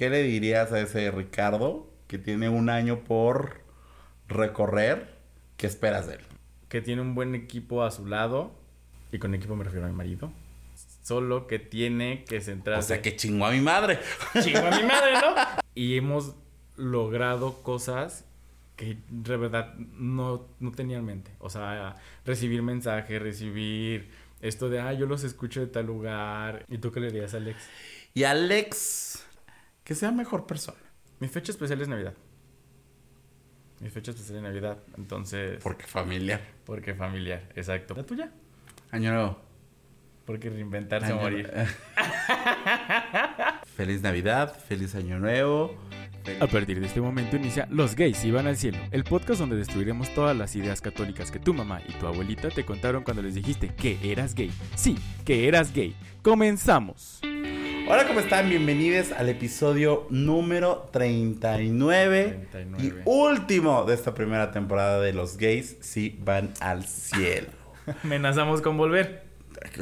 ¿qué 0.00 0.08
le 0.08 0.22
dirías 0.22 0.72
a 0.72 0.80
ese 0.80 1.10
Ricardo 1.10 1.86
que 2.08 2.16
tiene 2.16 2.48
un 2.48 2.70
año 2.70 3.00
por 3.00 3.60
recorrer? 4.28 5.14
¿Qué 5.58 5.66
esperas 5.66 6.06
de 6.06 6.14
él? 6.14 6.20
Que 6.70 6.80
tiene 6.80 7.02
un 7.02 7.14
buen 7.14 7.34
equipo 7.34 7.82
a 7.82 7.90
su 7.90 8.06
lado. 8.06 8.50
Y 9.12 9.18
con 9.18 9.34
equipo 9.34 9.56
me 9.56 9.64
refiero 9.64 9.84
a 9.84 9.90
mi 9.90 9.94
marido. 9.94 10.32
Solo 11.02 11.46
que 11.46 11.58
tiene 11.58 12.24
que 12.24 12.40
centrarse. 12.40 12.80
O 12.80 12.88
sea, 12.88 13.02
que 13.02 13.14
chingó 13.14 13.44
a 13.44 13.50
mi 13.50 13.60
madre. 13.60 13.98
Chingo 14.42 14.66
a 14.66 14.70
mi 14.70 14.84
madre, 14.84 15.12
¿no? 15.20 15.34
Y 15.74 15.98
hemos 15.98 16.34
logrado 16.78 17.62
cosas 17.62 18.24
que 18.76 18.96
de 19.10 19.36
verdad 19.36 19.74
no, 19.74 20.46
no 20.60 20.72
tenía 20.72 20.96
en 20.96 21.04
mente. 21.04 21.30
O 21.40 21.50
sea, 21.50 21.96
recibir 22.24 22.62
mensajes, 22.62 23.20
recibir 23.20 24.08
esto 24.40 24.70
de, 24.70 24.80
ah, 24.80 24.94
yo 24.94 25.04
los 25.04 25.24
escucho 25.24 25.60
de 25.60 25.66
tal 25.66 25.84
lugar. 25.84 26.64
¿Y 26.70 26.78
tú 26.78 26.90
qué 26.90 27.00
le 27.00 27.08
dirías 27.08 27.34
a 27.34 27.36
Alex? 27.36 27.62
Y 28.14 28.24
Alex, 28.24 29.26
que 29.90 29.96
sea 29.96 30.12
mejor 30.12 30.46
persona. 30.46 30.78
Mi 31.18 31.26
fecha 31.26 31.50
especial 31.50 31.80
es 31.80 31.88
Navidad. 31.88 32.14
Mi 33.80 33.90
fecha 33.90 34.12
especial 34.12 34.36
es 34.36 34.42
Navidad. 34.44 34.78
Entonces. 34.96 35.58
Porque 35.60 35.84
familiar. 35.84 36.40
Porque 36.64 36.94
familiar, 36.94 37.48
exacto. 37.56 37.94
¿La 37.96 38.04
tuya? 38.04 38.30
Año 38.92 39.12
nuevo. 39.12 39.40
Porque 40.26 40.48
reinventarse 40.48 41.12
o 41.12 41.16
Año- 41.16 41.22
morir. 41.22 41.50
feliz 43.74 44.00
Navidad, 44.00 44.56
feliz 44.68 44.94
Año 44.94 45.18
Nuevo. 45.18 45.74
A 46.40 46.46
partir 46.46 46.78
de 46.78 46.86
este 46.86 47.00
momento 47.00 47.34
inicia 47.34 47.66
Los 47.68 47.96
Gays 47.96 48.24
Iban 48.24 48.46
al 48.46 48.58
Cielo, 48.58 48.78
el 48.92 49.02
podcast 49.02 49.40
donde 49.40 49.56
destruiremos 49.56 50.14
todas 50.14 50.36
las 50.36 50.54
ideas 50.54 50.80
católicas 50.80 51.32
que 51.32 51.40
tu 51.40 51.52
mamá 51.52 51.80
y 51.88 51.94
tu 51.94 52.06
abuelita 52.06 52.48
te 52.50 52.64
contaron 52.64 53.02
cuando 53.02 53.22
les 53.22 53.34
dijiste 53.34 53.74
que 53.74 53.98
eras 54.04 54.36
gay. 54.36 54.52
Sí, 54.76 54.96
que 55.24 55.48
eras 55.48 55.74
gay. 55.74 55.96
Comenzamos. 56.22 57.20
Hola, 57.92 58.06
¿cómo 58.06 58.20
están? 58.20 58.48
Bienvenidos 58.48 59.10
al 59.10 59.28
episodio 59.28 60.06
número 60.10 60.88
39, 60.92 62.46
39. 62.52 63.02
y 63.04 63.08
último 63.08 63.82
de 63.84 63.94
esta 63.94 64.14
primera 64.14 64.52
temporada 64.52 65.00
de 65.00 65.12
Los 65.12 65.36
Gays 65.36 65.76
Si 65.80 66.16
Van 66.22 66.52
al 66.60 66.84
Cielo. 66.84 67.48
Amenazamos 68.04 68.60
con 68.62 68.76
volver. 68.76 69.24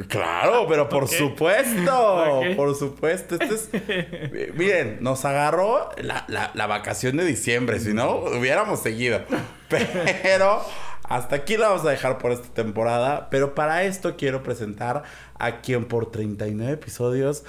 Claro, 0.07 0.65
pero 0.67 0.89
por 0.89 1.07
supuesto, 1.07 2.41
por 2.55 2.75
supuesto. 2.75 3.35
Este 3.35 3.53
es- 3.53 3.69
eh, 3.73 4.51
miren, 4.57 4.97
nos 5.01 5.23
agarró 5.23 5.89
la, 6.01 6.25
la- 6.27 6.49
la 6.55 6.65
vacación 6.65 7.15
de 7.15 7.25
diciembre, 7.25 7.79
si 7.79 7.93
no, 7.93 8.15
hubiéramos 8.15 8.81
seguido. 8.81 9.21
Pero 9.69 10.63
hasta 11.09 11.37
aquí 11.37 11.57
la 11.57 11.69
vamos 11.69 11.85
a 11.85 11.89
dejar 11.89 12.19
por 12.19 12.31
esta 12.31 12.47
temporada. 12.53 13.29
Pero 13.31 13.55
para 13.55 13.83
esto 13.83 14.15
quiero 14.15 14.43
presentar 14.43 15.03
a 15.39 15.59
quien 15.61 15.85
por 15.85 16.11
39 16.11 16.71
episodios, 16.71 17.43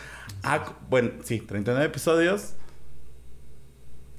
bueno, 0.88 1.10
sí, 1.22 1.40
39 1.40 1.86
episodios, 1.86 2.54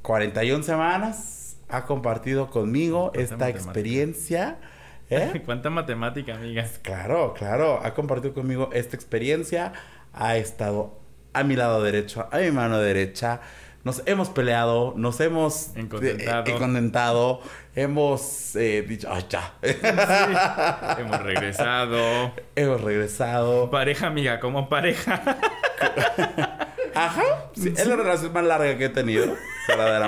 41 0.04 0.64
semanas, 0.64 1.58
ha 1.70 1.86
compartido 1.86 2.52
conmigo 2.52 3.12
esta 3.16 3.36
matemática. 3.36 3.64
experiencia. 3.64 4.60
¿Eh? 5.10 5.42
¿Cuánta 5.44 5.70
matemática, 5.70 6.36
amiga? 6.36 6.66
Claro, 6.84 7.34
claro. 7.34 7.82
Ha 7.84 7.94
compartido 7.94 8.34
conmigo 8.34 8.70
esta 8.74 8.96
experiencia. 8.96 9.74
Ha 10.14 10.38
estado 10.38 11.00
a 11.34 11.44
mi 11.44 11.56
lado 11.56 11.82
derecho, 11.82 12.30
a 12.32 12.38
mi 12.38 12.52
mano 12.52 12.78
derecha. 12.78 13.42
Nos 13.84 14.04
hemos 14.06 14.30
peleado, 14.30 14.94
nos 14.96 15.20
hemos 15.22 15.76
Encontentado. 15.76 16.46
eh, 16.46 16.56
encontentado, 16.56 17.42
hemos 17.76 18.56
eh, 18.56 18.86
dicho, 18.88 19.08
ay, 19.12 19.26
ya. 19.28 19.54
Hemos 21.00 21.22
regresado. 21.24 22.32
hemos 22.56 22.82
regresado. 22.82 23.72
Pareja, 23.72 24.08
amiga, 24.08 24.40
como 24.40 24.70
pareja. 24.70 25.22
Ajá. 26.94 27.24
Sí, 27.54 27.74
es 27.76 27.88
la 27.88 27.96
relación 27.96 28.34
más 28.34 28.44
larga 28.44 28.78
que 28.78 28.86
he 28.86 28.90
tenido, 28.90 29.36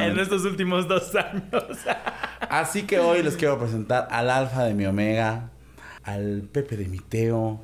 en 0.02 0.20
estos 0.20 0.46
últimos 0.46 0.88
dos 0.88 1.16
años. 1.16 1.64
Así 2.50 2.84
que 2.84 3.00
hoy 3.00 3.24
les 3.24 3.38
quiero 3.38 3.58
presentar 3.58 4.08
al 4.12 4.30
Alfa 4.30 4.66
de 4.66 4.74
mi 4.74 4.86
Omega, 4.86 5.50
al 6.04 6.44
Pepe 6.52 6.78
de 6.78 6.86
mi 6.88 7.00
Teo, 7.00 7.62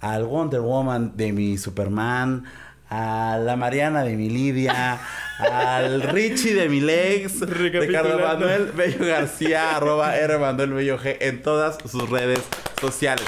al 0.00 0.24
Wonder 0.24 0.60
Woman 0.60 1.16
de 1.16 1.32
mi 1.32 1.56
Superman, 1.58 2.44
a 2.90 3.38
la 3.42 3.56
Mariana 3.56 4.02
de 4.02 4.16
mi 4.16 4.30
Lidia, 4.30 5.00
al 5.38 6.02
Richie 6.02 6.54
de 6.54 6.68
mi 6.68 6.80
Lex, 6.80 7.40
Ricardo. 7.40 8.18
Manuel 8.18 8.72
Bello 8.72 9.04
García, 9.06 9.76
arroba 9.76 10.16
R 10.16 10.38
Manuel 10.38 10.72
Bello 10.72 10.98
G 10.98 11.16
en 11.20 11.42
todas 11.42 11.78
sus 11.90 12.08
redes 12.08 12.42
sociales. 12.80 13.26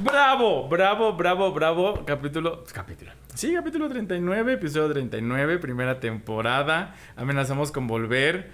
Bravo, 0.00 0.68
bravo, 0.68 1.12
bravo, 1.14 1.52
bravo. 1.52 2.04
Capítulo. 2.04 2.64
Capítulo. 2.72 3.12
Sí, 3.34 3.52
capítulo 3.54 3.88
39, 3.88 4.54
episodio 4.54 4.92
39, 4.92 5.58
primera 5.58 6.00
temporada. 6.00 6.94
Amenazamos 7.16 7.72
con 7.72 7.86
volver. 7.86 8.50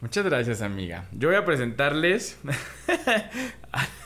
Muchas 0.00 0.24
gracias, 0.24 0.62
amiga. 0.62 1.04
Yo 1.12 1.28
voy 1.28 1.36
a 1.36 1.44
presentarles. 1.44 2.38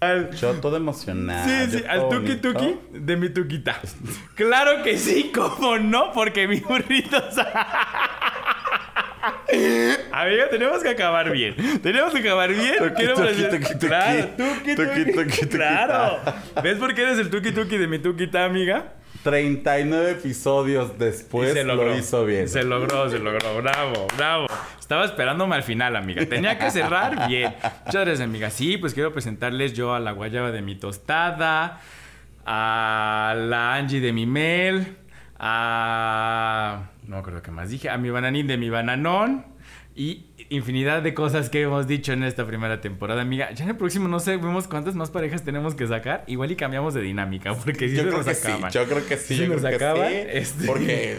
al, 0.00 0.30
Yo 0.32 0.52
todo 0.54 0.76
emocionado. 0.76 1.48
sí, 1.48 1.78
sí, 1.78 1.84
al 1.88 2.08
tuki 2.08 2.36
bonito. 2.36 2.52
tuki 2.52 2.78
de 2.92 3.16
mi 3.16 3.28
tuquita. 3.30 3.80
Claro 4.34 4.82
que 4.82 4.98
sí, 4.98 5.30
¿cómo 5.34 5.78
no? 5.78 6.12
Porque 6.12 6.46
mi 6.48 6.60
burrito. 6.60 7.16
Amiga, 10.12 10.50
tenemos 10.50 10.82
que 10.82 10.90
acabar 10.90 11.30
bien. 11.32 11.54
Tenemos 11.82 12.12
que 12.12 12.18
acabar 12.18 12.50
bien. 12.52 12.74
Tuki, 12.78 13.06
tuki. 13.06 13.78
Claro, 13.86 14.28
tuki. 14.36 14.74
tuki, 14.74 15.12
tuki. 15.12 15.46
Claro. 15.48 16.20
¿Ves 16.62 16.78
por 16.78 16.94
qué 16.94 17.02
eres 17.02 17.18
el 17.18 17.30
tuki 17.30 17.52
tuki 17.52 17.78
de 17.78 17.86
mi 17.86 17.98
tuquita, 17.98 18.44
amiga? 18.44 18.92
39 19.24 20.10
episodios 20.10 20.98
después 20.98 21.64
lo 21.64 21.96
hizo 21.96 22.26
bien. 22.26 22.46
Se 22.46 22.62
logró, 22.62 23.08
se 23.08 23.18
logró. 23.18 23.62
Bravo, 23.62 24.06
bravo. 24.18 24.46
Estaba 24.78 25.06
esperándome 25.06 25.56
al 25.56 25.62
final, 25.62 25.96
amiga. 25.96 26.26
Tenía 26.26 26.58
que 26.58 26.70
cerrar 26.70 27.26
bien. 27.28 27.54
Muchas 27.86 28.04
gracias, 28.04 28.20
amiga. 28.20 28.50
Sí, 28.50 28.76
pues 28.76 28.92
quiero 28.92 29.14
presentarles 29.14 29.72
yo 29.72 29.94
a 29.94 29.98
la 29.98 30.12
guayaba 30.12 30.52
de 30.52 30.60
mi 30.60 30.74
tostada, 30.74 31.80
a 32.44 33.34
la 33.34 33.74
Angie 33.74 34.00
de 34.00 34.12
mi 34.12 34.26
mel, 34.26 34.98
a... 35.38 36.90
No 37.06 37.22
creo 37.22 37.40
que 37.40 37.50
más 37.50 37.70
dije. 37.70 37.88
A 37.88 37.96
mi 37.96 38.10
bananín 38.10 38.46
de 38.46 38.58
mi 38.58 38.68
bananón. 38.68 39.46
Y 39.96 40.26
infinidad 40.54 41.02
de 41.02 41.14
cosas 41.14 41.50
que 41.50 41.62
hemos 41.62 41.86
dicho 41.86 42.12
en 42.12 42.22
esta 42.24 42.46
primera 42.46 42.80
temporada, 42.80 43.22
amiga. 43.22 43.50
Ya 43.52 43.64
en 43.64 43.70
el 43.70 43.76
próximo 43.76 44.08
no 44.08 44.20
sé, 44.20 44.36
vemos 44.36 44.68
cuántas 44.68 44.94
más 44.94 45.10
parejas 45.10 45.42
tenemos 45.44 45.74
que 45.74 45.86
sacar. 45.86 46.24
Igual 46.26 46.50
y 46.52 46.56
cambiamos 46.56 46.94
de 46.94 47.02
dinámica, 47.02 47.54
porque 47.54 47.88
si 47.88 47.96
creo 47.96 48.10
nos 48.12 48.26
que 48.26 48.34
sí, 48.34 48.52
yo 48.72 48.84
creo 48.86 49.06
que 49.06 49.16
sí. 49.16 49.34
Si 49.36 49.40
yo 49.42 49.48
nos 49.48 49.58
creo 49.62 49.70
que 49.78 49.84
acaban, 49.84 50.08
sí, 50.10 50.16
este- 50.30 50.66
Porque 50.66 51.16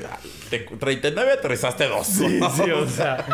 de 0.52 0.60
39 0.60 1.32
aterrizaste 1.34 1.88
dos. 1.88 2.08
Sí, 2.08 2.40
sí, 2.56 2.72
o 2.72 2.88
sea. 2.88 3.26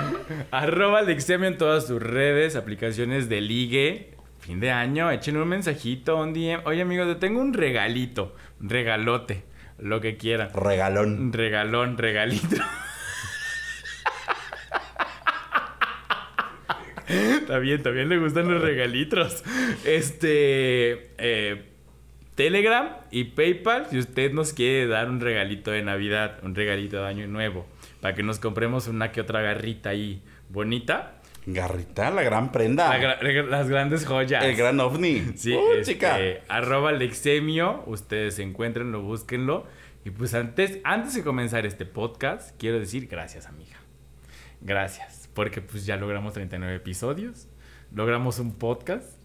arroba 0.52 1.00
Alexemio 1.00 1.48
en 1.48 1.58
todas 1.58 1.88
sus 1.88 2.02
redes, 2.02 2.56
aplicaciones 2.56 3.30
de 3.30 3.42
ligue. 3.42 4.16
Fin 4.40 4.60
de 4.60 4.72
año, 4.72 5.12
echen 5.12 5.38
un 5.38 5.48
mensajito, 5.48 6.18
un 6.18 6.34
DM. 6.34 6.62
Oye, 6.66 6.82
amigos, 6.82 7.08
te 7.08 7.16
tengo 7.16 7.40
un 7.40 7.54
regalito, 7.54 8.36
un 8.60 8.70
regalote, 8.70 9.44
lo 9.78 10.02
que 10.02 10.18
quieran. 10.18 10.50
Regalón. 10.54 11.32
Regalón, 11.32 11.98
regalito. 11.98 12.58
Está 17.12 17.60
bien, 17.60 17.84
también 17.84 18.10
le 18.10 18.18
gustan 18.18 18.52
los 18.52 18.62
regalitos. 18.62 19.44
Este. 19.86 21.10
eh, 21.18 21.66
Telegram 22.36 22.90
y 23.12 23.26
PayPal, 23.26 23.88
si 23.92 24.00
usted 24.00 24.32
nos 24.32 24.54
quiere 24.54 24.88
dar 24.88 25.10
un 25.10 25.20
regalito 25.20 25.70
de 25.70 25.84
Navidad, 25.84 26.40
un 26.44 26.56
regalito 26.56 26.98
de 27.04 27.08
Año 27.08 27.28
Nuevo, 27.28 27.68
para 28.00 28.16
que 28.16 28.24
nos 28.24 28.40
compremos 28.40 28.88
una 28.88 29.12
que 29.12 29.22
otra 29.22 29.42
garrita 29.42 29.90
ahí 29.90 30.24
bonita. 30.50 31.16
Garrita, 31.46 32.10
la 32.10 32.24
gran 32.24 32.52
prenda. 32.52 32.88
La 32.98 33.20
gra- 33.20 33.46
las 33.48 33.68
grandes 33.70 34.06
joyas. 34.06 34.44
El 34.46 34.56
gran 34.56 34.80
ovni. 34.80 35.22
Sí, 35.36 35.54
Uh, 35.54 35.74
este, 35.74 35.94
chica. 35.94 36.18
arroba 36.48 36.90
Alexemio, 36.90 37.84
ustedes 37.86 38.40
encuentrenlo, 38.40 39.02
búsquenlo. 39.02 39.68
Y 40.06 40.10
pues 40.12 40.34
antes, 40.34 40.80
antes 40.84 41.14
de 41.14 41.24
comenzar 41.24 41.66
este 41.66 41.86
podcast, 41.86 42.58
quiero 42.60 42.80
decir 42.80 43.08
gracias, 43.08 43.46
amiga. 43.46 43.78
Gracias, 44.62 45.30
porque 45.34 45.62
pues 45.62 45.86
ya 45.86 45.98
logramos 45.98 46.34
39 46.34 46.76
episodios, 46.76 47.48
logramos 47.92 48.40
un 48.40 48.54
podcast. 48.54 49.18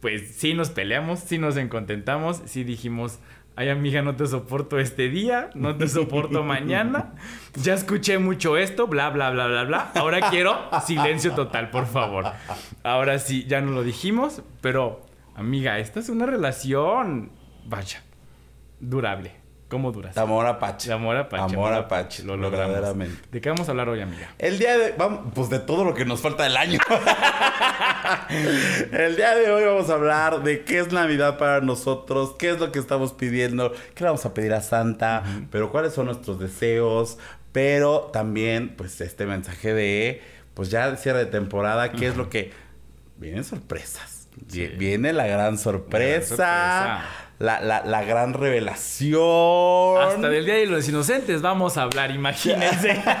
Pues 0.00 0.36
sí 0.36 0.54
nos 0.54 0.70
peleamos, 0.70 1.20
sí 1.20 1.38
nos 1.38 1.56
encontentamos, 1.56 2.42
sí 2.44 2.62
dijimos, 2.62 3.18
ay 3.56 3.70
amiga, 3.70 4.02
no 4.02 4.14
te 4.14 4.26
soporto 4.26 4.78
este 4.78 5.08
día, 5.08 5.50
no 5.54 5.76
te 5.76 5.88
soporto 5.88 6.42
mañana. 6.44 7.14
Ya 7.54 7.74
escuché 7.74 8.18
mucho 8.18 8.56
esto, 8.56 8.86
bla, 8.86 9.10
bla, 9.10 9.30
bla, 9.30 9.48
bla, 9.48 9.64
bla. 9.64 9.92
Ahora 9.96 10.30
quiero 10.30 10.56
silencio 10.86 11.32
total, 11.32 11.70
por 11.70 11.86
favor. 11.86 12.26
Ahora 12.84 13.18
sí, 13.18 13.44
ya 13.48 13.60
no 13.60 13.72
lo 13.72 13.82
dijimos, 13.82 14.42
pero 14.60 15.04
amiga, 15.34 15.78
esta 15.78 15.98
es 15.98 16.08
una 16.10 16.26
relación, 16.26 17.32
vaya, 17.64 18.02
durable. 18.78 19.37
¿Cómo 19.68 19.92
duras? 19.92 20.14
De 20.14 20.20
amor 20.20 20.46
apache. 20.46 20.88
De 20.88 20.94
amor 20.94 21.16
apache. 21.16 21.42
Amor 21.54 21.74
apache, 21.74 22.22
Lo 22.22 22.36
logramos. 22.38 22.68
verdaderamente. 22.68 23.28
¿De 23.30 23.40
qué 23.40 23.50
vamos 23.50 23.68
a 23.68 23.72
hablar 23.72 23.90
hoy, 23.90 24.00
amiga? 24.00 24.30
El 24.38 24.58
día 24.58 24.78
de... 24.78 24.92
Vamos, 24.96 25.32
pues 25.34 25.50
de 25.50 25.58
todo 25.58 25.84
lo 25.84 25.92
que 25.94 26.06
nos 26.06 26.20
falta 26.20 26.44
del 26.44 26.56
año. 26.56 26.78
El 28.92 29.16
día 29.16 29.34
de 29.34 29.50
hoy 29.50 29.64
vamos 29.64 29.90
a 29.90 29.94
hablar 29.94 30.42
de 30.42 30.64
qué 30.64 30.78
es 30.78 30.90
Navidad 30.92 31.36
para 31.36 31.60
nosotros, 31.60 32.34
qué 32.38 32.50
es 32.50 32.58
lo 32.58 32.72
que 32.72 32.78
estamos 32.78 33.12
pidiendo, 33.12 33.72
qué 33.94 34.04
le 34.04 34.06
vamos 34.06 34.24
a 34.24 34.32
pedir 34.32 34.54
a 34.54 34.62
Santa, 34.62 35.22
pero 35.50 35.70
cuáles 35.70 35.92
son 35.92 36.06
nuestros 36.06 36.38
deseos, 36.38 37.18
pero 37.52 38.10
también 38.12 38.74
pues 38.76 39.00
este 39.00 39.26
mensaje 39.26 39.74
de 39.74 40.22
pues 40.54 40.70
ya 40.70 40.96
cierre 40.96 41.20
de 41.20 41.26
temporada, 41.26 41.92
qué 41.92 42.08
es 42.08 42.16
lo 42.16 42.30
que 42.30 42.52
vienen 43.16 43.44
sorpresas. 43.44 44.17
Sí. 44.48 44.66
Viene 44.78 45.12
la 45.12 45.26
gran 45.26 45.58
sorpresa, 45.58 46.28
sorpresa. 46.28 47.04
La, 47.38 47.60
la, 47.60 47.84
la 47.84 48.02
gran 48.04 48.34
revelación. 48.34 50.00
Hasta 50.02 50.28
del 50.28 50.44
Día 50.44 50.54
de 50.54 50.66
los 50.66 50.88
Inocentes 50.88 51.40
vamos 51.42 51.76
a 51.76 51.82
hablar, 51.82 52.10
imagínense. 52.10 53.02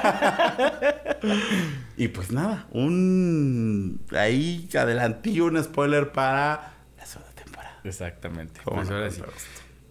Y 1.96 2.08
pues 2.08 2.30
nada, 2.30 2.66
un 2.70 4.00
ahí 4.16 4.68
adelantillo, 4.78 5.46
un 5.46 5.62
spoiler 5.62 6.12
para 6.12 6.74
la 6.96 7.04
segunda 7.06 7.32
temporada. 7.32 7.80
Exactamente. 7.82 8.60
¿Cómo 8.62 8.76
Pues 8.76 8.90
ahora 8.90 9.10
sí. 9.10 9.20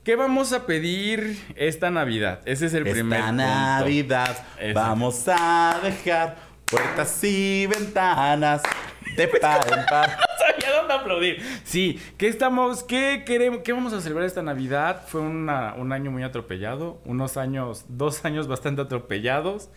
¿Qué 0.05 0.15
vamos 0.15 0.53
a 0.53 0.65
pedir 0.65 1.37
esta 1.57 1.91
Navidad? 1.91 2.39
Ese 2.45 2.67
es 2.67 2.73
el 2.73 2.83
primer 2.83 3.19
Esta 3.19 3.27
punto. 3.29 3.43
Navidad 3.43 4.37
Exacto. 4.59 4.73
vamos 4.73 5.23
a 5.27 5.79
dejar 5.83 6.37
puertas 6.65 7.21
y 7.25 7.67
ventanas 7.67 8.61
de 9.17 9.27
par 9.27 9.67
en 9.67 9.85
par. 9.85 10.17
sabía 10.39 10.77
dónde 10.77 10.93
aplaudir. 10.93 11.41
Sí, 11.63 11.99
¿qué 12.17 12.27
estamos, 12.27 12.83
qué 12.83 13.23
queremos, 13.25 13.59
qué 13.63 13.73
vamos 13.73 13.91
a 13.93 13.99
celebrar 14.01 14.25
esta 14.25 14.43
Navidad? 14.43 15.03
Fue 15.07 15.21
una- 15.21 15.73
un 15.75 15.91
año 15.91 16.11
muy 16.11 16.23
atropellado, 16.23 16.99
unos 17.05 17.35
años, 17.37 17.85
dos 17.89 18.23
años 18.25 18.47
bastante 18.47 18.81
atropellados. 18.81 19.69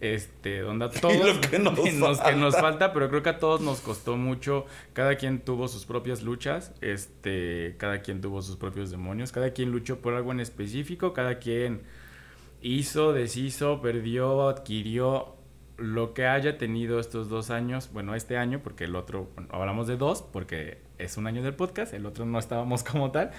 Este, 0.00 0.58
donde 0.60 0.84
a 0.86 0.90
todos 1.00 1.16
lo 1.36 1.40
que 1.40 1.58
nos 1.58 1.78
que 2.20 2.32
nos 2.36 2.56
falta, 2.58 2.92
pero 2.92 3.08
creo 3.08 3.22
que 3.22 3.30
a 3.30 3.38
todos 3.38 3.60
nos 3.62 3.80
costó 3.80 4.16
mucho. 4.16 4.66
Cada 4.92 5.16
quien 5.16 5.40
tuvo 5.40 5.66
sus 5.68 5.86
propias 5.86 6.22
luchas, 6.22 6.72
este, 6.82 7.76
cada 7.78 8.00
quien 8.02 8.20
tuvo 8.20 8.42
sus 8.42 8.56
propios 8.56 8.90
demonios, 8.90 9.32
cada 9.32 9.52
quien 9.52 9.70
luchó 9.70 10.00
por 10.00 10.14
algo 10.14 10.32
en 10.32 10.40
específico, 10.40 11.12
cada 11.14 11.38
quien 11.38 11.82
hizo, 12.60 13.12
deshizo, 13.12 13.80
perdió, 13.80 14.48
adquirió 14.48 15.33
lo 15.76 16.14
que 16.14 16.26
haya 16.26 16.56
tenido 16.58 17.00
estos 17.00 17.28
dos 17.28 17.50
años, 17.50 17.90
bueno, 17.92 18.14
este 18.14 18.36
año, 18.36 18.60
porque 18.62 18.84
el 18.84 18.94
otro, 18.96 19.28
bueno, 19.34 19.48
hablamos 19.52 19.86
de 19.88 19.96
dos, 19.96 20.22
porque 20.22 20.78
es 20.98 21.16
un 21.16 21.26
año 21.26 21.42
del 21.42 21.54
podcast, 21.54 21.92
el 21.94 22.06
otro 22.06 22.24
no 22.26 22.38
estábamos 22.38 22.84
como 22.90 23.10
tal, 23.10 23.30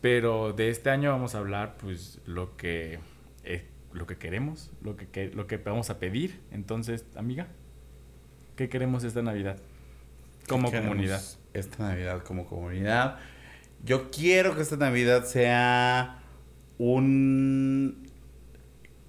pero 0.00 0.52
de 0.52 0.70
este 0.70 0.90
año 0.90 1.10
vamos 1.10 1.34
a 1.34 1.38
hablar, 1.38 1.76
pues, 1.78 2.20
lo 2.26 2.56
que, 2.56 2.98
eh, 3.44 3.66
lo 3.92 4.06
que 4.06 4.16
queremos, 4.16 4.70
lo 4.82 4.96
que, 4.96 5.06
que- 5.08 5.28
lo 5.30 5.46
que 5.46 5.58
vamos 5.58 5.90
a 5.90 5.98
pedir. 5.98 6.40
Entonces, 6.50 7.04
amiga, 7.14 7.48
¿qué 8.56 8.68
queremos 8.70 9.04
esta 9.04 9.20
Navidad? 9.22 9.58
Como 10.48 10.68
¿Qué 10.68 10.72
queremos 10.78 10.94
comunidad. 10.94 11.22
Esta 11.52 11.88
Navidad 11.88 12.22
como 12.24 12.46
comunidad. 12.46 13.18
Yo 13.84 14.10
quiero 14.10 14.54
que 14.56 14.62
esta 14.62 14.76
Navidad 14.76 15.24
sea 15.24 16.22
un 16.78 18.01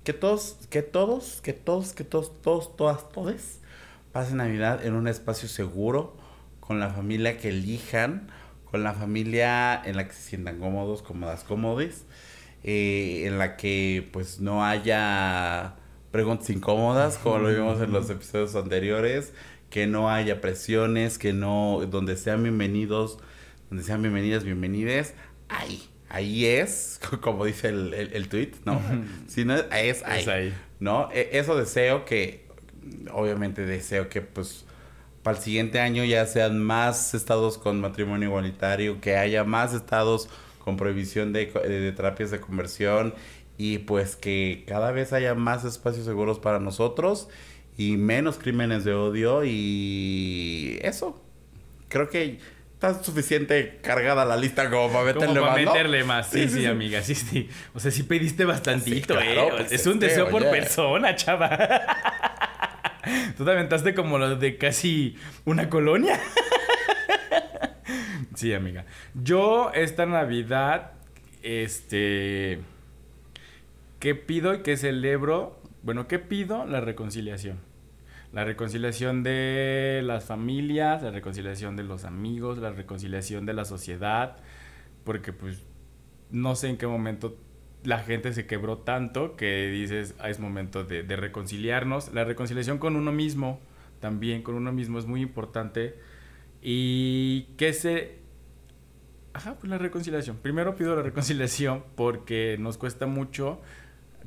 que 0.03 0.13
todos, 0.13 0.57
que 0.69 0.81
todos, 0.81 1.41
que 1.41 1.53
todos, 1.53 1.93
que 1.93 2.03
todos, 2.03 2.41
todos, 2.41 2.75
todas, 2.75 3.09
todes 3.11 3.59
pasen 4.11 4.37
Navidad 4.37 4.85
en 4.85 4.93
un 4.93 5.07
espacio 5.07 5.49
seguro, 5.49 6.15
con 6.59 6.79
la 6.79 6.89
familia 6.89 7.37
que 7.37 7.49
elijan, 7.49 8.29
con 8.65 8.83
la 8.83 8.93
familia 8.93 9.81
en 9.83 9.95
la 9.95 10.07
que 10.07 10.13
se 10.13 10.21
sientan 10.21 10.59
cómodos, 10.59 11.01
cómodas, 11.01 11.43
cómodes, 11.43 12.05
eh, 12.63 13.23
en 13.25 13.37
la 13.39 13.57
que 13.57 14.07
pues 14.13 14.39
no 14.39 14.63
haya 14.63 15.75
preguntas 16.11 16.49
incómodas, 16.49 17.17
como 17.17 17.39
lo 17.39 17.49
vimos 17.49 17.81
en 17.81 17.91
los 17.91 18.09
episodios 18.09 18.55
anteriores, 18.55 19.33
que 19.69 19.87
no 19.87 20.09
haya 20.09 20.41
presiones, 20.41 21.17
que 21.17 21.33
no, 21.33 21.81
donde 21.89 22.15
sean 22.15 22.43
bienvenidos, 22.43 23.17
donde 23.69 23.83
sean 23.83 24.01
bienvenidas, 24.01 24.43
bienvenides, 24.43 25.15
ahí. 25.49 25.92
Ahí 26.13 26.45
es, 26.45 26.99
como 27.21 27.43
dice 27.45 27.69
el, 27.69 27.93
el, 27.93 28.13
el 28.13 28.29
tweet, 28.29 28.51
¿no? 28.65 28.79
Si 29.27 29.45
no 29.45 29.55
es, 29.55 29.65
ahí. 29.71 30.21
Es 30.21 30.27
ahí. 30.27 30.53
¿no? 30.79 31.09
E- 31.11 31.29
Eso 31.33 31.55
deseo 31.57 32.05
que, 32.05 32.45
obviamente 33.11 33.65
deseo 33.65 34.09
que 34.09 34.21
pues 34.21 34.65
para 35.23 35.37
el 35.37 35.43
siguiente 35.43 35.79
año 35.79 36.03
ya 36.03 36.25
sean 36.25 36.59
más 36.59 37.13
estados 37.13 37.57
con 37.57 37.81
matrimonio 37.81 38.29
igualitario, 38.29 39.01
que 39.01 39.15
haya 39.17 39.43
más 39.43 39.73
estados 39.73 40.29
con 40.59 40.77
prohibición 40.77 41.33
de, 41.33 41.49
co- 41.49 41.59
de 41.61 41.91
terapias 41.93 42.29
de 42.31 42.39
conversión 42.39 43.13
y 43.57 43.79
pues 43.79 44.15
que 44.15 44.65
cada 44.67 44.91
vez 44.91 45.13
haya 45.13 45.33
más 45.35 45.63
espacios 45.65 46.05
seguros 46.05 46.39
para 46.39 46.59
nosotros 46.59 47.29
y 47.77 47.97
menos 47.97 48.37
crímenes 48.37 48.83
de 48.83 48.93
odio 48.93 49.43
y 49.45 50.77
eso. 50.83 51.21
Creo 51.89 52.09
que 52.09 52.39
está 52.85 53.01
suficiente 53.03 53.79
cargada 53.81 54.25
la 54.25 54.35
lista 54.35 54.69
como 54.69 54.91
para 54.91 55.13
Como 55.13 55.27
meterle 55.27 55.39
para 55.41 55.53
más, 55.53 55.61
¿no? 55.65 55.71
meterle 55.71 56.03
más. 56.03 56.27
Sí, 56.29 56.39
Sí, 56.39 56.47
sí, 56.47 56.53
sí, 56.55 56.59
sí. 56.61 56.65
amiga, 56.65 57.01
sí, 57.01 57.15
sí. 57.15 57.49
O 57.73 57.79
sea, 57.79 57.91
sí 57.91 58.03
pediste 58.03 58.43
bastantito, 58.45 59.13
Sí, 59.19 59.25
claro, 59.25 59.47
¿eh? 59.47 59.53
pues, 59.57 59.71
es 59.71 59.85
un 59.87 59.93
este, 59.93 60.07
deseo 60.07 60.29
por 60.29 60.41
oye. 60.41 60.51
persona, 60.51 61.15
chava. 61.15 61.49
Tú 63.37 63.45
te 63.45 63.51
aventaste 63.51 63.93
como 63.93 64.17
lo 64.17 64.35
de 64.35 64.57
casi 64.57 65.15
una 65.45 65.69
colonia. 65.69 66.19
sí, 68.35 68.53
amiga. 68.53 68.85
Yo 69.13 69.71
esta 69.73 70.05
Navidad, 70.05 70.91
este... 71.41 72.59
¿Qué 73.99 74.15
pido 74.15 74.53
y 74.53 74.61
qué 74.63 74.75
celebro? 74.75 75.61
Bueno, 75.81 76.09
¿qué 76.09 76.19
pido? 76.19 76.65
La 76.65 76.81
reconciliación. 76.81 77.59
La 78.33 78.43
reconciliación 78.43 79.21
de 79.21 80.01
las 80.03 80.25
familias, 80.25 81.03
la 81.03 81.11
reconciliación 81.11 81.75
de 81.75 81.83
los 81.83 82.03
amigos, 82.03 82.57
la 82.57 82.71
reconciliación 82.71 83.45
de 83.45 83.53
la 83.53 83.63
sociedad, 83.63 84.37
porque 85.03 85.31
pues 85.31 85.63
no 86.31 86.55
sé 86.55 86.69
en 86.69 86.77
qué 86.77 86.87
momento 86.87 87.37
la 87.83 87.99
gente 87.99 88.33
se 88.33 88.47
quebró 88.47 88.79
tanto 88.79 89.35
que 89.35 89.67
dices, 89.67 90.15
ah, 90.19 90.29
es 90.29 90.39
momento 90.39 90.83
de, 90.83 91.03
de 91.03 91.15
reconciliarnos. 91.15 92.11
La 92.11 92.23
reconciliación 92.23 92.79
con 92.79 92.95
uno 92.95 93.11
mismo, 93.11 93.59
también 93.99 94.41
con 94.41 94.55
uno 94.55 94.71
mismo 94.71 94.97
es 94.97 95.05
muy 95.05 95.21
importante. 95.21 95.99
Y 96.59 97.43
que 97.57 97.71
se... 97.73 98.19
Ajá, 99.33 99.59
pues 99.59 99.69
la 99.69 99.77
reconciliación. 99.77 100.37
Primero 100.37 100.75
pido 100.75 100.95
la 100.95 101.03
reconciliación 101.03 101.83
porque 101.95 102.57
nos 102.59 102.77
cuesta 102.77 103.05
mucho 103.05 103.61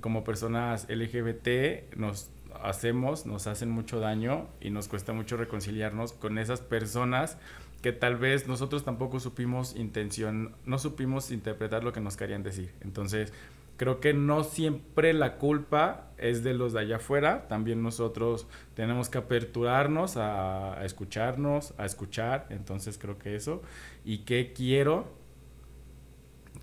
como 0.00 0.22
personas 0.22 0.86
LGBT, 0.88 1.96
nos 1.96 2.30
hacemos, 2.62 3.26
nos 3.26 3.46
hacen 3.46 3.70
mucho 3.70 4.00
daño 4.00 4.48
y 4.60 4.70
nos 4.70 4.88
cuesta 4.88 5.12
mucho 5.12 5.36
reconciliarnos 5.36 6.12
con 6.12 6.38
esas 6.38 6.60
personas 6.60 7.38
que 7.82 7.92
tal 7.92 8.16
vez 8.16 8.48
nosotros 8.48 8.84
tampoco 8.84 9.20
supimos 9.20 9.76
intención, 9.76 10.54
no 10.64 10.78
supimos 10.78 11.30
interpretar 11.30 11.84
lo 11.84 11.92
que 11.92 12.00
nos 12.00 12.16
querían 12.16 12.42
decir. 12.42 12.72
Entonces, 12.80 13.32
creo 13.76 14.00
que 14.00 14.14
no 14.14 14.44
siempre 14.44 15.12
la 15.12 15.36
culpa 15.36 16.08
es 16.18 16.42
de 16.42 16.54
los 16.54 16.72
de 16.72 16.80
allá 16.80 16.96
afuera, 16.96 17.46
también 17.48 17.82
nosotros 17.82 18.46
tenemos 18.74 19.08
que 19.08 19.18
aperturarnos 19.18 20.16
a, 20.16 20.80
a 20.80 20.84
escucharnos, 20.84 21.74
a 21.78 21.84
escuchar, 21.84 22.46
entonces 22.50 22.98
creo 22.98 23.18
que 23.18 23.36
eso. 23.36 23.62
¿Y 24.04 24.18
qué 24.18 24.52
quiero? 24.52 25.12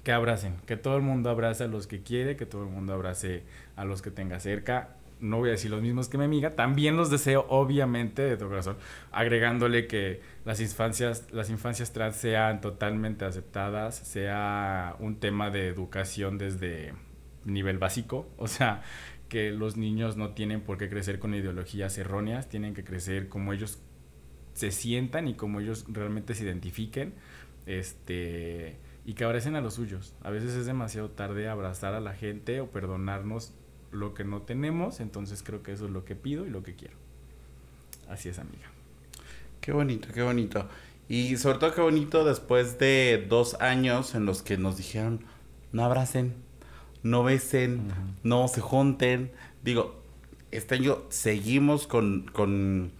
Que 0.04 0.12
abracen, 0.12 0.58
que 0.66 0.76
todo 0.76 0.98
el 0.98 1.04
mundo 1.04 1.30
abrace 1.30 1.64
a 1.64 1.68
los 1.68 1.88
que 1.88 2.02
quiere, 2.02 2.36
que 2.36 2.46
todo 2.46 2.64
el 2.64 2.70
mundo 2.70 2.94
abrace 2.94 3.44
a 3.76 3.86
los 3.86 4.02
que 4.02 4.12
tenga 4.12 4.40
cerca. 4.40 4.98
No 5.24 5.38
voy 5.38 5.50
a 5.50 5.52
decir 5.54 5.72
los 5.72 5.82
mismos 5.82 6.10
que 6.10 6.18
mi 6.18 6.26
amiga, 6.26 6.56
también 6.56 6.98
los 6.98 7.10
deseo 7.10 7.46
obviamente 7.48 8.22
de 8.22 8.36
todo 8.36 8.50
corazón, 8.50 8.78
agregándole 9.12 9.88
que 9.88 10.22
las 10.44 10.60
infancias, 10.60 11.32
las 11.32 11.50
infancias 11.50 11.94
trans 11.94 12.18
sean 12.18 12.60
totalmente 12.60 13.24
aceptadas, 13.24 13.96
sea 13.96 14.98
un 15.00 15.22
tema 15.22 15.50
de 15.50 15.70
educación 15.70 16.38
desde 16.38 16.94
nivel 17.46 17.78
básico, 17.78 18.28
o 18.38 18.48
sea, 18.48 18.82
que 19.30 19.52
los 19.52 19.78
niños 19.78 20.18
no 20.18 20.32
tienen 20.32 20.60
por 20.60 20.78
qué 20.78 20.90
crecer 20.90 21.20
con 21.20 21.34
ideologías 21.34 21.98
erróneas, 21.98 22.50
tienen 22.50 22.74
que 22.74 22.84
crecer 22.84 23.30
como 23.30 23.54
ellos 23.54 23.82
se 24.54 24.72
sientan 24.72 25.30
y 25.30 25.36
como 25.36 25.62
ellos 25.62 25.86
realmente 25.88 26.36
se 26.36 26.44
identifiquen, 26.44 27.14
este, 27.66 28.78
y 29.06 29.14
que 29.14 29.24
abracen 29.24 29.56
a 29.56 29.62
los 29.62 29.76
suyos. 29.76 30.16
A 30.22 30.30
veces 30.30 30.54
es 30.54 30.66
demasiado 30.66 31.12
tarde 31.12 31.48
abrazar 31.48 31.94
a 31.94 32.02
la 32.02 32.14
gente 32.14 32.60
o 32.62 32.72
perdonarnos 32.72 33.56
lo 33.94 34.14
que 34.14 34.24
no 34.24 34.42
tenemos, 34.42 35.00
entonces 35.00 35.44
creo 35.44 35.64
que 35.64 35.72
eso 35.72 35.86
es 35.86 35.92
lo 35.92 36.06
que 36.06 36.16
pido 36.16 36.46
y 36.46 36.50
lo 36.50 36.64
que 36.64 36.76
quiero. 36.76 36.96
Así 38.10 38.30
es, 38.30 38.40
amiga. 38.40 38.70
Qué 39.62 39.72
bonito, 39.72 40.10
qué 40.14 40.22
bonito. 40.22 40.68
Y 41.08 41.38
sobre 41.38 41.60
todo 41.60 41.74
qué 41.74 41.82
bonito 41.82 42.26
después 42.26 42.80
de 42.80 43.26
dos 43.30 43.56
años 43.62 44.16
en 44.16 44.26
los 44.26 44.42
que 44.42 44.58
nos 44.58 44.78
dijeron, 44.78 45.26
no 45.72 45.84
abracen, 45.86 46.34
no 47.02 47.24
besen, 47.24 47.92
no 48.24 48.48
se 48.48 48.62
junten. 48.62 49.32
Digo, 49.64 50.02
este 50.52 50.76
año 50.76 51.04
seguimos 51.10 51.88
con, 51.88 52.30
con, 52.32 52.92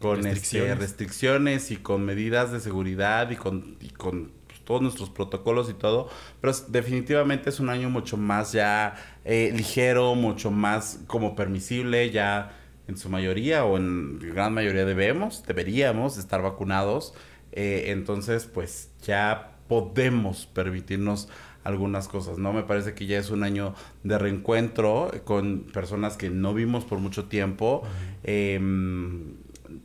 con 0.00 0.26
este, 0.26 0.30
Restricciones. 0.30 0.78
restricciones 0.78 1.70
y 1.70 1.76
con 1.76 2.04
medidas 2.04 2.52
de 2.52 2.60
seguridad 2.60 3.30
y 3.30 3.36
con, 3.36 3.76
y 3.80 3.90
con 3.90 4.32
todos 4.66 4.82
nuestros 4.82 5.08
protocolos 5.08 5.70
y 5.70 5.74
todo. 5.74 6.08
Pero 6.42 6.50
es- 6.50 6.70
definitivamente 6.70 7.48
es 7.48 7.60
un 7.60 7.70
año 7.70 7.88
mucho 7.88 8.18
más 8.18 8.52
ya 8.52 8.94
eh, 9.24 9.52
ligero, 9.56 10.14
mucho 10.14 10.50
más 10.50 11.00
como 11.06 11.34
permisible, 11.34 12.10
ya 12.10 12.54
en 12.88 12.96
su 12.98 13.08
mayoría 13.08 13.64
o 13.64 13.78
en 13.78 14.18
gran 14.18 14.52
mayoría 14.54 14.84
debemos, 14.84 15.42
deberíamos 15.46 16.18
estar 16.18 16.42
vacunados. 16.42 17.14
Eh, 17.52 17.84
entonces, 17.88 18.44
pues 18.46 18.90
ya 19.02 19.52
podemos 19.68 20.46
permitirnos 20.46 21.28
algunas 21.64 22.06
cosas, 22.06 22.38
¿no? 22.38 22.52
Me 22.52 22.62
parece 22.62 22.94
que 22.94 23.06
ya 23.06 23.18
es 23.18 23.30
un 23.30 23.42
año 23.42 23.74
de 24.04 24.18
reencuentro 24.18 25.10
con 25.24 25.62
personas 25.72 26.16
que 26.16 26.30
no 26.30 26.54
vimos 26.54 26.84
por 26.84 27.00
mucho 27.00 27.24
tiempo. 27.24 27.82
Em, 28.22 29.34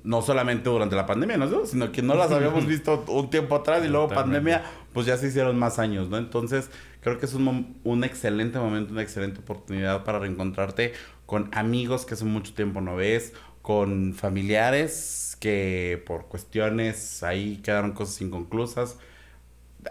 no 0.04 0.22
solamente 0.22 0.70
durante 0.70 0.96
la 0.96 1.06
pandemia, 1.06 1.38
¿no? 1.38 1.66
Sino 1.66 1.92
que 1.92 2.02
no 2.02 2.16
las 2.16 2.32
habíamos 2.32 2.66
visto 2.68 3.04
un 3.08 3.30
tiempo 3.30 3.56
atrás 3.56 3.84
y 3.86 3.88
luego 3.88 4.10
pandemia, 4.10 4.64
pues 4.94 5.06
ya 5.06 5.18
se 5.18 5.28
hicieron 5.28 5.58
más 5.58 5.80
años, 5.80 6.10
¿no? 6.10 6.18
Entonces, 6.18 6.70
creo 7.02 7.20
que 7.20 7.26
es 7.26 7.34
un, 7.34 7.78
un 7.84 8.04
excelente 8.04 8.60
momento, 8.60 8.94
una 8.94 9.02
excelente 9.02 9.40
oportunidad 9.40 10.04
para 10.04 10.20
reencontrarte 10.20 10.94
con 11.26 11.50
amigos 11.54 12.06
que 12.06 12.16
hace 12.16 12.26
mucho 12.26 12.54
tiempo 12.54 12.82
no 12.82 12.96
ves, 12.96 13.34
con 13.62 14.14
familiares 14.14 15.38
que 15.40 16.04
por 16.06 16.28
cuestiones 16.28 17.24
ahí 17.24 17.58
quedaron 17.64 17.94
cosas 17.94 18.22
inconclusas 18.22 18.98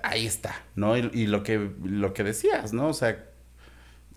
ahí 0.03 0.27
está, 0.27 0.55
¿no? 0.75 0.97
Y, 0.97 1.27
lo 1.27 1.43
que 1.43 1.71
lo 1.83 2.13
que 2.13 2.25
decías, 2.25 2.73
¿no? 2.73 2.89
O 2.89 2.93
sea, 2.93 3.27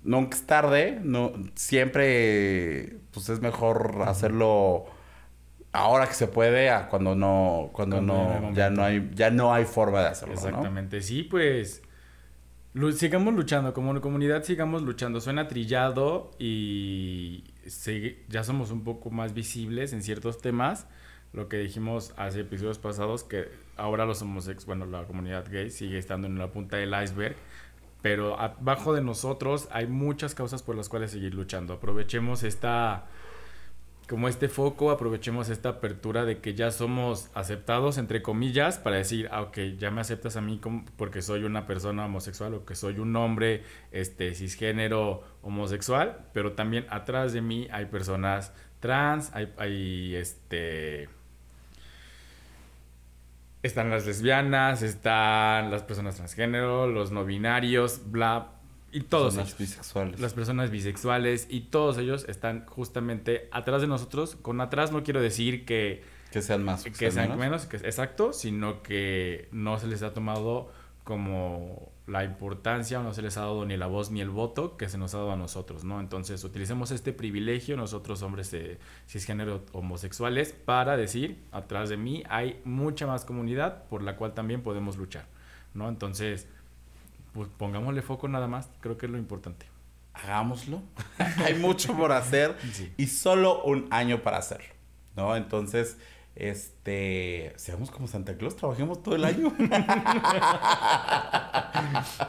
nunca 0.03 0.37
es 0.37 0.45
tarde, 0.45 0.99
no 1.03 1.33
siempre 1.55 2.97
pues 3.11 3.29
es 3.29 3.41
mejor 3.41 4.03
hacerlo 4.05 4.85
ahora 5.73 6.07
que 6.07 6.13
se 6.13 6.27
puede 6.27 6.69
a 6.69 6.87
cuando 6.87 7.15
no 7.15 7.69
cuando, 7.73 7.99
no 7.99 8.53
ya 8.53 8.69
no 8.69 8.83
hay 8.83 9.11
ya 9.13 9.31
no 9.31 9.53
hay 9.53 9.65
forma 9.65 10.01
de 10.01 10.07
hacerlo, 10.07 10.35
Exactamente. 10.35 11.01
Sí, 11.01 11.23
pues 11.23 11.81
sigamos 12.95 13.33
luchando 13.33 13.73
como 13.73 13.99
comunidad, 13.99 14.43
sigamos 14.43 14.83
luchando. 14.83 15.19
Suena 15.19 15.47
trillado 15.47 16.31
y 16.39 17.43
ya 18.29 18.43
somos 18.43 18.71
un 18.71 18.83
poco 18.83 19.09
más 19.09 19.33
visibles 19.33 19.93
en 19.93 20.01
ciertos 20.01 20.39
temas. 20.39 20.87
Lo 21.33 21.49
que 21.49 21.57
dijimos 21.57 22.13
hace 22.15 22.41
episodios 22.41 22.77
pasados 22.77 23.23
que 23.23 23.49
ahora 23.75 24.05
los 24.05 24.21
homosexuales, 24.21 24.65
bueno, 24.65 24.85
la 24.85 25.05
comunidad 25.07 25.45
gay 25.49 25.71
sigue 25.71 25.97
estando 25.97 26.27
en 26.27 26.37
la 26.37 26.51
punta 26.51 26.77
del 26.77 26.93
iceberg, 27.03 27.35
pero 28.03 28.39
abajo 28.39 28.93
de 28.93 29.01
nosotros 29.01 29.67
hay 29.71 29.87
muchas 29.87 30.35
causas 30.35 30.61
por 30.61 30.75
las 30.75 30.89
cuales 30.89 31.09
seguir 31.09 31.33
luchando. 31.33 31.73
Aprovechemos 31.73 32.43
esta 32.43 33.05
como 34.07 34.27
este 34.27 34.49
foco, 34.49 34.91
aprovechemos 34.91 35.49
esta 35.49 35.69
apertura 35.69 36.25
de 36.25 36.39
que 36.39 36.53
ya 36.53 36.71
somos 36.71 37.29
aceptados, 37.33 37.97
entre 37.97 38.21
comillas, 38.21 38.77
para 38.77 38.97
decir, 38.97 39.29
ah, 39.31 39.41
ok, 39.41 39.57
ya 39.77 39.91
me 39.91 40.01
aceptas 40.01 40.35
a 40.35 40.41
mí 40.41 40.59
como, 40.59 40.85
porque 40.97 41.21
soy 41.21 41.43
una 41.43 41.65
persona 41.65 42.05
homosexual 42.05 42.53
o 42.53 42.65
que 42.65 42.75
soy 42.75 42.99
un 42.99 43.15
hombre 43.15 43.63
este, 43.91 44.35
cisgénero 44.35 45.23
homosexual, 45.41 46.25
pero 46.33 46.53
también 46.53 46.85
atrás 46.89 47.33
de 47.33 47.41
mí 47.41 47.67
hay 47.71 47.85
personas 47.85 48.53
trans, 48.79 49.33
hay, 49.33 49.53
hay 49.57 50.15
este, 50.15 51.07
están 53.63 53.89
las 53.89 54.05
lesbianas, 54.05 54.81
están 54.81 55.71
las 55.71 55.83
personas 55.83 56.15
transgénero, 56.17 56.87
los 56.87 57.11
no 57.11 57.23
binarios, 57.23 58.11
bla, 58.11 58.51
y 58.93 59.01
todos 59.01 59.35
las 59.35 59.57
bisexuales. 59.57 60.19
Las 60.19 60.33
personas 60.33 60.69
bisexuales 60.69 61.47
y 61.49 61.61
todos 61.61 61.97
ellos 61.97 62.25
están 62.29 62.65
justamente 62.67 63.49
atrás 63.51 63.81
de 63.81 63.87
nosotros. 63.87 64.37
Con 64.41 64.61
atrás 64.61 64.91
no 64.91 65.03
quiero 65.03 65.21
decir 65.21 65.65
que 65.65 66.03
que 66.31 66.41
sean 66.41 66.63
más, 66.63 66.83
que 66.83 67.11
sean 67.11 67.37
menos, 67.37 67.67
que, 67.67 67.77
exacto, 67.77 68.33
sino 68.33 68.81
que 68.81 69.47
no 69.51 69.77
se 69.77 69.85
les 69.85 70.01
ha 70.01 70.13
tomado 70.13 70.71
como 71.03 71.91
la 72.07 72.23
importancia 72.23 72.99
o 72.99 73.03
no 73.03 73.13
se 73.13 73.21
les 73.21 73.37
ha 73.37 73.41
dado 73.41 73.65
ni 73.65 73.77
la 73.77 73.87
voz 73.87 74.09
ni 74.09 74.19
el 74.19 74.29
voto 74.29 74.75
que 74.75 74.89
se 74.89 74.97
nos 74.97 75.13
ha 75.13 75.19
dado 75.19 75.31
a 75.31 75.35
nosotros, 75.35 75.83
¿no? 75.83 75.99
Entonces, 75.99 76.43
utilicemos 76.43 76.91
este 76.91 77.13
privilegio 77.13 77.77
nosotros 77.77 78.23
hombres 78.23 78.51
de 78.51 78.79
cisgénero 79.07 79.63
homosexuales 79.73 80.53
para 80.53 80.97
decir, 80.97 81.43
atrás 81.51 81.89
de 81.89 81.97
mí 81.97 82.23
hay 82.29 82.59
mucha 82.65 83.05
más 83.05 83.25
comunidad 83.25 83.83
por 83.85 84.01
la 84.01 84.15
cual 84.15 84.33
también 84.33 84.63
podemos 84.63 84.97
luchar, 84.97 85.27
¿no? 85.73 85.87
Entonces, 85.87 86.47
pues 87.33 87.49
pongámosle 87.57 88.01
foco 88.01 88.27
nada 88.27 88.47
más, 88.47 88.69
creo 88.79 88.97
que 88.97 89.07
es 89.07 89.11
lo 89.11 89.17
importante. 89.17 89.65
Hagámoslo. 90.13 90.81
hay 91.43 91.55
mucho 91.55 91.95
por 91.97 92.11
hacer 92.11 92.55
y 92.97 93.07
solo 93.07 93.63
un 93.63 93.87
año 93.91 94.21
para 94.21 94.37
hacerlo, 94.37 94.73
¿no? 95.15 95.35
Entonces, 95.35 95.97
este, 96.35 97.53
seamos 97.57 97.91
como 97.91 98.07
Santa 98.07 98.37
Claus, 98.37 98.55
trabajemos 98.55 99.03
todo 99.03 99.15
el 99.15 99.25
año. 99.25 99.53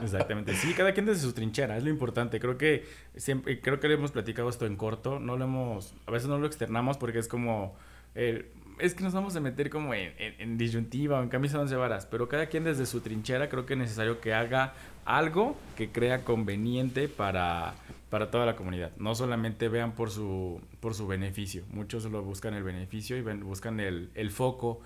Exactamente. 0.02 0.54
Sí, 0.54 0.75
cada 0.75 0.92
quien 0.92 1.06
desde 1.06 1.23
su 1.23 1.32
trinchera, 1.32 1.76
es 1.76 1.84
lo 1.84 1.90
importante. 1.90 2.38
Creo 2.40 2.58
que 2.58 2.87
siempre, 3.16 3.61
creo 3.61 3.80
que 3.80 3.88
le 3.88 3.94
hemos 3.94 4.12
platicado 4.12 4.49
esto 4.49 4.66
en 4.66 4.76
corto, 4.76 5.20
no 5.20 5.37
lo 5.37 5.44
hemos, 5.44 5.94
a 6.06 6.11
veces 6.11 6.28
no 6.28 6.38
lo 6.38 6.46
externamos 6.46 6.99
porque 6.99 7.18
es 7.18 7.28
como, 7.28 7.76
es 8.14 8.94
que 8.94 9.04
nos 9.04 9.14
vamos 9.14 9.37
a 9.37 9.40
meter 9.40 9.70
como 9.70 9.94
en, 9.94 10.12
en, 10.18 10.58
disyuntiva 10.58 11.20
o 11.20 11.23
en 11.23 11.30
camisa 11.30 11.56
de 11.56 11.62
once 11.62 11.76
varas, 11.76 12.04
pero 12.06 12.28
cada 12.28 12.46
quien 12.46 12.64
desde 12.64 12.84
su 12.84 13.00
trinchera 13.00 13.49
creo 13.49 13.64
que 13.64 13.73
es 13.73 13.78
necesario 13.78 14.20
que 14.20 14.34
haga 14.34 14.75
algo 15.04 15.56
que 15.76 15.90
crea 15.90 16.25
conveniente 16.25 17.08
para 17.08 17.75
para 18.14 18.30
toda 18.30 18.46
la 18.46 18.54
comunidad. 18.54 18.92
No 18.96 19.16
solamente 19.16 19.68
vean 19.68 19.90
por 19.96 20.08
su, 20.08 20.61
por 20.78 20.94
su 20.94 21.08
beneficio. 21.08 21.64
Muchos 21.70 22.04
lo 22.04 22.23
buscan 22.23 22.54
el 22.54 22.62
beneficio 22.62 23.16
y 23.16 23.23
buscan 23.23 23.80
el, 23.80 24.08
el 24.14 24.30
foco. 24.30 24.82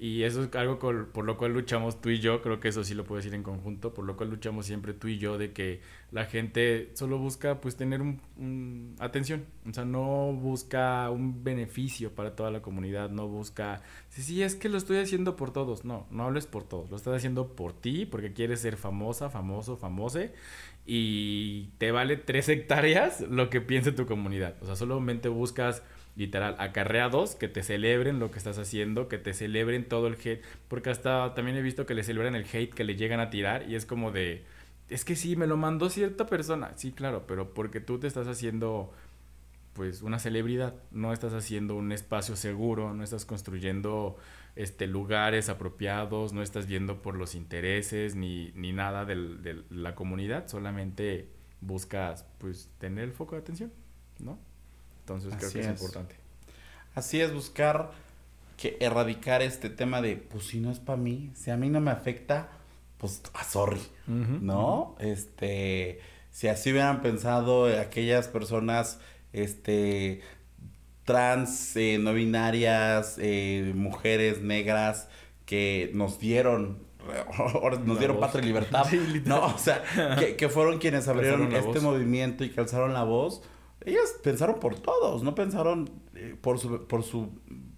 Y 0.00 0.22
eso 0.22 0.44
es 0.44 0.54
algo 0.54 0.78
por 0.78 1.24
lo 1.24 1.36
cual 1.36 1.54
luchamos 1.54 2.00
tú 2.00 2.10
y 2.10 2.20
yo, 2.20 2.40
creo 2.40 2.60
que 2.60 2.68
eso 2.68 2.84
sí 2.84 2.94
lo 2.94 3.04
puedo 3.04 3.16
decir 3.16 3.34
en 3.34 3.42
conjunto, 3.42 3.94
por 3.94 4.04
lo 4.04 4.16
cual 4.16 4.30
luchamos 4.30 4.64
siempre 4.64 4.92
tú 4.92 5.08
y 5.08 5.18
yo 5.18 5.38
de 5.38 5.52
que 5.52 5.80
la 6.12 6.24
gente 6.26 6.92
solo 6.94 7.18
busca 7.18 7.60
pues 7.60 7.76
tener 7.76 8.00
un, 8.00 8.94
atención, 9.00 9.46
o 9.68 9.72
sea, 9.72 9.84
no 9.84 10.32
busca 10.32 11.10
un 11.10 11.42
beneficio 11.42 12.14
para 12.14 12.36
toda 12.36 12.52
la 12.52 12.62
comunidad, 12.62 13.10
no 13.10 13.26
busca, 13.26 13.82
sí, 14.08 14.22
sí, 14.22 14.42
es 14.42 14.54
que 14.54 14.68
lo 14.68 14.78
estoy 14.78 14.98
haciendo 14.98 15.34
por 15.34 15.52
todos, 15.52 15.84
no, 15.84 16.06
no 16.12 16.24
hables 16.24 16.46
por 16.46 16.62
todos, 16.62 16.90
lo 16.90 16.96
estás 16.96 17.16
haciendo 17.16 17.56
por 17.56 17.72
ti, 17.72 18.06
porque 18.06 18.32
quieres 18.32 18.60
ser 18.60 18.76
famosa, 18.76 19.30
famoso, 19.30 19.76
famose, 19.76 20.32
y 20.86 21.70
te 21.78 21.90
vale 21.90 22.16
tres 22.16 22.48
hectáreas 22.48 23.20
lo 23.20 23.50
que 23.50 23.60
piense 23.60 23.92
tu 23.92 24.06
comunidad. 24.06 24.56
O 24.62 24.66
sea, 24.66 24.74
solamente 24.74 25.28
buscas 25.28 25.82
literal 26.18 26.56
acarreados 26.58 27.36
que 27.36 27.48
te 27.48 27.62
celebren 27.62 28.18
lo 28.18 28.30
que 28.30 28.38
estás 28.38 28.58
haciendo, 28.58 29.08
que 29.08 29.18
te 29.18 29.32
celebren 29.32 29.88
todo 29.88 30.08
el 30.08 30.14
hate, 30.14 30.42
porque 30.66 30.90
hasta 30.90 31.32
también 31.34 31.56
he 31.56 31.62
visto 31.62 31.86
que 31.86 31.94
le 31.94 32.02
celebran 32.02 32.34
el 32.34 32.44
hate 32.44 32.74
que 32.74 32.84
le 32.84 32.96
llegan 32.96 33.20
a 33.20 33.30
tirar 33.30 33.70
y 33.70 33.76
es 33.76 33.86
como 33.86 34.10
de 34.10 34.44
es 34.88 35.04
que 35.04 35.16
sí, 35.16 35.36
me 35.36 35.46
lo 35.46 35.56
mandó 35.56 35.90
cierta 35.90 36.26
persona. 36.26 36.72
Sí, 36.76 36.92
claro, 36.92 37.26
pero 37.26 37.52
porque 37.54 37.80
tú 37.80 37.98
te 37.98 38.06
estás 38.06 38.26
haciendo 38.26 38.92
pues 39.74 40.02
una 40.02 40.18
celebridad, 40.18 40.74
no 40.90 41.12
estás 41.12 41.32
haciendo 41.34 41.76
un 41.76 41.92
espacio 41.92 42.34
seguro, 42.34 42.94
no 42.94 43.04
estás 43.04 43.24
construyendo 43.24 44.16
este, 44.56 44.88
lugares 44.88 45.48
apropiados, 45.48 46.32
no 46.32 46.42
estás 46.42 46.66
viendo 46.66 47.00
por 47.00 47.16
los 47.16 47.36
intereses 47.36 48.16
ni, 48.16 48.50
ni 48.56 48.72
nada 48.72 49.04
de 49.04 49.62
la 49.70 49.94
comunidad, 49.94 50.48
solamente 50.48 51.28
buscas 51.60 52.24
pues 52.38 52.70
tener 52.78 53.04
el 53.04 53.12
foco 53.12 53.36
de 53.36 53.42
atención, 53.42 53.72
¿no? 54.18 54.47
Entonces 55.08 55.34
creo 55.38 55.52
que 55.52 55.60
es, 55.60 55.66
importante. 55.66 56.14
Así 56.94 57.20
es, 57.20 57.32
buscar 57.32 57.92
que 58.58 58.76
erradicar 58.80 59.40
este 59.40 59.70
tema 59.70 60.02
de, 60.02 60.16
pues 60.16 60.44
si 60.46 60.60
no 60.60 60.70
es 60.70 60.80
para 60.80 60.98
mí, 60.98 61.30
si 61.34 61.50
a 61.50 61.56
mí 61.56 61.70
no 61.70 61.80
me 61.80 61.90
afecta, 61.90 62.48
pues 62.98 63.22
a 63.32 63.40
ah, 63.40 63.44
sorry, 63.44 63.80
¿no? 64.06 64.96
Este, 64.98 66.00
si 66.30 66.48
así 66.48 66.72
hubieran 66.72 67.00
pensado 67.00 67.66
aquellas 67.78 68.28
personas, 68.28 68.98
este, 69.32 70.20
trans, 71.04 71.74
eh, 71.76 71.98
no 71.98 72.12
binarias, 72.12 73.16
eh, 73.18 73.72
mujeres 73.74 74.42
negras 74.42 75.08
que 75.46 75.90
nos 75.94 76.18
dieron 76.18 76.86
nos 77.84 77.98
dieron 77.98 78.20
patria 78.20 78.42
y 78.42 78.46
libertad. 78.46 78.84
no, 79.24 79.46
o 79.46 79.58
sea, 79.58 79.82
que, 80.36 80.48
fueron 80.48 80.78
quienes 80.78 81.08
abrieron 81.08 81.50
este 81.54 81.80
movimiento 81.80 82.44
y 82.44 82.50
que 82.50 82.60
alzaron 82.60 82.92
la 82.92 83.04
voz. 83.04 83.42
Ellos 83.88 84.16
pensaron 84.22 84.60
por 84.60 84.78
todos, 84.78 85.22
no 85.22 85.34
pensaron 85.34 85.90
eh, 86.14 86.36
por, 86.40 86.58
su, 86.58 86.86
por 86.86 87.02
su 87.02 87.30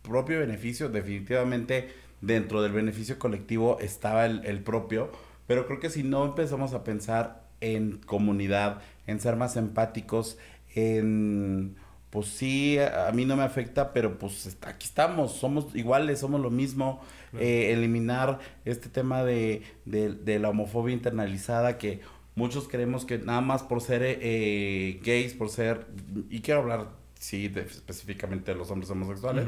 propio 0.02 0.40
beneficio. 0.40 0.88
Definitivamente 0.88 1.88
dentro 2.20 2.62
del 2.62 2.72
beneficio 2.72 3.18
colectivo 3.18 3.78
estaba 3.80 4.26
el, 4.26 4.44
el 4.44 4.62
propio. 4.62 5.10
Pero 5.46 5.66
creo 5.66 5.80
que 5.80 5.90
si 5.90 6.02
no 6.02 6.24
empezamos 6.24 6.74
a 6.74 6.84
pensar 6.84 7.44
en 7.60 7.98
comunidad, 7.98 8.82
en 9.06 9.20
ser 9.20 9.36
más 9.36 9.56
empáticos, 9.56 10.38
en 10.74 11.76
pues 12.10 12.26
sí, 12.26 12.76
a, 12.78 13.10
mí 13.12 13.24
no 13.24 13.36
me 13.36 13.44
afecta, 13.44 13.92
pero 13.92 14.18
pues 14.18 14.58
aquí 14.62 14.86
estamos, 14.86 15.32
somos 15.32 15.74
iguales, 15.76 16.18
somos 16.18 16.40
lo 16.40 16.50
mismo. 16.50 17.00
Eh, 17.38 17.72
eliminar 17.72 18.40
este 18.64 18.88
tema 18.88 19.22
de, 19.22 19.62
de, 19.84 20.38
la 20.40 20.48
homofobia 20.48 20.92
internalizada 20.92 21.78
que 21.78 22.00
muchos 22.40 22.66
creemos 22.68 23.04
que 23.04 23.18
nada 23.18 23.40
más 23.40 23.62
por 23.62 23.80
ser 23.80 24.02
eh, 24.04 25.00
gays, 25.04 25.34
por 25.34 25.48
ser, 25.50 25.86
y 26.28 26.40
quiero 26.40 26.60
hablar, 26.60 26.90
sí, 27.18 27.52
específicamente 27.54 28.52
de 28.52 28.58
los 28.58 28.70
hombres 28.70 28.90
homosexuales, 28.90 29.46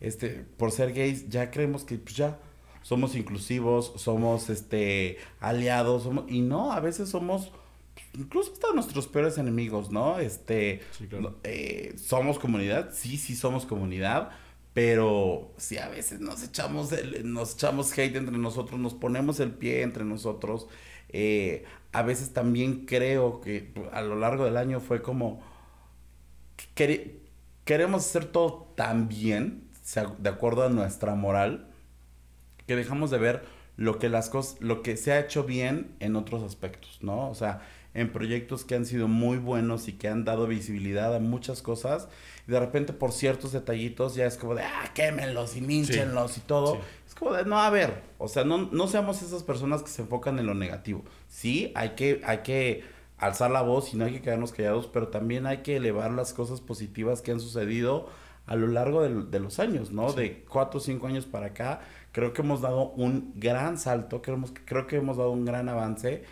este, 0.00 0.44
por 0.58 0.70
ser 0.70 0.92
gays, 0.92 1.28
ya 1.28 1.50
creemos 1.50 1.84
que 1.84 1.96
pues 1.98 2.14
ya 2.16 2.38
somos 2.82 3.14
inclusivos, 3.16 3.92
somos 3.96 4.50
este 4.50 5.18
aliados, 5.40 6.02
somos, 6.04 6.24
y 6.28 6.40
no, 6.42 6.72
a 6.72 6.80
veces 6.80 7.08
somos 7.08 7.50
incluso 8.14 8.52
hasta 8.52 8.72
nuestros 8.74 9.06
peores 9.08 9.38
enemigos, 9.38 9.90
¿no? 9.90 10.18
Este, 10.18 10.80
Sí, 10.96 11.06
claro. 11.06 11.22
no- 11.30 11.36
eh, 11.44 11.94
somos 11.96 12.38
comunidad, 12.38 12.90
sí, 12.92 13.16
sí 13.16 13.34
somos 13.34 13.64
comunidad, 13.66 14.30
pero 14.74 15.52
sí 15.56 15.78
a 15.78 15.88
veces 15.88 16.20
nos 16.20 16.42
echamos, 16.42 16.92
el- 16.92 17.32
nos 17.32 17.54
echamos 17.54 17.90
hate 17.98 18.16
entre 18.16 18.36
nosotros, 18.38 18.78
nos 18.78 18.92
ponemos 18.94 19.40
el 19.40 19.52
pie 19.52 19.80
entre 19.82 20.04
nosotros. 20.04 20.68
Eh, 21.08 21.64
a 21.98 22.02
veces 22.02 22.32
también 22.32 22.84
creo 22.86 23.40
que 23.40 23.72
a 23.92 24.02
lo 24.02 24.16
largo 24.16 24.44
del 24.44 24.56
año 24.56 24.80
fue 24.80 25.00
como 25.02 25.40
quere- 26.74 27.20
queremos 27.64 28.04
hacer 28.04 28.26
todo 28.26 28.72
tan 28.76 29.08
bien, 29.08 29.64
de 30.18 30.28
acuerdo 30.28 30.64
a 30.64 30.68
nuestra 30.68 31.14
moral, 31.14 31.68
que 32.66 32.76
dejamos 32.76 33.10
de 33.10 33.18
ver 33.18 33.44
lo 33.76 33.98
que 33.98 34.08
las 34.08 34.30
cosas, 34.30 34.60
lo 34.60 34.82
que 34.82 34.96
se 34.96 35.12
ha 35.12 35.20
hecho 35.20 35.44
bien 35.44 35.92
en 36.00 36.16
otros 36.16 36.42
aspectos, 36.42 36.98
¿no? 37.02 37.30
O 37.30 37.34
sea, 37.34 37.60
en 37.94 38.10
proyectos 38.12 38.64
que 38.64 38.74
han 38.74 38.84
sido 38.84 39.06
muy 39.08 39.38
buenos 39.38 39.88
y 39.88 39.92
que 39.92 40.08
han 40.08 40.24
dado 40.24 40.46
visibilidad 40.46 41.14
a 41.14 41.20
muchas 41.20 41.62
cosas, 41.62 42.08
y 42.48 42.52
de 42.52 42.60
repente 42.60 42.92
por 42.92 43.12
ciertos 43.12 43.52
detallitos 43.52 44.14
ya 44.14 44.26
es 44.26 44.36
como 44.36 44.54
de, 44.54 44.62
ah, 44.64 44.90
quémenlos 44.94 45.56
y 45.56 45.60
mínchenlos 45.60 46.36
y 46.36 46.40
todo. 46.40 46.74
sí. 46.74 46.80
Como 47.18 47.32
de, 47.32 47.44
no, 47.44 47.58
a 47.58 47.70
ver, 47.70 48.02
o 48.18 48.28
sea, 48.28 48.44
no, 48.44 48.68
no 48.70 48.88
seamos 48.88 49.22
esas 49.22 49.42
personas 49.42 49.82
que 49.82 49.88
se 49.88 50.02
enfocan 50.02 50.38
en 50.38 50.46
lo 50.46 50.54
negativo. 50.54 51.02
Sí, 51.28 51.72
hay 51.74 51.90
que, 51.90 52.20
hay 52.24 52.38
que 52.38 52.84
alzar 53.18 53.50
la 53.50 53.62
voz 53.62 53.94
y 53.94 53.96
no 53.96 54.04
hay 54.04 54.12
que 54.12 54.22
quedarnos 54.22 54.52
callados, 54.52 54.86
pero 54.86 55.08
también 55.08 55.46
hay 55.46 55.58
que 55.58 55.76
elevar 55.76 56.10
las 56.10 56.34
cosas 56.34 56.60
positivas 56.60 57.22
que 57.22 57.32
han 57.32 57.40
sucedido 57.40 58.08
a 58.46 58.54
lo 58.54 58.68
largo 58.68 59.02
de, 59.02 59.40
los 59.40 59.58
años, 59.58 59.90
¿no? 59.90 60.12
De 60.12 60.44
cuatro 60.48 60.78
o 60.78 60.80
cinco 60.80 61.08
años 61.08 61.26
para 61.26 61.46
acá, 61.46 61.80
creo 62.12 62.32
que 62.32 62.42
hemos 62.42 62.60
dado 62.60 62.90
un 62.90 63.32
gran 63.36 63.78
salto, 63.78 64.22
creo, 64.22 64.42
creo 64.64 64.86
que 64.86 64.96
hemos 64.96 65.16
dado 65.16 65.30
un 65.32 65.44
gran 65.44 65.68
avance 65.68 66.22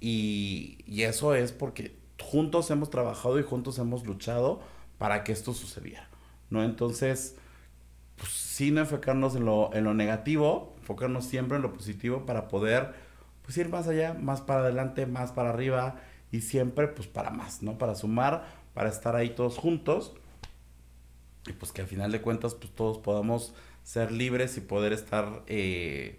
y, 0.00 0.78
y 0.86 1.02
eso 1.02 1.34
es 1.34 1.50
porque 1.50 1.96
juntos 2.20 2.70
hemos 2.70 2.90
trabajado 2.90 3.40
y 3.40 3.42
juntos 3.42 3.78
hemos 3.78 4.06
luchado 4.06 4.60
para 4.98 5.24
que 5.24 5.32
esto 5.32 5.52
sucediera, 5.52 6.08
¿no? 6.50 6.62
Entonces, 6.62 7.36
pues 8.16 8.30
sí, 8.30 8.70
no 8.70 8.80
enfocarnos 8.80 9.36
en 9.36 9.44
lo, 9.44 9.74
en 9.74 9.84
lo 9.84 9.94
negativo, 9.94 10.74
enfocarnos 10.80 11.24
siempre 11.26 11.56
en 11.56 11.62
lo 11.62 11.72
positivo 11.72 12.26
para 12.26 12.48
poder, 12.48 12.94
pues 13.42 13.56
ir 13.58 13.68
más 13.68 13.88
allá, 13.88 14.14
más 14.14 14.40
para 14.40 14.60
adelante, 14.60 15.06
más 15.06 15.32
para 15.32 15.50
arriba 15.50 15.96
y 16.32 16.40
siempre, 16.42 16.88
pues 16.88 17.08
para 17.08 17.30
más, 17.30 17.62
¿no? 17.62 17.78
Para 17.78 17.94
sumar, 17.94 18.46
para 18.74 18.88
estar 18.88 19.16
ahí 19.16 19.30
todos 19.30 19.58
juntos 19.58 20.14
y 21.46 21.52
pues 21.52 21.72
que 21.72 21.82
al 21.82 21.88
final 21.88 22.10
de 22.12 22.20
cuentas, 22.22 22.54
pues 22.54 22.72
todos 22.74 22.98
podamos 22.98 23.54
ser 23.82 24.12
libres 24.12 24.56
y 24.56 24.60
poder 24.62 24.92
estar 24.92 25.42
eh, 25.46 26.18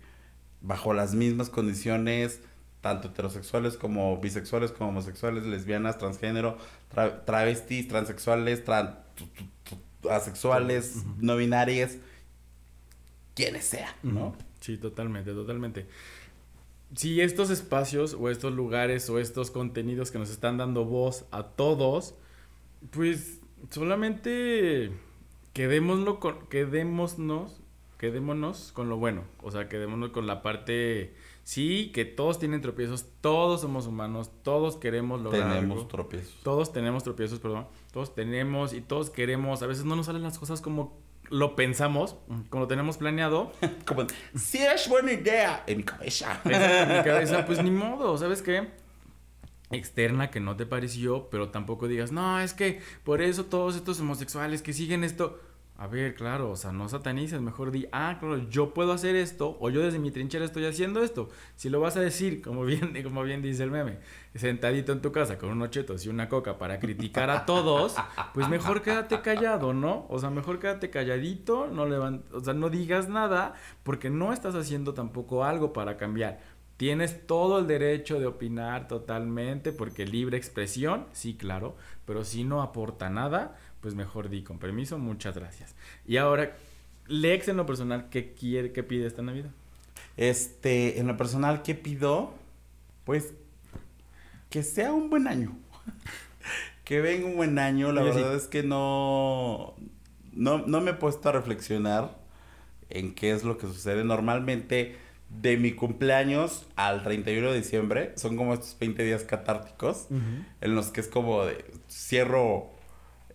bajo 0.61 0.93
las 0.93 1.15
mismas 1.15 1.49
condiciones, 1.49 2.41
tanto 2.81 3.07
heterosexuales 3.07 3.75
como 3.77 4.17
bisexuales, 4.17 4.71
como 4.71 4.89
homosexuales, 4.89 5.45
lesbianas, 5.45 5.97
transgénero, 5.97 6.57
tra- 6.93 7.25
travestis, 7.25 7.87
transexuales, 7.87 8.63
tran- 8.65 8.99
asexuales, 10.09 11.03
no 11.19 11.37
binarias, 11.37 11.97
quienes 13.33 13.65
sean, 13.65 13.93
¿no? 14.03 14.35
Sí, 14.61 14.77
totalmente, 14.77 15.33
totalmente. 15.33 15.85
Si 16.95 17.19
estos 17.21 17.49
espacios 17.49 18.15
o 18.19 18.29
estos 18.29 18.53
lugares 18.53 19.09
o 19.09 19.19
estos 19.19 19.51
contenidos 19.51 20.11
que 20.11 20.19
nos 20.19 20.29
están 20.29 20.57
dando 20.57 20.85
voz 20.85 21.25
a 21.31 21.43
todos, 21.43 22.15
pues 22.91 23.39
solamente 23.69 24.91
quedémoslo 25.53 26.19
con, 26.19 26.47
quedémonos, 26.47 27.59
quedémonos 27.97 28.71
con 28.73 28.89
lo 28.89 28.97
bueno. 28.97 29.23
O 29.41 29.51
sea, 29.51 29.67
quedémonos 29.67 30.11
con 30.11 30.27
la 30.27 30.41
parte, 30.41 31.15
sí, 31.43 31.91
que 31.93 32.05
todos 32.05 32.39
tienen 32.39 32.61
tropiezos, 32.61 33.05
todos 33.21 33.61
somos 33.61 33.87
humanos, 33.87 34.31
todos 34.43 34.77
queremos 34.77 35.21
lograr 35.21 35.53
Tenemos 35.53 35.77
algo. 35.79 35.87
tropiezos. 35.87 36.37
Todos 36.43 36.71
tenemos 36.71 37.03
tropiezos, 37.03 37.39
perdón. 37.39 37.67
Todos 37.95 38.13
tenemos 38.13 38.73
y 38.73 38.81
todos 38.81 39.09
queremos. 39.09 39.63
A 39.63 39.67
veces 39.67 39.85
no 39.85 39.95
nos 39.95 40.07
salen 40.07 40.21
las 40.21 40.37
cosas 40.37 40.59
como 40.59 40.99
lo 41.29 41.55
pensamos, 41.55 42.17
como 42.49 42.63
lo 42.63 42.67
tenemos 42.67 42.97
planeado. 42.97 43.53
Como, 43.85 44.05
si 44.35 44.57
es 44.57 44.89
buena 44.89 45.13
idea 45.13 45.63
en 45.65 45.77
mi 45.77 45.83
cabeza. 45.83 46.41
En 46.43 46.97
mi 46.97 47.03
cabeza, 47.05 47.45
pues 47.45 47.63
ni 47.63 47.71
modo, 47.71 48.17
¿sabes 48.17 48.41
qué? 48.41 48.67
Externa 49.71 50.29
que 50.29 50.41
no 50.41 50.57
te 50.57 50.65
pareció, 50.65 51.29
pero 51.29 51.51
tampoco 51.51 51.87
digas, 51.87 52.11
no, 52.11 52.41
es 52.41 52.53
que 52.53 52.81
por 53.05 53.21
eso 53.21 53.45
todos 53.45 53.77
estos 53.77 53.97
homosexuales 54.01 54.61
que 54.61 54.73
siguen 54.73 55.05
esto. 55.05 55.39
A 55.77 55.87
ver, 55.87 56.15
claro, 56.15 56.51
o 56.51 56.55
sea, 56.55 56.71
no 56.71 56.87
satanices, 56.87 57.41
mejor 57.41 57.69
di, 57.69 57.85
ah, 57.91 58.15
claro, 58.17 58.37
yo 58.49 58.73
puedo 58.73 58.93
hacer 58.93 59.17
esto, 59.17 59.57
o 59.59 59.69
yo 59.69 59.81
desde 59.81 59.99
mi 59.99 60.09
trinchera 60.09 60.45
estoy 60.45 60.65
haciendo 60.65 61.03
esto. 61.03 61.27
Si 61.57 61.67
lo 61.69 61.81
vas 61.81 61.97
a 61.97 61.99
decir, 61.99 62.41
como 62.43 62.63
bien, 62.63 62.93
como 63.03 63.23
bien 63.23 63.41
dice 63.41 63.63
el 63.63 63.71
meme, 63.71 63.97
sentadito 64.35 64.93
en 64.93 65.01
tu 65.01 65.11
casa 65.11 65.37
con 65.37 65.49
unos 65.49 65.71
chetos 65.71 66.05
y 66.05 66.09
una 66.09 66.29
coca 66.29 66.57
para 66.57 66.79
criticar 66.79 67.29
a 67.29 67.45
todos, 67.45 67.95
pues 68.33 68.47
mejor 68.47 68.83
quédate 68.83 69.19
callado, 69.19 69.73
¿no? 69.73 70.05
O 70.07 70.17
sea, 70.17 70.29
mejor 70.29 70.59
quédate 70.59 70.89
calladito, 70.89 71.67
no 71.67 71.85
levant 71.85 72.33
o 72.33 72.39
sea, 72.39 72.53
no 72.53 72.69
digas 72.69 73.09
nada, 73.09 73.55
porque 73.83 74.09
no 74.09 74.31
estás 74.31 74.55
haciendo 74.55 74.93
tampoco 74.93 75.43
algo 75.43 75.73
para 75.73 75.97
cambiar. 75.97 76.39
Tienes 76.77 77.25
todo 77.25 77.59
el 77.59 77.67
derecho 77.67 78.19
de 78.19 78.25
opinar 78.27 78.87
totalmente, 78.87 79.71
porque 79.71 80.05
libre 80.05 80.37
expresión, 80.37 81.05
sí, 81.13 81.35
claro, 81.35 81.77
pero 82.05 82.25
si 82.25 82.43
no 82.43 82.61
aporta 82.61 83.09
nada, 83.09 83.57
pues 83.85 83.93
mejor 83.93 84.29
di 84.29 84.41
con 84.41 84.57
permiso, 84.57 84.97
muchas 84.97 85.35
gracias. 85.35 85.75
Y 86.07 86.17
ahora, 86.17 86.57
Lex 87.05 87.49
en 87.49 87.57
lo 87.57 87.67
personal, 87.67 88.09
¿qué 88.09 88.33
quiere, 88.33 88.71
qué 88.71 88.81
pide 88.81 89.05
esta 89.05 89.21
Navidad? 89.21 89.51
Este, 90.17 90.99
en 90.99 91.05
lo 91.05 91.17
personal, 91.17 91.61
¿qué 91.61 91.75
pido? 91.75 92.33
Pues 93.03 93.35
que 94.49 94.63
sea 94.63 94.91
un 94.91 95.11
buen 95.11 95.27
año. 95.27 95.55
que 96.83 96.99
venga 96.99 97.27
un 97.27 97.35
buen 97.35 97.59
año. 97.59 97.91
La 97.91 98.01
sí. 98.01 98.07
verdad 98.07 98.33
es 98.33 98.47
que 98.47 98.63
no, 98.63 99.75
no, 100.33 100.65
no 100.65 100.81
me 100.81 100.89
he 100.89 100.95
puesto 100.95 101.29
a 101.29 101.33
reflexionar 101.33 102.17
en 102.89 103.13
qué 103.13 103.33
es 103.33 103.43
lo 103.43 103.59
que 103.59 103.67
sucede. 103.67 104.03
Normalmente, 104.03 104.95
de 105.29 105.57
mi 105.57 105.73
cumpleaños 105.73 106.65
al 106.75 107.03
31 107.03 107.51
de 107.51 107.57
diciembre, 107.59 108.13
son 108.15 108.35
como 108.35 108.55
estos 108.55 108.75
20 108.79 109.03
días 109.03 109.25
catárticos, 109.25 110.07
en 110.09 110.73
los 110.73 110.87
que 110.87 111.01
es 111.01 111.07
como 111.07 111.45
de, 111.45 111.63
cierro 111.87 112.74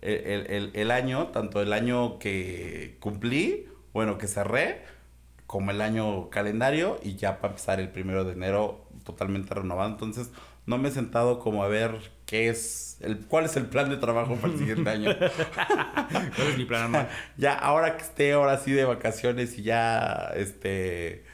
el, 0.01 0.47
el- 0.49 0.71
el- 0.73 0.91
año, 0.91 1.27
tanto 1.27 1.61
el 1.61 1.73
año 1.73 2.19
que 2.19 2.97
cumplí, 2.99 3.67
bueno, 3.93 4.17
que 4.17 4.27
cerré, 4.27 4.81
como 5.47 5.71
el 5.71 5.81
año 5.81 6.29
calendario 6.29 6.99
y 7.03 7.15
ya 7.15 7.39
para 7.39 7.51
empezar 7.53 7.79
el 7.79 7.89
primero 7.89 8.23
de 8.23 8.33
enero 8.33 8.87
totalmente 9.03 9.53
renovado. 9.53 9.89
Entonces, 9.91 10.31
no 10.65 10.77
me 10.77 10.89
he 10.89 10.91
sentado 10.91 11.39
como 11.39 11.63
a 11.63 11.67
ver 11.67 11.99
qué 12.25 12.49
es, 12.49 12.97
el, 13.01 13.19
cuál 13.27 13.45
es 13.45 13.57
el 13.57 13.65
plan 13.65 13.89
de 13.89 13.97
trabajo 13.97 14.35
para 14.35 14.53
el 14.53 14.59
siguiente 14.59 14.89
año. 14.89 15.11
¿Cuál 16.35 16.47
es 16.49 16.57
mi 16.57 16.65
plan 16.65 17.07
ya, 17.37 17.53
ahora 17.53 17.97
que 17.97 18.03
esté 18.03 18.31
ahora 18.33 18.57
sí 18.57 18.71
de 18.71 18.85
vacaciones 18.85 19.57
y 19.59 19.63
ya, 19.63 20.31
este, 20.35 21.25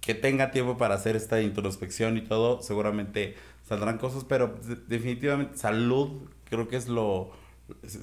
que 0.00 0.14
tenga 0.14 0.50
tiempo 0.50 0.76
para 0.78 0.94
hacer 0.94 1.16
esta 1.16 1.40
introspección 1.40 2.16
y 2.16 2.22
todo, 2.22 2.62
seguramente 2.62 3.34
saldrán 3.68 3.98
cosas, 3.98 4.24
pero 4.24 4.48
de- 4.64 4.76
definitivamente 4.76 5.58
salud, 5.58 6.30
creo 6.48 6.68
que 6.68 6.76
es 6.76 6.88
lo, 6.88 7.32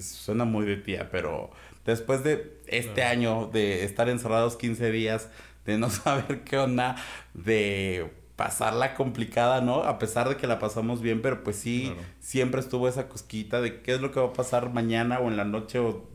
suena 0.01 0.45
muy 0.45 0.65
de 0.65 0.77
tía, 0.77 1.09
pero 1.11 1.51
después 1.85 2.23
de 2.23 2.61
este 2.67 3.03
año 3.03 3.47
de 3.51 3.83
estar 3.83 4.09
encerrados 4.09 4.55
15 4.57 4.91
días, 4.91 5.29
de 5.65 5.77
no 5.77 5.89
saber 5.89 6.43
qué 6.43 6.57
onda, 6.57 6.95
de 7.33 8.11
pasarla 8.35 8.95
complicada, 8.95 9.61
¿no? 9.61 9.83
A 9.83 9.99
pesar 9.99 10.27
de 10.27 10.37
que 10.37 10.47
la 10.47 10.59
pasamos 10.59 11.01
bien, 11.01 11.21
pero 11.21 11.43
pues 11.43 11.55
sí, 11.57 11.91
Claro. 11.93 12.01
siempre 12.19 12.59
estuvo 12.61 12.87
esa 12.87 13.07
cosquita 13.07 13.61
de 13.61 13.81
qué 13.81 13.93
es 13.93 14.01
lo 14.01 14.11
que 14.11 14.19
va 14.19 14.27
a 14.27 14.33
pasar 14.33 14.73
mañana 14.73 15.19
o 15.19 15.27
en 15.29 15.37
la 15.37 15.45
noche 15.45 15.79
o 15.79 16.09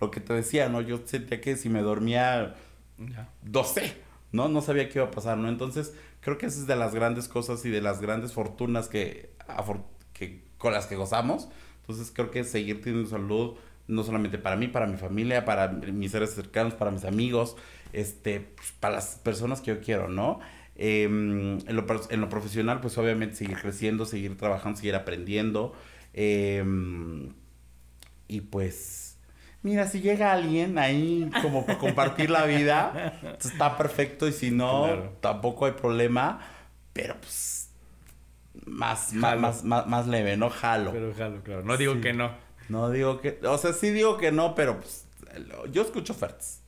lo 0.00 0.10
que 0.10 0.20
te 0.20 0.32
decía, 0.34 0.68
¿no? 0.68 0.80
Yo 0.80 1.00
sentía 1.04 1.40
que 1.40 1.56
si 1.56 1.68
me 1.68 1.80
dormía, 1.82 2.54
Ya. 2.98 3.28
no 3.44 3.64
sé, 3.64 3.94
¿no? 4.32 4.60
Sabía 4.62 4.88
qué 4.88 4.98
iba 4.98 5.06
a 5.08 5.10
pasar, 5.10 5.38
¿no? 5.38 5.48
Entonces, 5.48 5.94
creo 6.20 6.38
que 6.38 6.46
esa 6.46 6.58
es 6.58 6.66
de 6.66 6.76
las 6.76 6.94
grandes 6.94 7.28
cosas 7.28 7.64
y 7.64 7.70
de 7.70 7.80
las 7.80 8.00
grandes 8.00 8.32
fortunas 8.32 8.88
que 8.88 9.30
con 10.58 10.72
las 10.72 10.86
que 10.86 10.96
gozamos. 10.96 11.48
Entonces, 11.90 12.12
creo 12.14 12.30
que 12.30 12.44
seguir 12.44 12.80
teniendo 12.82 13.08
salud, 13.08 13.56
no 13.88 14.04
solamente 14.04 14.38
para 14.38 14.56
mí, 14.56 14.68
para 14.68 14.86
mi 14.86 14.96
familia, 14.96 15.44
para 15.44 15.68
mis 15.68 16.12
seres 16.12 16.30
cercanos, 16.34 16.74
para 16.74 16.90
mis 16.90 17.04
amigos, 17.04 17.56
este, 17.92 18.40
pues, 18.40 18.72
para 18.78 18.94
las 18.96 19.16
personas 19.16 19.60
que 19.60 19.72
yo 19.74 19.80
quiero, 19.80 20.08
¿no? 20.08 20.38
Em, 20.76 21.58
en, 21.68 21.76
lo, 21.76 21.84
en 22.10 22.20
lo 22.20 22.28
profesional, 22.28 22.80
pues 22.80 22.96
obviamente 22.98 23.34
seguir 23.36 23.58
creciendo, 23.58 24.06
seguir 24.06 24.36
trabajando, 24.38 24.78
seguir 24.78 24.94
aprendiendo. 24.94 25.74
Em, 26.14 27.32
y 28.28 28.40
pues, 28.42 29.18
mira, 29.62 29.86
si 29.88 30.00
llega 30.00 30.32
alguien 30.32 30.78
ahí 30.78 31.28
como 31.42 31.66
para 31.66 31.78
compartir 31.78 32.30
la 32.30 32.44
vida, 32.46 33.18
pues, 33.20 33.46
está 33.46 33.76
perfecto. 33.76 34.28
Y 34.28 34.32
si 34.32 34.50
no, 34.52 34.84
Claro. 34.84 35.16
tampoco 35.20 35.66
hay 35.66 35.72
problema. 35.72 36.40
Pero 36.92 37.16
pues, 37.20 37.69
más, 38.70 39.12
más, 39.12 39.38
más, 39.38 39.64
más, 39.64 39.86
más 39.86 40.06
leve, 40.06 40.36
¿no? 40.36 40.48
Jalo. 40.50 40.92
Pero 40.92 41.12
jalo, 41.14 41.42
claro. 41.42 41.62
No 41.64 41.76
digo 41.76 41.94
Sí. 41.94 42.00
que 42.00 42.12
no. 42.12 42.30
No 42.68 42.90
digo 42.90 43.20
que, 43.20 43.38
o 43.44 43.58
sea, 43.58 43.72
sí 43.72 43.90
digo 43.90 44.16
que 44.16 44.30
no, 44.32 44.54
pero 44.54 44.78
pues, 44.80 45.06
yo 45.72 45.82
escucho 45.82 46.12
ofertas, 46.12 46.62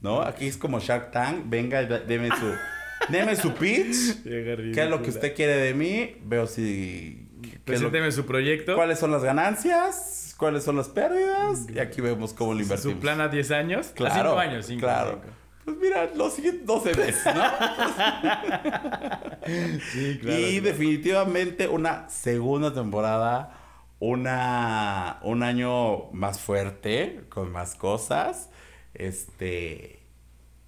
¿no? 0.00 0.20
Aquí 0.22 0.48
es 0.48 0.56
como 0.56 0.80
Shark 0.80 1.12
Tank, 1.12 1.44
venga, 1.46 1.82
deme 1.84 2.28
su, 2.30 2.52
deme 3.08 3.36
su 3.36 3.54
pitch, 3.54 4.22
qué 4.24 4.82
es 4.82 4.90
lo 4.90 5.00
que 5.00 5.10
usted 5.10 5.34
quiere 5.34 5.56
de 5.56 5.72
mí, 5.74 6.16
veo 6.24 6.46
si, 6.48 7.28
Presénteme 7.64 8.10
su 8.10 8.26
proyecto. 8.26 8.74
cuáles 8.74 8.98
son 8.98 9.12
las 9.12 9.22
ganancias, 9.22 10.34
cuáles 10.36 10.64
son 10.64 10.76
las 10.76 10.88
pérdidas, 10.88 11.66
y 11.72 11.78
aquí 11.78 12.00
vemos 12.00 12.32
cómo 12.34 12.52
lo 12.54 12.60
invertimos. 12.60 12.94
Su 12.96 13.00
plan 13.00 13.20
a 13.20 13.28
10 13.28 13.50
años. 13.52 13.90
A 13.90 13.94
Claro, 13.94 14.30
5 14.30 14.38
años, 14.40 14.66
5 14.66 14.80
claro. 14.80 15.20
Pues 15.64 15.76
mira, 15.78 16.10
los 16.14 16.34
siguientes 16.34 16.66
12 16.66 16.94
meses, 16.94 17.34
¿no? 17.34 17.44
Sí, 19.92 20.20
y 20.22 20.60
definitivamente 20.60 21.68
una 21.68 22.08
segunda 22.08 22.72
temporada, 22.72 23.58
una, 23.98 25.18
un 25.22 25.42
año 25.42 26.10
más 26.12 26.40
fuerte, 26.40 27.24
con 27.28 27.52
más 27.52 27.74
cosas, 27.74 28.48
este, 28.94 30.00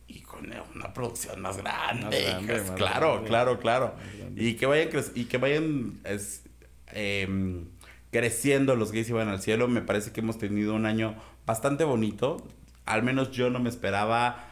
y 0.09 0.21
con 0.21 0.53
una 0.75 0.93
producción 0.93 1.41
más 1.41 1.57
grande. 1.57 2.05
Más 2.05 2.11
grande, 2.11 2.45
hijas, 2.45 2.69
más 2.69 2.77
claro, 2.77 3.13
grande. 3.13 3.29
claro, 3.29 3.59
claro. 3.59 3.95
Y 4.37 4.55
que 4.55 4.67
vayan, 4.67 4.91
y 5.15 5.25
que 5.25 5.39
vayan 5.39 6.01
es, 6.05 6.45
em, 6.89 7.67
creciendo 8.11 8.77
los 8.77 8.93
gays 8.93 9.09
y 9.09 9.13
van 9.13 9.29
al 9.29 9.41
cielo. 9.41 9.69
Me 9.69 9.83
parece 9.83 10.13
que 10.13 10.21
hemos 10.21 10.39
tenido 10.39 10.75
un 10.75 10.87
año 10.87 11.17
bastante 11.45 11.85
bonito. 11.85 12.37
Al 12.85 13.03
menos 13.03 13.33
yo 13.33 13.51
no 13.51 13.59
me 13.59 13.69
esperaba 13.69 14.45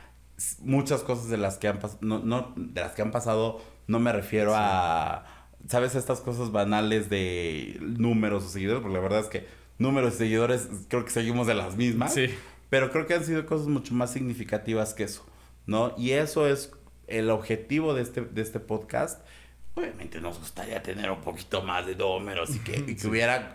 muchas 0.60 1.02
cosas 1.02 1.28
de 1.28 1.36
las 1.36 1.58
que 1.58 1.68
han 1.68 1.78
pasado. 1.78 1.98
No, 2.02 2.18
no, 2.20 2.52
de 2.56 2.80
las 2.80 2.92
que 2.92 3.02
han 3.02 3.10
pasado, 3.10 3.62
no 3.86 3.98
me 3.98 4.12
refiero 4.12 4.52
a. 4.54 5.26
¿Sabes? 5.68 5.94
Estas 5.94 6.20
cosas 6.20 6.52
banales 6.52 7.08
de 7.08 7.78
números 7.80 8.44
o 8.44 8.48
seguidores. 8.48 8.82
Porque 8.82 8.96
la 8.96 9.02
verdad 9.02 9.20
es 9.20 9.28
que 9.28 9.46
números 9.78 10.14
y 10.14 10.18
seguidores 10.18 10.68
creo 10.88 11.04
que 11.04 11.10
seguimos 11.10 11.46
de 11.46 11.54
las 11.54 11.76
mismas. 11.76 12.14
Sí. 12.14 12.34
Pero 12.70 12.90
creo 12.90 13.06
que 13.06 13.14
han 13.14 13.24
sido 13.24 13.46
cosas 13.46 13.68
mucho 13.68 13.94
más 13.94 14.12
significativas 14.12 14.94
que 14.94 15.04
eso, 15.04 15.24
¿no? 15.66 15.94
Y 15.96 16.10
eso 16.10 16.46
es 16.46 16.72
el 17.06 17.30
objetivo 17.30 17.94
de 17.94 18.02
este, 18.02 18.22
de 18.22 18.42
este 18.42 18.60
podcast. 18.60 19.24
Obviamente 19.74 20.20
nos 20.20 20.38
gustaría 20.38 20.82
tener 20.82 21.10
un 21.10 21.20
poquito 21.20 21.62
más 21.62 21.86
de 21.86 21.96
números 21.96 22.54
y 22.54 22.58
que, 22.60 22.84
y 22.86 22.96
que 22.96 23.06
hubiera 23.06 23.54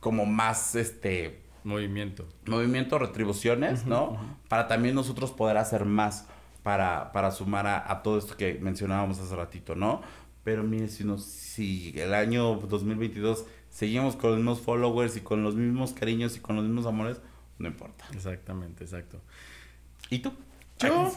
como 0.00 0.26
más 0.26 0.74
este 0.74 1.42
Movimiento. 1.64 2.26
movimiento, 2.46 2.98
retribuciones, 2.98 3.86
¿no? 3.86 4.18
Para 4.48 4.66
también 4.68 4.94
nosotros 4.94 5.30
poder 5.32 5.56
hacer 5.56 5.84
más 5.84 6.26
para, 6.62 7.12
para 7.12 7.30
sumar 7.30 7.66
a, 7.66 7.90
a 7.90 8.02
todo 8.02 8.18
esto 8.18 8.36
que 8.36 8.54
mencionábamos 8.60 9.18
hace 9.18 9.34
ratito, 9.36 9.74
¿no? 9.74 10.02
Pero 10.44 10.62
mire, 10.62 10.88
si, 10.88 11.04
nos, 11.04 11.24
si 11.24 11.92
el 11.98 12.14
año 12.14 12.56
2022 12.56 13.44
seguimos 13.68 14.16
con 14.16 14.30
los 14.30 14.38
mismos 14.38 14.60
followers 14.60 15.16
y 15.16 15.20
con 15.20 15.42
los 15.42 15.54
mismos 15.54 15.92
cariños 15.92 16.36
y 16.36 16.40
con 16.40 16.56
los 16.56 16.64
mismos 16.64 16.86
amores, 16.86 17.20
no 17.58 17.68
importa. 17.68 18.06
Exactamente, 18.14 18.84
exacto. 18.84 19.20
¿Y 20.08 20.20
tú? 20.20 20.32
Yo, 20.78 21.12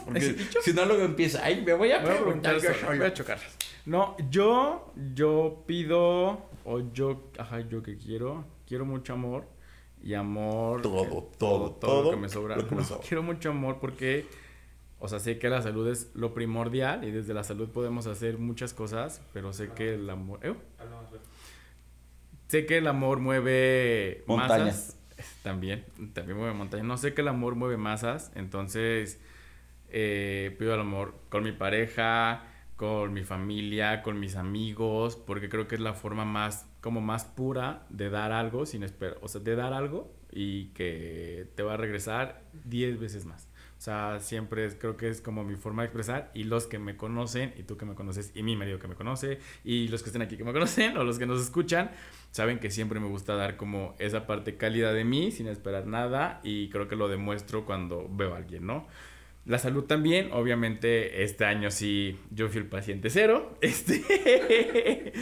si 0.62 0.74
no 0.74 0.84
luego 0.84 1.04
empieza, 1.04 1.40
ay, 1.42 1.62
me 1.64 1.72
voy 1.72 1.90
a 1.90 2.00
Voy 2.00 2.10
a 2.10 2.16
preguntar 2.16 2.54
yo 2.56 2.60
solo, 2.60 2.74
solo. 2.74 2.98
voy 2.98 3.06
a 3.06 3.14
chocar. 3.14 3.38
No, 3.86 4.14
yo, 4.30 4.92
yo 5.14 5.64
pido, 5.66 6.50
o 6.64 6.92
yo, 6.92 7.30
ajá, 7.38 7.60
yo 7.60 7.82
que 7.82 7.96
quiero, 7.96 8.44
quiero 8.66 8.84
mucho 8.84 9.14
amor 9.14 9.48
y 10.04 10.14
amor. 10.14 10.82
Todo, 10.82 11.04
todo, 11.06 11.22
todo, 11.38 11.70
todo 11.72 12.02
lo 12.04 12.10
que 12.10 12.16
me 12.18 12.28
sobra. 12.28 12.56
que 12.56 12.62
me 12.74 12.82
No, 12.82 12.84
sobra. 12.84 13.00
quiero 13.08 13.22
mucho 13.22 13.50
amor 13.50 13.78
porque, 13.80 14.26
o 14.98 15.08
sea, 15.08 15.18
sé 15.18 15.38
que 15.38 15.48
la 15.48 15.62
salud 15.62 15.88
es 15.88 16.10
lo 16.14 16.34
primordial 16.34 17.04
y 17.04 17.10
desde 17.10 17.32
la 17.34 17.42
salud 17.42 17.70
podemos 17.70 18.06
hacer 18.06 18.38
muchas 18.38 18.74
cosas, 18.74 19.22
pero 19.32 19.52
sé 19.52 19.70
que 19.70 19.94
el 19.94 20.08
amor. 20.10 20.40
¿eh? 20.42 20.54
Sé 22.48 22.66
que 22.66 22.78
el 22.78 22.86
amor 22.86 23.18
mueve 23.20 24.24
Montañas. 24.26 24.66
masas. 24.66 24.98
También, 25.42 25.84
también 26.12 26.36
mueve 26.36 26.54
montañas. 26.54 26.84
No 26.86 26.96
sé 26.98 27.14
que 27.14 27.20
el 27.22 27.28
amor 27.28 27.54
mueve 27.54 27.76
masas, 27.76 28.32
entonces 28.34 29.20
eh, 29.90 30.54
pido 30.58 30.74
el 30.74 30.80
amor 30.80 31.14
con 31.28 31.44
mi 31.44 31.52
pareja, 31.52 32.42
con 32.76 33.12
mi 33.12 33.22
familia, 33.22 34.02
con 34.02 34.18
mis 34.18 34.34
amigos, 34.34 35.14
porque 35.16 35.48
creo 35.48 35.68
que 35.68 35.76
es 35.76 35.80
la 35.80 35.94
forma 35.94 36.24
más, 36.24 36.66
como 36.84 37.00
más 37.00 37.24
pura 37.24 37.86
de 37.88 38.10
dar 38.10 38.30
algo 38.30 38.66
sin 38.66 38.82
esperar, 38.82 39.16
o 39.22 39.28
sea, 39.28 39.40
de 39.40 39.56
dar 39.56 39.72
algo 39.72 40.12
y 40.30 40.66
que 40.74 41.46
te 41.54 41.62
va 41.62 41.72
a 41.74 41.76
regresar 41.78 42.42
10 42.64 43.00
veces 43.00 43.24
más. 43.24 43.48
O 43.78 43.80
sea, 43.84 44.20
siempre 44.20 44.66
es- 44.66 44.74
creo 44.74 44.98
que 44.98 45.08
es 45.08 45.22
como 45.22 45.44
mi 45.44 45.56
forma 45.56 45.80
de 45.82 45.86
expresar 45.86 46.30
y 46.34 46.44
los 46.44 46.66
que 46.66 46.78
me 46.78 46.94
conocen 46.98 47.54
y 47.56 47.62
tú 47.62 47.78
que 47.78 47.86
me 47.86 47.94
conoces 47.94 48.32
y 48.34 48.42
mi 48.42 48.54
marido 48.54 48.78
que 48.78 48.86
me 48.86 48.96
conoce 48.96 49.38
y 49.64 49.88
los 49.88 50.02
que 50.02 50.10
estén 50.10 50.20
aquí 50.20 50.36
que 50.36 50.44
me 50.44 50.52
conocen 50.58 50.94
o 50.98 51.04
los 51.04 51.18
que 51.18 51.24
nos 51.24 51.40
escuchan, 51.40 51.90
saben 52.32 52.58
que 52.58 52.70
siempre 52.70 53.00
me 53.00 53.08
gusta 53.08 53.34
dar 53.34 53.56
como 53.56 53.94
esa 53.98 54.26
parte 54.26 54.56
cálida 54.58 54.92
de 54.92 55.04
mí 55.04 55.30
sin 55.32 55.46
esperar 55.46 55.86
nada 55.86 56.40
y 56.44 56.68
creo 56.68 56.86
que 56.86 56.96
lo 56.96 57.08
demuestro 57.08 57.64
cuando 57.64 58.06
veo 58.10 58.34
a 58.34 58.36
alguien, 58.36 58.66
¿no? 58.66 58.86
La 59.46 59.58
salud 59.58 59.84
también, 59.84 60.32
obviamente 60.32 61.22
este 61.22 61.46
año 61.46 61.70
sí 61.70 62.18
yo 62.30 62.48
fui 62.50 62.58
el 62.60 62.66
paciente 62.66 63.08
cero, 63.08 63.56
este 63.62 65.12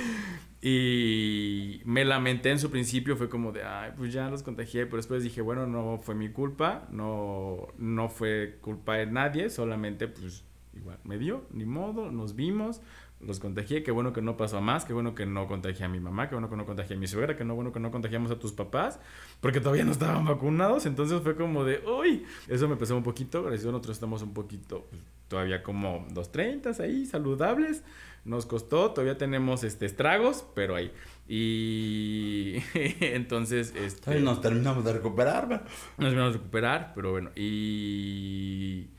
y 0.64 1.83
me 1.85 2.05
lamenté 2.05 2.53
en 2.53 2.61
su 2.61 2.70
principio, 2.70 3.16
fue 3.16 3.29
como 3.29 3.51
de, 3.51 3.64
ay, 3.64 3.92
pues 3.96 4.12
ya 4.12 4.31
los 4.31 4.44
contagié, 4.44 4.87
pero 4.87 4.98
después 4.98 5.25
dije, 5.25 5.40
bueno, 5.40 5.66
no 5.66 5.98
fue 5.98 6.14
mi 6.14 6.29
culpa, 6.29 6.87
no, 6.92 7.66
no 7.79 8.09
fue 8.09 8.59
culpa 8.61 8.94
de 8.94 9.07
nadie, 9.07 9.51
solamente 9.51 10.07
pues 10.07 10.44
igual 10.75 10.98
me 11.03 11.18
dio, 11.18 11.46
ni 11.51 11.64
modo, 11.64 12.12
nos 12.12 12.37
vimos, 12.37 12.81
los 13.18 13.40
contagié, 13.40 13.83
qué 13.83 13.90
bueno 13.90 14.12
que 14.12 14.22
no 14.22 14.37
pasó 14.37 14.59
a 14.59 14.61
más, 14.61 14.85
qué 14.85 14.92
bueno 14.92 15.16
que 15.16 15.27
no 15.27 15.48
contagié 15.48 15.85
a 15.85 15.88
mi 15.88 15.98
mamá, 15.98 16.29
qué 16.29 16.37
bueno 16.37 16.48
que 16.48 16.57
no 16.57 16.64
contagié 16.64 16.94
a 16.94 16.98
mi 16.98 17.09
suegra, 17.09 17.37
qué 17.37 17.44
no 17.44 17.57
bueno 17.57 17.72
que 17.72 17.81
no 17.81 17.90
contagiamos 17.90 18.31
a 18.31 18.38
tus 18.38 18.53
papás, 18.53 19.01
porque 19.40 19.61
todavía 19.61 19.85
no 19.85 19.90
estaban 19.90 20.25
vacunados, 20.25 20.87
entonces 20.87 21.20
fue 21.22 21.35
como 21.35 21.64
de, 21.64 21.83
uy, 21.87 22.25
eso 22.46 22.68
me 22.68 22.77
pesó 22.77 22.96
un 22.96 23.03
poquito, 23.03 23.42
gracias 23.42 23.66
a 23.66 23.72
nosotros 23.72 23.96
estamos 23.96 24.22
un 24.22 24.33
poquito, 24.33 24.87
pues, 24.90 25.03
todavía 25.27 25.62
como 25.64 26.07
dos 26.11 26.31
treintas 26.31 26.79
ahí, 26.79 27.05
saludables, 27.05 27.83
nos 28.25 28.47
costó, 28.47 28.93
todavía 28.93 29.19
tenemos 29.19 29.65
este 29.65 29.87
estragos, 29.87 30.45
pero 30.55 30.77
ahí. 30.77 30.93
Y 31.29 32.57
entonces, 33.01 33.75
este, 33.77 34.21
nos 34.21 34.41
terminamos 34.41 34.85
de 34.85 34.93
recuperar, 34.93 35.49
¿verdad? 35.49 35.69
nos 35.99 36.15
vamos 36.15 36.35
a 36.35 36.39
recuperar, 36.39 36.93
pero 36.95 37.13
bueno, 37.13 37.31
y 37.35 38.91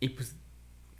y 0.00 0.10
pues 0.10 0.36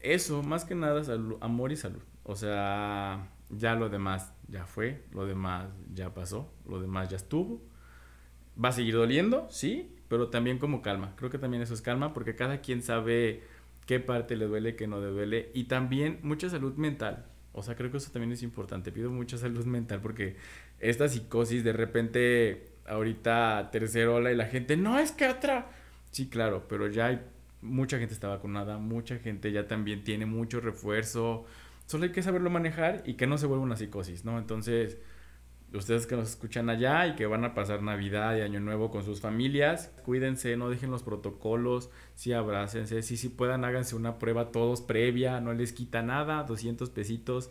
eso, 0.01 0.43
más 0.43 0.65
que 0.65 0.75
nada 0.75 1.05
salud, 1.05 1.39
amor 1.41 1.73
y 1.73 1.77
salud. 1.77 2.03
O 2.25 2.35
sea, 2.35 3.31
ya 3.51 3.75
lo 3.75 3.89
demás 3.89 4.33
ya 4.49 4.67
fue, 4.67 5.05
lo 5.13 5.27
demás 5.27 5.69
ya 5.93 6.15
pasó, 6.15 6.53
lo 6.67 6.81
demás 6.81 7.09
ya 7.09 7.17
estuvo. 7.17 7.63
Va 8.63 8.71
a 8.71 8.73
seguir 8.73 8.95
doliendo, 8.95 9.47
sí, 9.51 9.97
pero 10.09 10.29
también 10.31 10.59
como 10.59 10.83
calma. 10.83 11.15
Creo 11.17 11.31
que 11.31 11.39
también 11.39 11.63
eso 11.63 11.75
es 11.75 11.83
calma 11.83 12.13
porque 12.13 12.35
cada 12.35 12.61
quien 12.61 12.83
sabe 12.83 13.45
qué 13.89 14.01
parte 14.01 14.37
le 14.37 14.45
duele, 14.45 14.77
qué 14.77 14.87
no 14.87 15.01
le 15.01 15.07
duele 15.07 15.51
y 15.55 15.65
también 15.65 16.19
mucha 16.23 16.51
salud 16.51 16.75
mental. 16.75 17.25
O 17.55 17.63
sea, 17.63 17.75
creo 17.75 17.91
que 17.91 17.97
eso 17.97 18.13
también 18.13 18.31
es 18.33 18.43
importante. 18.43 18.93
Pido 18.93 19.11
mucha 19.11 19.39
salud 19.39 19.65
mental 19.65 20.01
porque 20.03 20.37
esta 20.79 21.09
psicosis 21.09 21.65
de 21.65 21.73
repente 21.73 22.69
ahorita 22.87 23.71
tercera 23.73 24.11
ola 24.11 24.31
y 24.31 24.37
la 24.37 24.45
gente, 24.45 24.77
no 24.77 24.99
es 24.99 25.13
que 25.13 25.27
otra. 25.27 25.71
Sí, 26.11 26.29
claro, 26.29 26.67
pero 26.69 26.89
ya 26.89 27.07
hay 27.07 27.21
mucha 27.63 27.99
gente 27.99 28.13
está 28.13 28.29
vacunada, 28.29 28.77
mucha 28.77 29.17
gente 29.21 29.53
ya 29.53 29.67
también 29.67 30.05
tiene 30.05 30.27
mucho 30.27 30.61
refuerzo. 30.61 31.47
Solo 31.87 32.05
hay 32.05 32.13
que 32.13 32.23
saberlo 32.23 32.51
manejar 32.51 33.03
y 33.07 33.15
que 33.15 33.27
no 33.27 33.39
se 33.39 33.47
vuelva 33.47 33.65
una 33.65 33.77
psicosis, 33.79 34.23
¿no? 34.23 34.39
Entonces, 34.39 34.99
ustedes 35.75 36.07
que 36.07 36.17
nos 36.17 36.31
escuchan 36.31 36.71
allá 36.71 37.07
y 37.07 37.15
que 37.15 37.27
van 37.27 37.45
a 37.45 37.55
pasar 37.55 37.83
Navidad 37.83 38.37
y 38.37 38.41
Año 38.41 38.61
Nuevo 38.61 38.91
con 38.91 39.05
sus 39.05 39.21
familias, 39.21 39.93
cuídense, 40.05 40.57
no 40.57 40.71
dejen 40.71 40.91
los 40.91 41.03
protocolos, 41.03 41.91
sí 42.15 42.33
abrácense, 42.33 43.03
sí, 43.03 43.17
sí 43.17 43.29
puedan, 43.29 43.65
háganse 43.65 43.95
una 43.95 44.19
prueba 44.19 44.51
todos 44.51 44.81
previa, 44.81 45.41
no 45.41 45.53
les 45.53 45.73
quita 45.73 46.03
nada, 46.03 46.45
200 46.45 46.89
pesitos, 46.91 47.51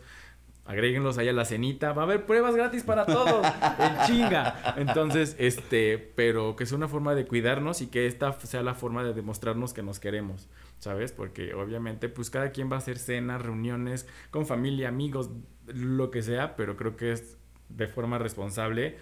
agréguenlos 0.68 1.16
ahí 1.16 1.28
a 1.28 1.32
la 1.32 1.46
cenita, 1.46 1.94
va 1.94 2.02
a 2.02 2.04
haber 2.04 2.26
pruebas 2.26 2.54
gratis 2.54 2.82
para 2.82 3.06
todos, 3.06 3.46
en 3.78 4.06
chinga. 4.06 4.74
Entonces, 4.76 5.34
este, 5.38 5.96
pero 5.96 6.56
que 6.56 6.64
es 6.64 6.72
una 6.72 6.88
forma 6.88 7.14
de 7.14 7.24
cuidarnos 7.26 7.80
y 7.80 7.86
que 7.86 8.06
esta 8.06 8.32
sea 8.40 8.62
la 8.62 8.74
forma 8.74 9.02
de 9.02 9.14
demostrarnos 9.14 9.72
que 9.72 9.82
nos 9.82 9.98
queremos, 9.98 10.46
¿sabes? 10.78 11.12
Porque 11.12 11.54
obviamente, 11.54 12.10
pues 12.10 12.28
cada 12.28 12.50
quien 12.50 12.70
va 12.70 12.74
a 12.76 12.80
hacer 12.80 12.98
cenas, 12.98 13.40
reuniones 13.40 14.06
con 14.30 14.44
familia, 14.44 14.88
amigos, 14.88 15.30
lo 15.66 16.10
que 16.10 16.20
sea, 16.20 16.54
pero 16.54 16.76
creo 16.76 16.96
que 16.96 17.12
es 17.12 17.37
de 17.68 17.86
forma 17.86 18.18
responsable 18.18 18.96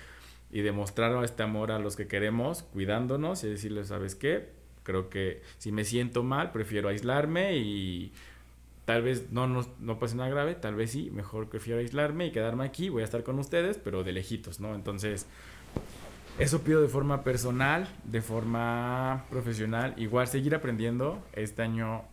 y 0.51 0.61
demostrar 0.61 1.23
este 1.25 1.43
amor 1.43 1.73
a 1.73 1.79
los 1.79 1.97
que 1.97 2.07
queremos, 2.07 2.63
cuidándonos 2.63 3.43
y 3.45 3.49
decirles, 3.49 3.89
¿sabes 3.89 4.15
qué? 4.15 4.51
Creo 4.83 5.09
que 5.11 5.43
si 5.59 5.73
me 5.73 5.85
siento 5.85 6.23
mal, 6.23 6.53
prefiero 6.53 6.89
aislarme 6.89 7.57
y 7.57 8.13
tal 8.85 9.03
vez 9.03 9.33
no, 9.33 9.49
no, 9.49 9.67
no 9.81 9.99
pase 9.99 10.15
nada 10.15 10.31
grave, 10.31 10.55
tal 10.55 10.77
vez 10.77 10.93
sí, 10.93 11.11
mejor 11.11 11.49
prefiero 11.49 11.81
aislarme 11.81 12.27
y 12.27 12.33
quedarme 12.33 12.65
aquí, 12.65 12.89
voy 12.89 13.03
a 13.03 13.05
estar 13.05 13.25
con 13.25 13.39
ustedes, 13.39 13.79
pero 13.79 14.05
de 14.05 14.13
lejitos, 14.13 14.61
¿no? 14.61 14.75
Entonces, 14.77 15.27
eso 16.39 16.61
pido 16.63 16.83
de 16.83 16.89
forma 16.89 17.25
personal, 17.25 17.89
de 18.05 18.21
forma 18.21 19.25
profesional, 19.31 19.95
igual 19.97 20.29
seguir 20.29 20.55
aprendiendo. 20.55 21.25
Este 21.33 21.63
año 21.63 22.05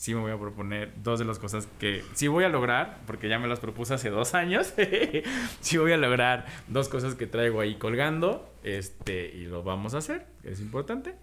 sí 0.00 0.14
me 0.14 0.22
voy 0.22 0.32
a 0.32 0.38
proponer 0.38 0.94
dos 1.02 1.18
de 1.18 1.26
las 1.26 1.38
cosas 1.38 1.68
que 1.78 2.02
sí 2.14 2.26
voy 2.26 2.44
a 2.44 2.48
lograr, 2.48 3.00
porque 3.06 3.28
ya 3.28 3.38
me 3.38 3.46
las 3.48 3.60
propuse 3.60 3.92
hace 3.92 4.08
dos 4.08 4.32
años. 4.32 4.72
sí 5.60 5.76
voy 5.76 5.92
a 5.92 5.98
lograr 5.98 6.46
dos 6.68 6.88
cosas 6.88 7.16
que 7.16 7.26
traigo 7.26 7.60
ahí 7.60 7.74
colgando, 7.74 8.50
este, 8.64 9.30
y 9.36 9.44
lo 9.44 9.62
vamos 9.62 9.92
a 9.92 9.98
hacer, 9.98 10.24
es 10.42 10.60
importante. 10.60 11.16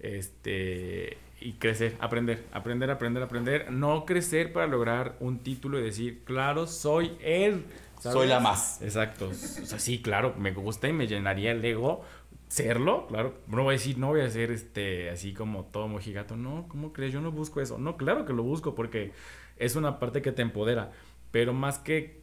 Este, 0.00 1.16
y 1.40 1.52
crecer, 1.52 1.94
aprender, 2.00 2.44
aprender, 2.50 2.90
aprender, 2.90 3.22
aprender. 3.22 3.70
No 3.70 4.04
crecer 4.04 4.52
para 4.52 4.66
lograr 4.66 5.14
un 5.20 5.38
título 5.44 5.78
y 5.78 5.82
decir, 5.84 6.24
claro, 6.24 6.66
soy 6.66 7.16
el 7.22 7.66
Soy 8.00 8.28
la 8.28 8.40
más. 8.40 8.80
Exacto. 8.82 9.28
O 9.28 9.34
sea, 9.34 9.78
sí, 9.78 10.00
claro, 10.00 10.34
me 10.38 10.52
gusta 10.52 10.88
y 10.88 10.92
me 10.92 11.06
llenaría 11.06 11.50
el 11.50 11.64
ego 11.64 12.04
serlo, 12.48 13.06
claro. 13.06 13.34
No 13.46 13.64
voy 13.64 13.74
a 13.74 13.78
decir, 13.78 13.98
no 13.98 14.08
voy 14.08 14.20
a 14.20 14.30
ser 14.30 14.50
este, 14.50 15.10
así 15.10 15.32
como 15.32 15.64
todo 15.64 15.88
mojigato. 15.88 16.36
No, 16.36 16.66
¿cómo 16.68 16.92
crees? 16.92 17.12
Yo 17.12 17.20
no 17.20 17.30
busco 17.30 17.60
eso. 17.60 17.78
No, 17.78 17.96
claro 17.96 18.24
que 18.24 18.32
lo 18.32 18.42
busco 18.42 18.74
porque 18.74 19.12
es 19.56 19.76
una 19.76 19.98
parte 19.98 20.22
que 20.22 20.32
te 20.32 20.42
empodera. 20.42 20.92
Pero 21.30 21.52
más 21.52 21.78
que 21.78 22.22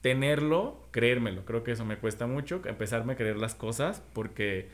tenerlo, 0.00 0.86
creérmelo. 0.90 1.44
Creo 1.44 1.64
que 1.64 1.72
eso 1.72 1.84
me 1.84 1.96
cuesta 1.96 2.26
mucho, 2.26 2.60
empezarme 2.66 3.14
a 3.14 3.16
creer 3.16 3.36
las 3.36 3.54
cosas 3.54 4.02
porque 4.12 4.68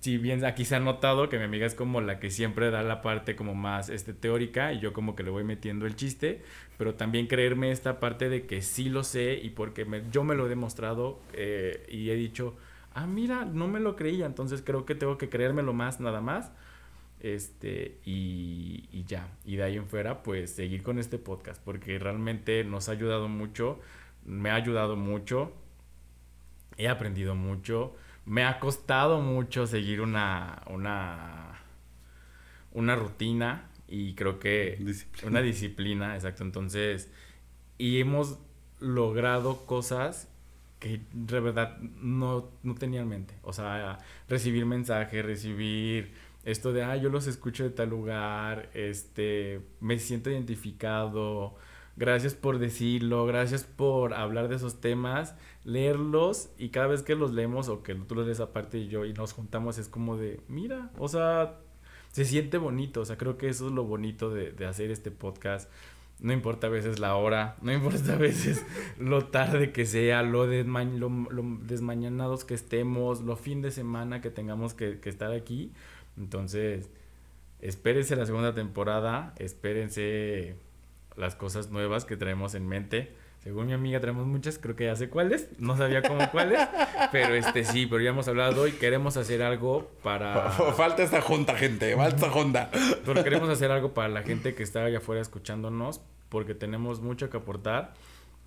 si 0.00 0.16
bien 0.18 0.44
aquí 0.44 0.64
se 0.64 0.76
ha 0.76 0.80
notado 0.80 1.28
que 1.28 1.38
mi 1.38 1.44
amiga 1.44 1.66
es 1.66 1.74
como 1.74 2.00
la 2.00 2.20
que 2.20 2.30
siempre 2.30 2.70
da 2.70 2.82
la 2.82 3.02
parte 3.02 3.34
como 3.34 3.54
más 3.54 3.88
este, 3.88 4.14
teórica 4.14 4.72
y 4.72 4.78
yo 4.78 4.92
como 4.92 5.16
que 5.16 5.24
le 5.24 5.30
voy 5.30 5.42
metiendo 5.42 5.86
el 5.86 5.96
chiste, 5.96 6.42
pero 6.76 6.94
también 6.94 7.26
creerme 7.26 7.72
esta 7.72 7.98
parte 7.98 8.28
de 8.28 8.46
que 8.46 8.62
sí 8.62 8.88
lo 8.88 9.02
sé 9.02 9.40
y 9.42 9.50
porque 9.50 9.84
yo 10.12 10.22
me 10.22 10.36
lo 10.36 10.46
he 10.46 10.48
demostrado 10.48 11.20
eh, 11.32 11.84
y 11.88 12.10
he 12.10 12.14
dicho, 12.14 12.56
ah, 13.02 13.06
mira, 13.06 13.44
no 13.44 13.68
me 13.68 13.80
lo 13.80 13.96
creía, 13.96 14.26
entonces 14.26 14.62
creo 14.64 14.84
que 14.86 14.94
tengo 14.94 15.18
que 15.18 15.28
creérmelo 15.28 15.72
más, 15.72 16.00
nada 16.00 16.20
más. 16.20 16.52
Este, 17.20 18.00
y, 18.04 18.88
y 18.92 19.04
ya, 19.04 19.28
y 19.44 19.56
de 19.56 19.64
ahí 19.64 19.76
en 19.76 19.86
fuera, 19.86 20.22
pues 20.22 20.54
seguir 20.54 20.82
con 20.82 20.98
este 20.98 21.18
podcast, 21.18 21.60
porque 21.64 21.98
realmente 21.98 22.62
nos 22.64 22.88
ha 22.88 22.92
ayudado 22.92 23.28
mucho, 23.28 23.80
me 24.24 24.50
ha 24.50 24.54
ayudado 24.54 24.96
mucho, 24.96 25.52
he 26.76 26.88
aprendido 26.88 27.34
mucho 27.34 27.94
me 28.28 28.44
ha 28.44 28.60
costado 28.60 29.22
mucho 29.22 29.66
seguir 29.66 30.02
una, 30.02 30.62
una, 30.66 31.58
una 32.72 32.94
rutina 32.94 33.70
y 33.88 34.14
creo 34.14 34.38
que 34.38 34.78
una 35.24 35.40
disciplina, 35.40 36.14
exacto. 36.14 36.42
Entonces, 36.44 37.10
y 37.78 38.00
hemos 38.00 38.38
logrado 38.80 39.64
cosas 39.64 40.28
que 40.78 41.00
de 41.12 41.40
verdad 41.40 41.78
no, 41.78 42.50
no 42.62 42.74
tenía 42.74 43.00
en 43.00 43.08
mente. 43.08 43.34
O 43.42 43.52
sea, 43.52 43.98
recibir 44.28 44.66
mensajes, 44.66 45.24
recibir 45.24 46.12
esto 46.44 46.72
de, 46.72 46.82
ah, 46.82 46.96
yo 46.96 47.10
los 47.10 47.26
escucho 47.26 47.64
de 47.64 47.70
tal 47.70 47.90
lugar, 47.90 48.70
este, 48.74 49.60
me 49.80 49.98
siento 49.98 50.30
identificado, 50.30 51.56
gracias 51.96 52.34
por 52.34 52.58
decirlo, 52.58 53.26
gracias 53.26 53.64
por 53.64 54.14
hablar 54.14 54.48
de 54.48 54.56
esos 54.56 54.80
temas 54.80 55.34
leerlos 55.64 56.48
y 56.56 56.70
cada 56.70 56.86
vez 56.86 57.02
que 57.02 57.14
los 57.14 57.32
leemos 57.32 57.68
o 57.68 57.82
que 57.82 57.94
tú 57.94 58.14
los 58.14 58.24
lees 58.26 58.40
aparte 58.40 58.78
y 58.78 58.88
yo 58.88 59.04
y 59.04 59.12
nos 59.12 59.34
juntamos 59.34 59.76
es 59.76 59.88
como 59.88 60.16
de, 60.16 60.40
mira, 60.48 60.90
o 60.98 61.08
sea, 61.08 61.58
se 62.10 62.24
siente 62.24 62.56
bonito, 62.56 63.02
o 63.02 63.04
sea, 63.04 63.18
creo 63.18 63.36
que 63.36 63.48
eso 63.48 63.66
es 63.66 63.72
lo 63.72 63.84
bonito 63.84 64.30
de, 64.30 64.66
hacer 64.66 64.90
este 64.90 65.10
podcast. 65.10 65.70
No 66.20 66.32
importa 66.32 66.66
a 66.66 66.70
veces 66.70 66.98
la 66.98 67.14
hora, 67.14 67.56
no 67.62 67.72
importa 67.72 68.14
a 68.14 68.16
veces 68.16 68.64
lo 68.98 69.26
tarde 69.26 69.72
que 69.72 69.86
sea, 69.86 70.22
lo, 70.22 70.46
desmañanados 70.46 72.44
que 72.44 72.54
estemos, 72.54 73.20
lo 73.20 73.36
fin 73.36 73.62
de 73.62 73.70
semana 73.70 74.20
que 74.20 74.30
tengamos 74.30 74.74
que, 74.74 74.98
que 74.98 75.08
estar 75.08 75.32
aquí. 75.32 75.72
Entonces, 76.16 76.90
espérense 77.60 78.16
la 78.16 78.26
segunda 78.26 78.54
temporada, 78.54 79.32
espérense 79.38 80.56
las 81.16 81.36
cosas 81.36 81.70
nuevas 81.70 82.04
que 82.04 82.16
traemos 82.16 82.54
en 82.54 82.66
mente. 82.66 83.12
Según 83.42 83.66
mi 83.66 83.72
amiga 83.72 84.00
tenemos 84.00 84.26
muchas, 84.26 84.58
creo 84.58 84.74
que 84.74 84.86
ya 84.86 84.96
sé 84.96 85.08
cuáles, 85.08 85.48
no 85.58 85.76
sabía 85.76 86.02
cómo 86.02 86.28
cuáles, 86.30 86.60
pero 87.12 87.34
este 87.34 87.64
sí, 87.64 87.86
pero 87.86 88.02
ya 88.02 88.10
hemos 88.10 88.26
hablado 88.26 88.66
y 88.66 88.72
queremos 88.72 89.16
hacer 89.16 89.42
algo 89.42 89.90
para... 90.02 90.50
Falta 90.76 91.04
esta 91.04 91.20
junta, 91.20 91.54
gente, 91.54 91.94
falta 91.94 92.16
esta 92.16 92.30
junta. 92.30 92.70
Pero 93.04 93.22
queremos 93.22 93.48
hacer 93.48 93.70
algo 93.70 93.94
para 93.94 94.08
la 94.08 94.22
gente 94.22 94.54
que 94.54 94.64
está 94.64 94.84
allá 94.84 94.98
afuera 94.98 95.22
escuchándonos, 95.22 96.00
porque 96.28 96.54
tenemos 96.54 97.00
mucho 97.00 97.30
que 97.30 97.36
aportar, 97.36 97.94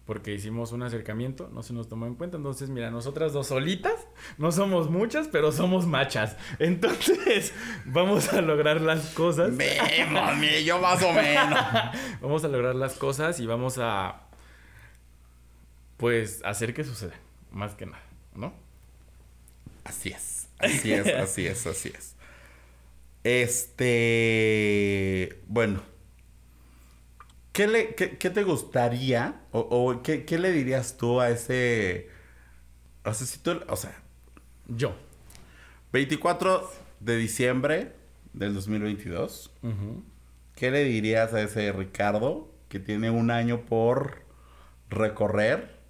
porque 0.06 0.34
hicimos 0.34 0.74
un 0.74 0.84
acercamiento, 0.84 1.50
no 1.54 1.64
se 1.64 1.74
nos 1.74 1.88
tomó 1.88 2.06
en 2.06 2.16
cuenta, 2.16 2.36
entonces 2.36 2.70
mira, 2.70 2.92
nosotras 2.92 3.32
dos 3.32 3.48
solitas, 3.48 4.08
no 4.38 4.52
somos 4.52 4.90
muchas, 4.90 5.30
pero 5.30 5.54
somos 5.54 5.88
machas, 5.88 6.36
entonces 6.60 7.54
vamos 7.86 8.34
a 8.34 8.42
lograr 8.42 8.82
las 8.82 9.12
cosas. 9.12 9.52
Me, 9.52 9.78
mami, 10.12 10.66
yo 10.66 10.80
más 10.80 11.02
o 11.02 11.14
menos. 11.14 11.60
vamos 12.22 12.44
a 12.44 12.50
lograr 12.50 12.76
las 12.76 12.96
cosas 12.96 13.40
y 13.40 13.46
vamos 13.46 13.78
a 13.78 14.24
pues 16.02 16.42
hacer 16.44 16.74
que 16.74 16.84
suceda, 16.84 17.14
más 17.52 17.76
que 17.76 17.86
nada, 17.86 18.02
¿no? 18.34 18.56
Así 19.84 20.10
es, 20.10 20.50
así 20.58 20.92
es, 20.92 21.06
así 21.16 21.46
es, 21.46 21.68
así 21.68 21.94
es. 21.96 22.16
Este, 23.24 23.80
bueno, 25.46 25.84
¿qué, 27.54 27.68
le, 27.68 27.94
qué, 27.94 28.08
te 28.32 28.44
gustaría 28.44 29.44
o, 29.52 30.02
qué, 30.02 30.26
le 30.40 30.52
dirías 30.52 30.98
tú 30.98 31.22
a 31.22 31.30
ese, 31.30 32.10
o 33.06 33.14
sea, 33.14 33.28
si 33.28 33.38
tú, 33.38 33.62
o 33.68 33.76
sea, 33.76 34.02
yo, 34.70 34.96
24 35.94 36.68
de 37.00 37.16
diciembre 37.16 37.94
del 38.34 38.56
2022, 38.56 39.52
¿qué 40.56 40.72
le 40.72 40.84
dirías 40.84 41.32
a 41.36 41.44
ese 41.44 41.72
Ricardo 41.72 42.52
que 42.70 42.80
tiene 42.80 43.12
un 43.12 43.30
año 43.30 43.68
por 43.68 44.24
recorrer? 44.90 45.81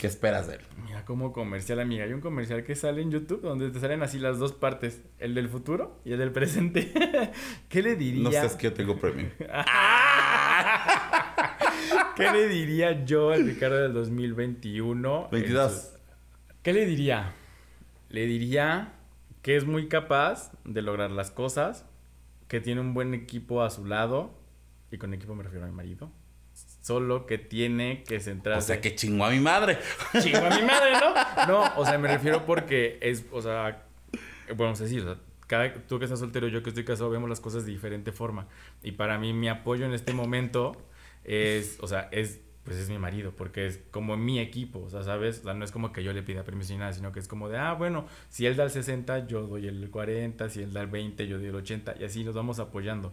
¿Qué 0.00 0.06
esperas 0.06 0.46
de 0.46 0.54
él? 0.54 0.60
Mira, 0.82 1.04
como 1.04 1.30
comercial, 1.30 1.78
amiga. 1.78 2.04
Hay 2.04 2.14
un 2.14 2.22
comercial 2.22 2.64
que 2.64 2.74
sale 2.74 3.02
en 3.02 3.10
YouTube 3.10 3.42
donde 3.42 3.70
te 3.70 3.80
salen 3.80 4.02
así 4.02 4.18
las 4.18 4.38
dos 4.38 4.54
partes: 4.54 5.02
el 5.18 5.34
del 5.34 5.50
futuro 5.50 6.00
y 6.06 6.12
el 6.12 6.18
del 6.18 6.32
presente. 6.32 6.90
¿Qué 7.68 7.82
le 7.82 7.96
diría? 7.96 8.22
No 8.22 8.48
sé, 8.48 8.56
que 8.56 8.68
yo 8.68 8.72
tengo 8.72 8.98
premio. 8.98 9.28
¿Qué 12.16 12.32
le 12.32 12.48
diría 12.48 13.04
yo 13.04 13.32
al 13.32 13.44
Ricardo 13.44 13.76
del 13.76 13.92
2021? 13.92 15.28
22. 15.30 15.92
¿Qué 16.62 16.72
le 16.72 16.86
diría? 16.86 17.34
Le 18.08 18.24
diría 18.24 18.94
que 19.42 19.56
es 19.56 19.66
muy 19.66 19.88
capaz 19.88 20.50
de 20.64 20.80
lograr 20.80 21.10
las 21.10 21.30
cosas, 21.30 21.84
que 22.48 22.62
tiene 22.62 22.80
un 22.80 22.94
buen 22.94 23.12
equipo 23.12 23.62
a 23.62 23.68
su 23.68 23.84
lado, 23.84 24.32
y 24.90 24.96
con 24.96 25.12
equipo 25.12 25.34
me 25.34 25.42
refiero 25.42 25.66
a 25.66 25.68
mi 25.68 25.74
marido, 25.74 26.10
Solo 26.80 27.26
que 27.26 27.38
tiene 27.38 28.04
que 28.04 28.20
centrarse. 28.20 28.64
O 28.64 28.66
sea, 28.66 28.80
que 28.80 28.94
chingó 28.94 29.24
a 29.26 29.30
mi 29.30 29.40
madre. 29.40 29.78
Chingó 30.20 30.46
a 30.46 30.56
mi 30.56 30.62
madre, 30.62 30.92
¿no? 30.92 31.46
No, 31.46 31.72
o 31.76 31.84
sea, 31.84 31.98
me 31.98 32.08
refiero 32.08 32.46
porque 32.46 32.98
es, 33.02 33.26
o 33.32 33.42
sea, 33.42 33.84
podemos 34.56 34.78
decir, 34.78 35.02
o 35.02 35.04
sea, 35.04 35.16
cada, 35.46 35.74
tú 35.74 35.98
que 35.98 36.04
estás 36.04 36.20
soltero, 36.20 36.48
yo 36.48 36.62
que 36.62 36.70
estoy 36.70 36.84
casado, 36.84 37.10
vemos 37.10 37.28
las 37.28 37.40
cosas 37.40 37.66
de 37.66 37.72
diferente 37.72 38.12
forma. 38.12 38.46
Y 38.82 38.92
para 38.92 39.18
mí, 39.18 39.32
mi 39.32 39.48
apoyo 39.48 39.84
en 39.84 39.92
este 39.92 40.12
momento 40.12 40.76
es, 41.24 41.78
o 41.80 41.88
sea, 41.88 42.08
es, 42.12 42.40
pues 42.64 42.76
es 42.76 42.88
mi 42.88 42.98
marido, 42.98 43.32
porque 43.34 43.66
es 43.66 43.80
como 43.90 44.16
mi 44.16 44.38
equipo, 44.38 44.80
o 44.80 44.90
sea, 44.90 45.02
¿sabes? 45.02 45.40
O 45.40 45.42
sea, 45.44 45.54
no 45.54 45.64
es 45.64 45.72
como 45.72 45.92
que 45.92 46.04
yo 46.04 46.12
le 46.12 46.22
pida 46.22 46.44
permiso 46.44 46.72
ni 46.72 46.78
nada, 46.78 46.92
sino 46.92 47.10
que 47.10 47.20
es 47.20 47.26
como 47.26 47.48
de, 47.48 47.58
ah, 47.58 47.72
bueno, 47.72 48.06
si 48.28 48.46
él 48.46 48.56
da 48.56 48.64
el 48.64 48.70
60, 48.70 49.26
yo 49.26 49.46
doy 49.46 49.66
el 49.66 49.90
40, 49.90 50.48
si 50.50 50.62
él 50.62 50.72
da 50.72 50.82
el 50.82 50.86
20, 50.86 51.26
yo 51.26 51.38
doy 51.38 51.48
el 51.48 51.54
80, 51.56 51.96
y 51.98 52.04
así 52.04 52.22
nos 52.22 52.34
vamos 52.34 52.58
apoyando. 52.58 53.12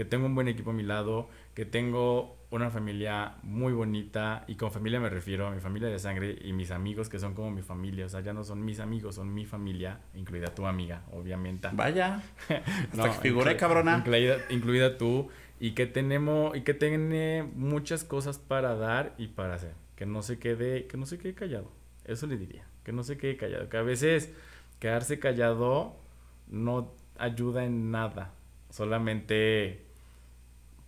Que 0.00 0.06
tengo 0.06 0.24
un 0.24 0.34
buen 0.34 0.48
equipo 0.48 0.70
a 0.70 0.72
mi 0.72 0.82
lado, 0.82 1.28
que 1.52 1.66
tengo 1.66 2.38
una 2.50 2.70
familia 2.70 3.34
muy 3.42 3.74
bonita 3.74 4.44
y 4.48 4.54
con 4.54 4.72
familia 4.72 4.98
me 4.98 5.10
refiero 5.10 5.46
a 5.46 5.50
mi 5.50 5.60
familia 5.60 5.90
de 5.90 5.98
sangre 5.98 6.38
y 6.40 6.54
mis 6.54 6.70
amigos 6.70 7.10
que 7.10 7.18
son 7.18 7.34
como 7.34 7.50
mi 7.50 7.60
familia, 7.60 8.06
o 8.06 8.08
sea, 8.08 8.20
ya 8.20 8.32
no 8.32 8.42
son 8.42 8.64
mis 8.64 8.80
amigos, 8.80 9.16
son 9.16 9.34
mi 9.34 9.44
familia, 9.44 10.00
incluida 10.14 10.54
tu 10.54 10.64
amiga, 10.64 11.02
obviamente. 11.12 11.68
Vaya. 11.74 12.22
no, 12.94 13.12
figura 13.12 13.58
cabrona. 13.58 14.02
Incluida, 14.48 14.96
tú 14.96 15.28
y 15.60 15.72
que 15.72 15.84
tenemos 15.84 16.56
y 16.56 16.62
que 16.62 16.72
tiene 16.72 17.46
muchas 17.54 18.02
cosas 18.02 18.38
para 18.38 18.76
dar 18.76 19.14
y 19.18 19.26
para 19.26 19.56
hacer, 19.56 19.74
que 19.96 20.06
no 20.06 20.22
se 20.22 20.38
quede 20.38 20.86
que 20.86 20.96
no 20.96 21.04
se 21.04 21.18
quede 21.18 21.34
callado. 21.34 21.70
Eso 22.06 22.26
le 22.26 22.38
diría, 22.38 22.64
que 22.84 22.92
no 22.92 23.02
se 23.02 23.18
quede 23.18 23.36
callado, 23.36 23.68
que 23.68 23.76
a 23.76 23.82
veces 23.82 24.32
quedarse 24.78 25.18
callado 25.18 26.00
no 26.48 26.94
ayuda 27.18 27.66
en 27.66 27.90
nada. 27.90 28.32
Solamente 28.70 29.89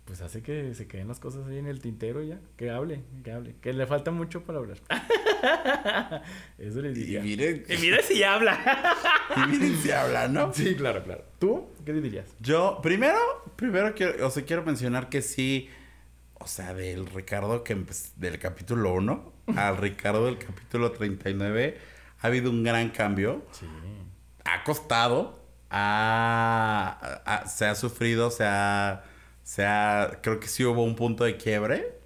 pues 0.05 0.21
hace 0.21 0.41
que 0.41 0.73
se 0.73 0.87
queden 0.87 1.07
las 1.07 1.19
cosas 1.19 1.47
ahí 1.47 1.57
en 1.57 1.67
el 1.67 1.79
tintero 1.79 2.21
ya. 2.21 2.39
Que 2.57 2.69
hable, 2.69 3.03
que 3.23 3.31
hable. 3.31 3.55
Que 3.61 3.71
le 3.71 3.87
falta 3.87 4.11
mucho 4.11 4.43
para 4.43 4.59
hablar. 4.59 4.77
Eso 6.57 6.81
le 6.81 6.93
diría. 6.93 7.21
Y 7.21 7.23
miren. 7.23 7.65
Y 7.69 7.77
miren 7.77 8.01
si 8.03 8.21
habla. 8.21 8.59
y 9.37 9.49
miren 9.49 9.77
si 9.77 9.91
habla, 9.91 10.27
¿no? 10.27 10.53
Sí, 10.53 10.75
claro, 10.75 11.03
claro. 11.03 11.23
¿Tú 11.39 11.69
qué 11.85 11.93
le 11.93 12.01
dirías? 12.01 12.35
Yo, 12.41 12.79
primero, 12.83 13.17
primero 13.55 13.93
quiero, 13.95 14.27
o 14.27 14.29
sea, 14.29 14.43
quiero 14.43 14.63
mencionar 14.63 15.07
que 15.07 15.21
sí, 15.21 15.69
o 16.33 16.47
sea, 16.47 16.73
del 16.73 17.05
Ricardo 17.05 17.63
que 17.63 17.77
del 18.17 18.39
capítulo 18.39 18.93
1 18.93 19.33
al 19.55 19.77
Ricardo 19.77 20.25
del 20.25 20.37
capítulo 20.37 20.91
39 20.91 21.77
ha 22.19 22.27
habido 22.27 22.51
un 22.51 22.63
gran 22.63 22.89
cambio. 22.89 23.45
Sí. 23.51 23.65
Ha 24.43 24.65
costado, 24.65 25.39
ha, 25.69 27.43
se 27.47 27.65
ha 27.65 27.75
sufrido, 27.75 28.29
se 28.29 28.43
ha 28.43 29.05
sea, 29.43 30.19
creo 30.23 30.39
que 30.39 30.47
sí 30.47 30.63
hubo 30.65 30.83
un 30.83 30.95
punto 30.95 31.23
de 31.25 31.37
quiebre, 31.37 31.99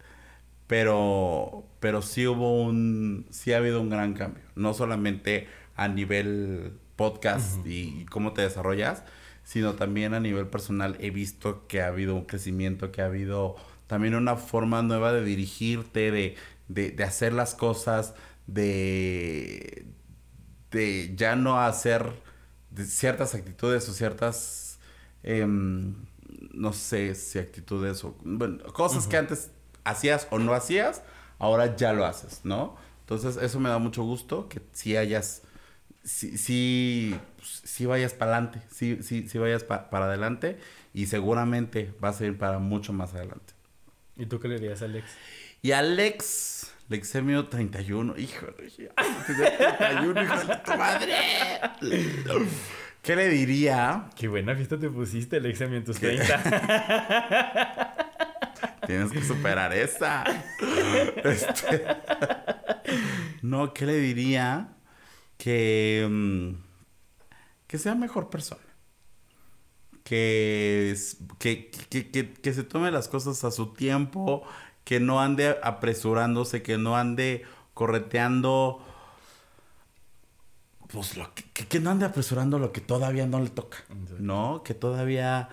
pero, 0.67 1.65
pero 1.79 2.01
sí 2.01 2.27
hubo 2.27 2.63
un, 2.63 3.27
sí 3.31 3.53
ha 3.53 3.57
habido 3.57 3.81
un 3.81 3.89
gran 3.89 4.13
cambio. 4.13 4.43
No 4.55 4.73
solamente 4.73 5.47
a 5.75 5.87
nivel 5.89 6.73
podcast 6.95 7.65
y 7.65 8.05
cómo 8.07 8.33
te 8.33 8.41
desarrollas, 8.43 9.03
sino 9.43 9.75
también 9.75 10.13
a 10.13 10.19
nivel 10.19 10.47
personal 10.47 10.97
he 10.99 11.11
visto 11.11 11.67
que 11.67 11.81
ha 11.81 11.87
habido 11.87 12.15
un 12.15 12.25
crecimiento, 12.25 12.91
que 12.91 13.01
ha 13.01 13.05
habido 13.05 13.55
también 13.87 14.15
una 14.15 14.35
forma 14.37 14.81
nueva 14.83 15.13
de 15.13 15.23
dirigirte, 15.23 16.11
de, 16.11 16.35
de, 16.67 16.91
de 16.91 17.03
hacer 17.03 17.33
las 17.33 17.55
cosas, 17.55 18.15
de, 18.47 19.87
de 20.71 21.13
ya 21.15 21.35
no 21.35 21.59
hacer 21.61 22.13
de 22.71 22.85
ciertas 22.85 23.35
actitudes 23.35 23.87
o 23.89 23.93
ciertas, 23.93 24.79
em, 25.23 26.06
no 26.57 26.73
sé 26.73 27.15
si 27.15 27.39
actitudes 27.39 28.03
o, 28.03 28.15
bueno, 28.23 28.63
cosas 28.73 29.07
que 29.07 29.17
antes 29.17 29.51
hacías 29.83 30.27
o 30.31 30.39
no 30.39 30.53
hacías, 30.53 31.03
ahora 31.39 31.75
ya 31.75 31.93
lo 31.93 32.05
haces, 32.05 32.41
¿no? 32.43 32.75
Entonces 33.01 33.37
eso 33.41 33.59
me 33.59 33.69
da 33.69 33.77
mucho 33.77 34.03
gusto, 34.03 34.49
que 34.49 34.61
si 34.73 34.97
hayas, 34.97 35.43
si, 36.03 36.37
si, 36.37 37.15
si 37.41 37.85
vayas 37.85 38.13
para 38.13 38.33
adelante, 38.37 38.61
si, 38.71 39.01
si, 39.03 39.27
si 39.29 39.37
vayas 39.37 39.63
pa- 39.63 39.89
para 39.89 40.05
adelante 40.05 40.57
y 40.93 41.05
seguramente 41.05 41.93
vas 41.99 42.19
a 42.21 42.25
ir 42.25 42.37
para 42.37 42.59
mucho 42.59 42.91
más 42.91 43.13
adelante. 43.13 43.53
¿Y 44.17 44.25
tú 44.25 44.39
qué 44.39 44.47
le 44.47 44.55
dirías 44.59 44.81
a 44.81 44.85
Alex? 44.85 45.05
Y 45.61 45.71
Alex, 45.71 46.71
Lexemio 46.89 47.47
31, 47.47 48.17
híjole, 48.17 48.53
tenía 48.53 48.93
31, 49.77 50.23
hijo 50.23 50.37
de 50.47 50.55
tu 50.57 50.71
madre. 50.77 51.15
¿Qué 53.07 53.15
le 53.15 53.29
diría? 53.29 54.09
Qué 54.17 54.27
buena 54.27 54.53
fiesta 54.53 54.77
te 54.77 54.89
pusiste, 54.89 55.37
Alex, 55.37 55.61
en 55.61 55.83
tus 55.85 55.97
¿Qué? 55.97 56.17
30. 56.17 57.95
Tienes 58.85 59.11
que 59.13 59.23
superar 59.23 59.71
esa. 59.71 60.25
Este, 61.23 61.85
No, 63.41 63.73
¿qué 63.73 63.85
le 63.85 63.95
diría? 63.95 64.75
Que, 65.37 66.05
mm, 66.09 66.49
que 67.65 67.77
sea 67.77 67.95
mejor 67.95 68.29
persona. 68.29 68.59
Que, 70.03 70.93
que, 71.39 71.71
que- 71.71 72.33
que 72.33 72.53
se 72.53 72.63
tome 72.63 72.91
las 72.91 73.07
cosas 73.07 73.41
a 73.45 73.51
su 73.51 73.71
tiempo, 73.71 74.45
que 74.83 74.99
no 74.99 75.21
ande 75.21 75.55
apresurándose, 75.63 76.61
que 76.61 76.77
no 76.77 76.97
ande 76.97 77.45
correteando, 77.73 78.85
pues 80.91 81.17
lo 81.17 81.33
que, 81.33 81.43
que- 81.67 81.79
no 81.79 81.91
ande 81.91 82.05
apresurando 82.05 82.59
lo 82.59 82.71
que 82.71 82.81
todavía 82.81 83.25
no 83.27 83.39
le 83.41 83.49
toca, 83.49 83.79
¿no? 84.19 84.63
Que 84.63 84.73
todavía, 84.73 85.49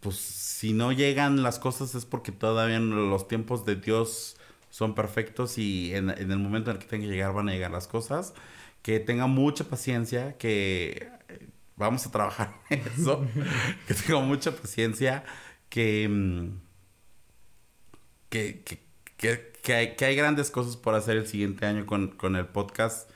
pues 0.00 0.16
si 0.18 0.72
no 0.72 0.92
llegan 0.92 1.42
las 1.42 1.58
cosas 1.58 1.94
es 1.94 2.04
porque 2.06 2.32
todavía 2.32 2.78
los 2.80 3.28
tiempos 3.28 3.64
de 3.64 3.76
Dios 3.76 4.36
son 4.70 4.94
perfectos 4.94 5.58
y 5.58 5.94
en, 5.94 6.10
en 6.10 6.32
el 6.32 6.38
momento 6.38 6.70
en 6.70 6.76
el 6.76 6.82
que 6.82 6.88
tenga 6.88 7.06
que 7.06 7.12
llegar 7.12 7.32
van 7.34 7.48
a 7.48 7.52
llegar 7.52 7.70
las 7.70 7.88
cosas. 7.88 8.34
Que 8.82 9.00
tenga 9.00 9.26
mucha 9.28 9.64
paciencia, 9.64 10.36
que 10.38 11.10
eh, 11.28 11.48
vamos 11.76 12.06
a 12.06 12.10
trabajar 12.12 12.54
en 12.70 12.80
eso, 12.98 13.24
que 13.88 13.94
tenga 13.94 14.20
mucha 14.20 14.52
paciencia, 14.56 15.24
que, 15.70 16.08
mm, 16.08 16.48
que, 18.28 18.62
que, 18.64 18.80
que, 19.16 19.52
que 19.62 19.74
hay, 19.74 19.96
que 19.96 20.04
hay 20.04 20.16
grandes 20.16 20.50
cosas 20.50 20.76
por 20.76 20.94
hacer 20.94 21.16
el 21.16 21.26
siguiente 21.26 21.66
año 21.66 21.86
con, 21.86 22.08
con 22.16 22.36
el 22.36 22.46
podcast 22.46 23.10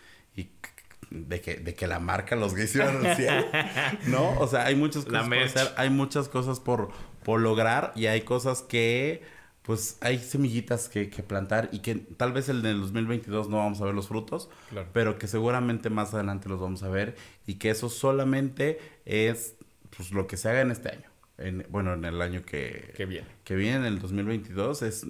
de 1.11 1.41
que, 1.41 1.57
de 1.57 1.75
que 1.75 1.87
la 1.87 1.99
marca 1.99 2.37
Los 2.37 2.55
Gays 2.55 2.75
iban 2.77 3.05
al 3.07 3.17
cielo, 3.17 3.47
¿no? 4.07 4.39
O 4.41 4.47
sea, 4.47 4.65
hay 4.67 4.75
muchas 4.75 5.05
cosas 5.05 5.29
por 5.29 5.39
hacer, 5.39 5.69
hay 5.77 5.91
muchas 5.91 6.29
cosas 6.29 6.61
por, 6.61 6.91
por 7.25 7.41
lograr 7.41 7.93
y 7.97 8.07
hay 8.07 8.23
cosas 8.23 8.63
que, 8.63 9.23
pues, 9.63 9.99
hay 10.01 10.19
semillitas 10.19 10.89
que, 10.89 11.11
que 11.11 11.23
plantar 11.23 11.69
y 11.73 11.81
que 11.81 11.95
tal 11.95 12.33
vez 12.33 12.49
el 12.49 12.63
del 12.63 12.81
2022 12.81 13.49
no 13.49 13.57
vamos 13.59 13.81
a 13.81 13.85
ver 13.85 13.95
los 13.95 14.09
frutos, 14.09 14.49
Claro. 14.71 14.89
pero 14.93 15.19
que 15.19 15.27
seguramente 15.27 15.91
más 15.91 16.13
adelante 16.15 16.49
los 16.49 16.61
vamos 16.61 16.83
a 16.83 16.89
ver 16.89 17.17
y 17.47 17.55
que 17.55 17.71
eso 17.71 17.89
solamente 17.89 18.79
es, 19.05 19.55
pues, 19.97 20.11
lo 20.13 20.27
que 20.27 20.37
se 20.37 20.49
haga 20.49 20.61
en 20.61 20.71
este 20.71 20.91
año. 20.91 21.09
En, 21.39 21.65
bueno, 21.71 21.95
en 21.95 22.05
el 22.05 22.21
año 22.21 22.43
que, 22.45 22.93
Qué 22.97 23.07
bien. 23.07 23.25
que 23.45 23.55
viene 23.55 23.77
en 23.77 23.85
el 23.85 24.01
2022 24.01 24.83
es 24.83 25.07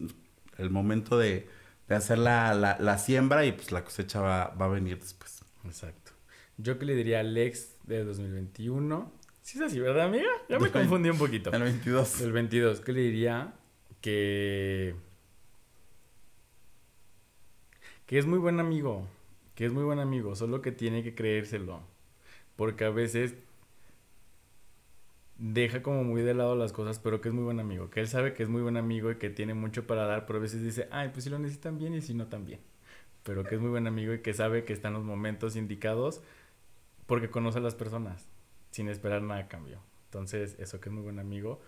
el 0.58 0.68
momento 0.70 1.16
de, 1.16 1.48
de 1.88 1.94
hacer 1.94 2.18
la, 2.18 2.52
la, 2.52 2.76
la 2.78 2.98
siembra 2.98 3.46
y 3.46 3.52
pues 3.52 3.72
la 3.72 3.82
cosecha 3.82 4.20
va, 4.20 4.48
va 4.60 4.66
a 4.66 4.68
venir 4.68 4.98
después. 4.98 5.37
Exacto. 5.68 6.12
Yo 6.56 6.78
que 6.78 6.84
le 6.84 6.94
diría 6.94 7.18
a 7.18 7.20
Alex 7.20 7.76
de 7.84 8.04
2021. 8.04 9.12
Sí 9.42 9.58
es 9.58 9.64
así, 9.64 9.80
¿verdad, 9.80 10.06
amiga? 10.06 10.28
Ya 10.48 10.58
me 10.58 10.70
confundí 10.70 11.08
un 11.08 11.18
poquito. 11.18 11.52
El 11.52 11.62
22. 11.62 12.18
Del 12.20 12.32
22, 12.32 12.80
¿qué 12.80 12.92
le 12.92 13.00
diría? 13.00 13.54
Que... 14.00 14.94
Que 18.06 18.18
es 18.18 18.26
muy 18.26 18.38
buen 18.38 18.58
amigo. 18.60 19.06
Que 19.54 19.66
es 19.66 19.72
muy 19.72 19.84
buen 19.84 20.00
amigo. 20.00 20.34
Solo 20.34 20.60
que 20.60 20.72
tiene 20.72 21.02
que 21.02 21.14
creérselo. 21.14 21.80
Porque 22.56 22.84
a 22.84 22.90
veces 22.90 23.34
deja 25.38 25.82
como 25.82 26.04
muy 26.04 26.22
de 26.22 26.34
lado 26.34 26.56
las 26.56 26.72
cosas, 26.72 26.98
pero 26.98 27.20
que 27.20 27.28
es 27.28 27.34
muy 27.34 27.44
buen 27.44 27.60
amigo. 27.60 27.90
Que 27.90 28.00
él 28.00 28.08
sabe 28.08 28.34
que 28.34 28.42
es 28.42 28.48
muy 28.48 28.60
buen 28.60 28.76
amigo 28.76 29.10
y 29.10 29.16
que 29.16 29.30
tiene 29.30 29.54
mucho 29.54 29.86
para 29.86 30.04
dar, 30.04 30.26
pero 30.26 30.40
a 30.40 30.42
veces 30.42 30.62
dice, 30.62 30.88
ay, 30.90 31.10
pues 31.12 31.24
si 31.24 31.30
lo 31.30 31.38
necesitan 31.38 31.78
bien 31.78 31.94
y 31.94 32.02
si 32.02 32.14
no 32.14 32.26
también. 32.26 32.60
Pero 33.22 33.44
que 33.44 33.56
es 33.56 33.60
muy 33.60 33.70
buen 33.70 33.86
amigo 33.86 34.14
y 34.14 34.20
que 34.20 34.32
sabe 34.32 34.64
que 34.64 34.72
están 34.72 34.94
los 34.94 35.04
momentos 35.04 35.56
indicados 35.56 36.22
porque 37.06 37.30
conoce 37.30 37.58
a 37.58 37.62
las 37.62 37.74
personas 37.74 38.26
sin 38.70 38.88
esperar 38.88 39.22
nada 39.22 39.40
a 39.40 39.48
cambio. 39.48 39.80
Entonces, 40.06 40.56
eso 40.58 40.80
que 40.80 40.88
es 40.88 40.92
muy 40.92 41.02
buen 41.02 41.18
amigo, 41.18 41.60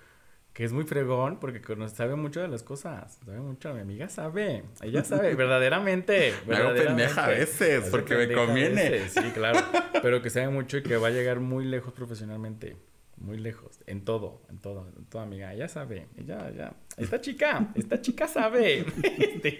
que 0.52 0.64
es 0.64 0.72
muy 0.72 0.84
fregón 0.84 1.38
porque 1.38 1.60
conoce, 1.60 1.94
sabe 1.96 2.16
mucho 2.16 2.40
de 2.40 2.48
las 2.48 2.62
cosas. 2.62 3.18
Sabe 3.24 3.40
mucho, 3.40 3.72
mi 3.74 3.80
amiga 3.80 4.08
sabe. 4.08 4.64
Ella 4.82 5.04
sabe, 5.04 5.34
verdaderamente. 5.36 6.34
Me 6.46 6.56
hago 6.56 6.68
verdaderamente. 6.68 7.14
pendeja 7.14 7.24
a 7.24 7.28
veces, 7.28 7.88
porque 7.90 8.16
me 8.16 8.32
conviene. 8.32 8.90
veces, 8.90 9.12
Sí, 9.12 9.30
claro. 9.32 9.60
Pero 10.02 10.22
que 10.22 10.30
sabe 10.30 10.48
mucho 10.48 10.78
y 10.78 10.82
que 10.82 10.96
va 10.96 11.08
a 11.08 11.10
llegar 11.10 11.40
muy 11.40 11.64
lejos 11.64 11.92
profesionalmente. 11.92 12.76
Muy 13.20 13.36
lejos. 13.38 13.80
En 13.86 14.04
todo, 14.04 14.42
en 14.48 14.58
todo, 14.58 14.88
en 14.96 15.04
todo, 15.04 15.22
amiga. 15.22 15.52
Ella 15.52 15.68
sabe. 15.68 16.08
Ella, 16.16 16.50
ya. 16.50 16.72
Esta 16.96 17.20
chica, 17.20 17.70
esta 17.74 18.00
chica 18.00 18.26
sabe. 18.26 18.84
Este, 19.02 19.58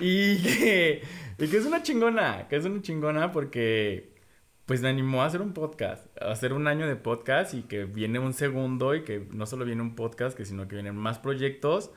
y, 0.00 0.42
que, 0.42 1.02
y 1.38 1.48
que 1.48 1.56
es 1.56 1.64
una 1.64 1.82
chingona. 1.82 2.46
Que 2.48 2.56
es 2.56 2.64
una 2.66 2.82
chingona 2.82 3.32
porque 3.32 4.18
pues 4.66 4.82
me 4.82 4.90
animó 4.90 5.22
a 5.22 5.24
hacer 5.24 5.40
un 5.40 5.54
podcast, 5.54 6.06
a 6.20 6.30
hacer 6.30 6.52
un 6.52 6.66
año 6.66 6.86
de 6.86 6.94
podcast 6.94 7.54
y 7.54 7.62
que 7.62 7.86
viene 7.86 8.18
un 8.18 8.34
segundo 8.34 8.94
y 8.94 9.02
que 9.02 9.26
no 9.32 9.46
solo 9.46 9.64
viene 9.64 9.80
un 9.80 9.94
podcast, 9.94 10.36
que 10.36 10.44
sino 10.44 10.68
que 10.68 10.74
vienen 10.76 10.94
más 10.94 11.18
proyectos, 11.18 11.90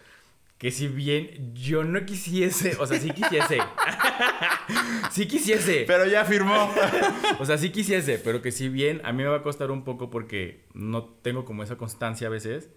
que 0.61 0.69
si 0.69 0.87
bien 0.87 1.55
yo 1.55 1.83
no 1.83 2.05
quisiese, 2.05 2.77
o 2.79 2.85
sea, 2.85 2.99
sí 2.99 3.09
quisiese, 3.09 3.57
sí 5.11 5.27
quisiese, 5.27 5.85
Pero 5.87 6.05
ya 6.05 6.23
firmó. 6.23 6.69
o 7.39 7.45
sea, 7.45 7.57
sí 7.57 7.71
quisiese, 7.71 8.19
pero 8.19 8.43
que 8.43 8.51
si 8.51 8.69
bien 8.69 9.01
a 9.03 9.11
mí 9.11 9.23
me 9.23 9.29
va 9.29 9.37
a 9.37 9.41
costar 9.41 9.71
un 9.71 9.83
poco 9.83 10.11
porque 10.11 10.67
no 10.75 11.05
tengo 11.05 11.45
como 11.45 11.63
esa 11.63 11.77
constancia 11.77 12.27
a 12.27 12.29
veces, 12.29 12.69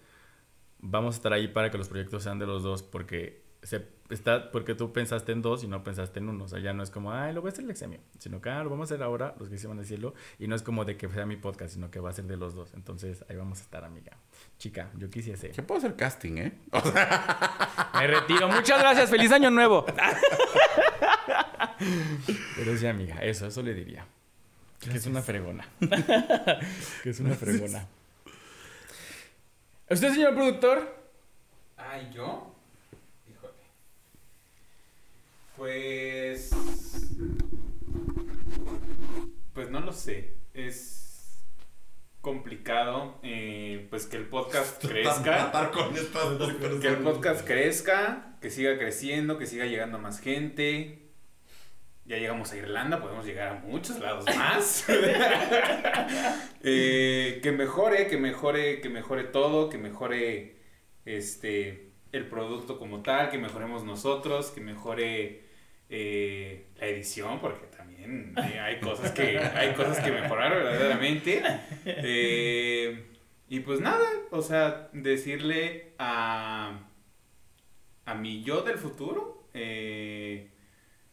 vamos 0.79 1.13
a 1.13 1.17
estar 1.17 1.31
ahí 1.31 1.47
para 1.47 1.69
que 1.69 1.77
los 1.77 1.87
proyectos 1.87 2.23
sean 2.23 2.39
de 2.39 2.47
los 2.47 2.63
dos 2.63 2.81
porque 2.81 3.43
se 3.61 3.87
está 4.09 4.49
porque 4.51 4.73
tú 4.73 4.91
pensaste 4.91 5.31
en 5.31 5.43
dos 5.43 5.63
y 5.63 5.67
no 5.67 5.83
pensaste 5.83 6.19
en 6.19 6.29
uno, 6.29 6.45
o 6.45 6.47
sea, 6.47 6.57
ya 6.57 6.73
no 6.73 6.81
es 6.81 6.89
como, 6.89 7.11
ay, 7.11 7.35
lo 7.35 7.41
voy 7.41 7.49
a 7.49 7.51
hacer 7.51 7.65
el 7.65 7.69
exemio, 7.69 7.99
sino 8.17 8.41
que 8.41 8.49
ah, 8.49 8.63
lo 8.63 8.71
vamos 8.71 8.89
a 8.89 8.95
hacer 8.95 9.03
ahora, 9.03 9.35
los 9.39 9.47
que 9.47 9.59
se 9.59 9.67
van 9.67 9.77
a 9.77 9.81
decirlo, 9.81 10.15
y 10.39 10.47
no 10.47 10.55
es 10.55 10.63
como 10.63 10.85
de 10.85 10.97
que 10.97 11.07
sea 11.07 11.27
mi 11.27 11.37
podcast, 11.37 11.75
sino 11.75 11.91
que 11.91 11.99
va 11.99 12.09
a 12.09 12.13
ser 12.13 12.25
de 12.25 12.37
los 12.37 12.55
dos. 12.55 12.73
Entonces, 12.73 13.23
ahí 13.29 13.35
vamos 13.35 13.59
a 13.59 13.61
estar, 13.61 13.83
amiga. 13.83 14.17
Chica, 14.57 14.89
yo 14.97 15.09
quisiese. 15.09 15.49
Que 15.51 15.61
puedo 15.61 15.79
hacer 15.79 15.95
casting, 15.95 16.37
¿eh? 16.37 16.53
Me 17.93 18.07
retiro. 18.07 18.47
Muchas 18.47 18.79
gracias. 18.79 19.09
Feliz 19.09 19.31
año 19.31 19.51
nuevo. 19.51 19.85
Pero 22.55 22.77
sí, 22.77 22.87
amiga, 22.87 23.17
eso, 23.21 23.47
eso 23.47 23.61
le 23.61 23.73
diría. 23.73 24.07
Que 24.79 24.97
es 24.97 25.05
una 25.05 25.21
fregona. 25.21 25.67
que 27.03 27.09
es 27.09 27.19
una 27.19 27.35
fregona. 27.35 27.87
¿Usted, 29.89 30.13
señor 30.13 30.33
productor? 30.33 30.95
Ay, 31.77 32.09
¿yo? 32.13 32.55
Híjole. 33.29 33.53
Pues... 35.57 36.51
Pues 39.53 39.69
no 39.69 39.79
lo 39.79 39.93
sé. 39.93 40.33
Es 40.53 41.04
complicado 42.25 43.19
eh, 43.21 43.85
pues 43.91 44.07
que 44.07 44.17
el 44.17 44.25
podcast 44.25 44.83
crezca. 44.87 45.71
Con 45.71 45.95
estas 45.95 46.39
dos 46.39 46.53
Que 46.81 46.87
el 46.87 46.97
podcast 46.97 47.45
crezca, 47.45 48.35
que 48.41 48.49
siga 48.49 48.79
creciendo, 48.79 49.37
que 49.37 49.45
siga 49.45 49.65
llegando 49.65 49.99
a 49.99 50.01
más 50.01 50.19
gente. 50.19 51.03
Ya 52.05 52.17
llegamos 52.17 52.51
a 52.51 52.57
Irlanda, 52.57 52.99
podemos 52.99 53.27
llegar 53.27 53.49
a 53.49 53.53
muchos 53.53 53.99
lados 53.99 54.25
más. 54.35 54.85
Eh, 56.67 57.41
que 57.43 57.51
mejore, 57.51 58.07
que 58.07 58.17
mejore, 58.17 58.81
que 58.81 58.89
mejore 58.89 59.25
todo, 59.25 59.69
que 59.69 59.77
mejore 59.77 60.55
este 61.05 61.91
el 62.11 62.27
producto 62.27 62.79
como 62.79 63.03
tal, 63.03 63.29
que 63.29 63.37
mejoremos 63.37 63.83
nosotros, 63.83 64.49
que 64.49 64.61
mejore 64.61 65.43
eh, 65.89 66.65
la 66.77 66.87
edición, 66.87 67.39
porque 67.39 67.67
también 67.67 67.84
hay 68.35 68.79
cosas 68.79 69.11
que 69.11 69.37
hay 69.39 69.73
cosas 69.73 69.99
que 70.03 70.11
mejorar 70.11 70.53
verdaderamente. 70.55 71.41
Eh, 71.85 73.05
y 73.47 73.59
pues 73.59 73.79
nada, 73.79 74.07
o 74.31 74.41
sea, 74.41 74.89
decirle 74.93 75.93
a, 75.99 76.79
a 78.05 78.15
mi 78.15 78.43
yo 78.43 78.61
del 78.61 78.77
futuro, 78.77 79.47
eh, 79.53 80.49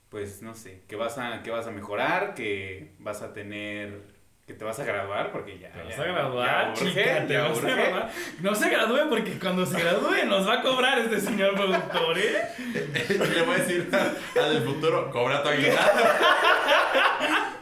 pues 0.09 0.43
no 0.43 0.55
sé, 0.55 0.83
que 0.89 0.97
vas, 0.97 1.19
a, 1.19 1.43
que 1.43 1.51
vas 1.51 1.67
a 1.67 1.71
mejorar, 1.71 2.35
que 2.35 2.93
vas 2.99 3.23
a 3.23 3.33
tener, 3.33 4.03
que 4.53 4.59
te 4.59 4.65
vas 4.67 4.79
a 4.79 4.85
graduar 4.85 5.33
porque 5.33 5.59
ya. 5.59 5.71
Te 5.73 5.79
ya- 5.79 5.85
vas 5.85 5.99
a 5.99 6.05
graduar, 6.05 6.75
ya 6.75 6.83
urge, 6.83 6.89
chica, 6.91 7.27
te 7.27 7.33
ya 7.33 7.41
vas 7.43 7.51
a 7.51 7.63
urge. 7.63 7.75
graduar. 7.75 8.11
No 8.41 8.55
se 8.55 8.69
gradúe 8.71 9.09
porque 9.09 9.39
cuando 9.39 9.65
se 9.67 9.81
gradúe 9.81 10.27
nos 10.27 10.47
va 10.47 10.55
a 10.55 10.63
cobrar 10.63 10.99
este 10.99 11.21
señor 11.21 11.55
productor, 11.55 12.19
¿eh? 12.19 12.43
Le 13.09 13.43
voy 13.43 13.55
a 13.55 13.59
decir 13.59 13.89
al 14.41 14.53
del 14.55 14.63
futuro, 14.63 15.11
cobra 15.11 15.43
tu 15.43 15.49
aguinaldo. 15.49 15.81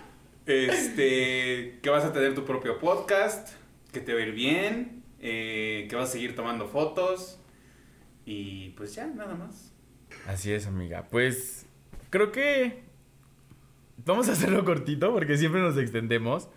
Este, 0.47 1.78
que 1.80 1.91
vas 1.91 2.05
a 2.05 2.12
tener 2.12 2.34
tu 2.34 2.45
propio 2.45 2.80
podcast, 2.80 3.51
que 3.93 4.01
te 4.01 4.12
va 4.14 4.18
a 4.18 4.22
ir 4.22 4.32
bien, 4.32 5.05
eh, 5.20 5.86
que 5.88 5.95
vas 5.95 6.09
a 6.09 6.12
seguir 6.12 6.34
tomando 6.34 6.66
fotos 6.66 7.38
y 8.24 8.70
pues 8.70 8.95
ya, 8.97 9.07
nada 9.07 9.34
más. 9.36 9.72
Así 10.26 10.53
es, 10.53 10.66
amiga. 10.66 11.07
Pues 11.09 11.66
creo 12.09 12.32
que 12.32 12.82
vamos 13.99 14.28
a 14.28 14.32
hacerlo 14.32 14.64
cortito 14.64 15.12
porque 15.12 15.36
siempre 15.36 15.61
nos 15.61 15.76
extendemos. 15.78 16.49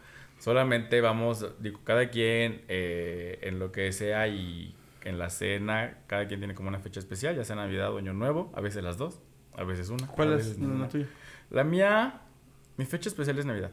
Solamente 0.43 0.99
vamos, 0.99 1.55
digo, 1.61 1.79
cada 1.85 2.09
quien 2.09 2.65
eh, 2.67 3.39
en 3.43 3.59
lo 3.59 3.71
que 3.71 3.93
sea 3.93 4.27
y 4.27 4.75
en 5.05 5.17
la 5.17 5.29
cena, 5.29 5.99
cada 6.07 6.27
quien 6.27 6.41
tiene 6.41 6.53
como 6.53 6.67
una 6.67 6.79
fecha 6.79 6.99
especial, 6.99 7.33
ya 7.37 7.45
sea 7.45 7.55
Navidad 7.55 7.93
o 7.93 7.97
Año 7.97 8.11
Nuevo, 8.11 8.51
a 8.53 8.59
veces 8.59 8.83
las 8.83 8.97
dos, 8.97 9.21
a 9.55 9.63
veces 9.63 9.87
una. 9.87 10.03
a 10.03 10.07
¿Cuál 10.09 10.31
veces 10.31 10.57
es 10.57 10.59
la 10.59 10.89
tuya? 10.89 11.07
La 11.49 11.63
mía, 11.63 12.23
mi 12.75 12.83
fecha 12.83 13.07
especial 13.07 13.39
es 13.39 13.45
Navidad. 13.45 13.71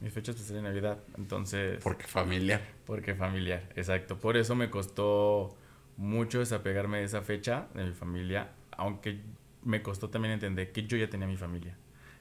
Mi 0.00 0.10
fecha 0.10 0.32
especial 0.32 0.56
es 0.56 0.64
Navidad, 0.64 0.98
entonces... 1.16 1.80
Porque 1.84 2.08
familiar. 2.08 2.62
Porque 2.84 3.14
familiar, 3.14 3.62
exacto. 3.76 4.18
Por 4.18 4.36
eso 4.36 4.56
me 4.56 4.70
costó 4.70 5.56
mucho 5.96 6.40
desapegarme 6.40 6.98
de 6.98 7.04
esa 7.04 7.22
fecha, 7.22 7.68
de 7.74 7.84
mi 7.84 7.92
familia, 7.92 8.50
aunque 8.72 9.20
me 9.62 9.82
costó 9.82 10.10
también 10.10 10.34
entender 10.34 10.72
que 10.72 10.84
yo 10.84 10.96
ya 10.96 11.08
tenía 11.08 11.28
mi 11.28 11.36
familia. 11.36 11.76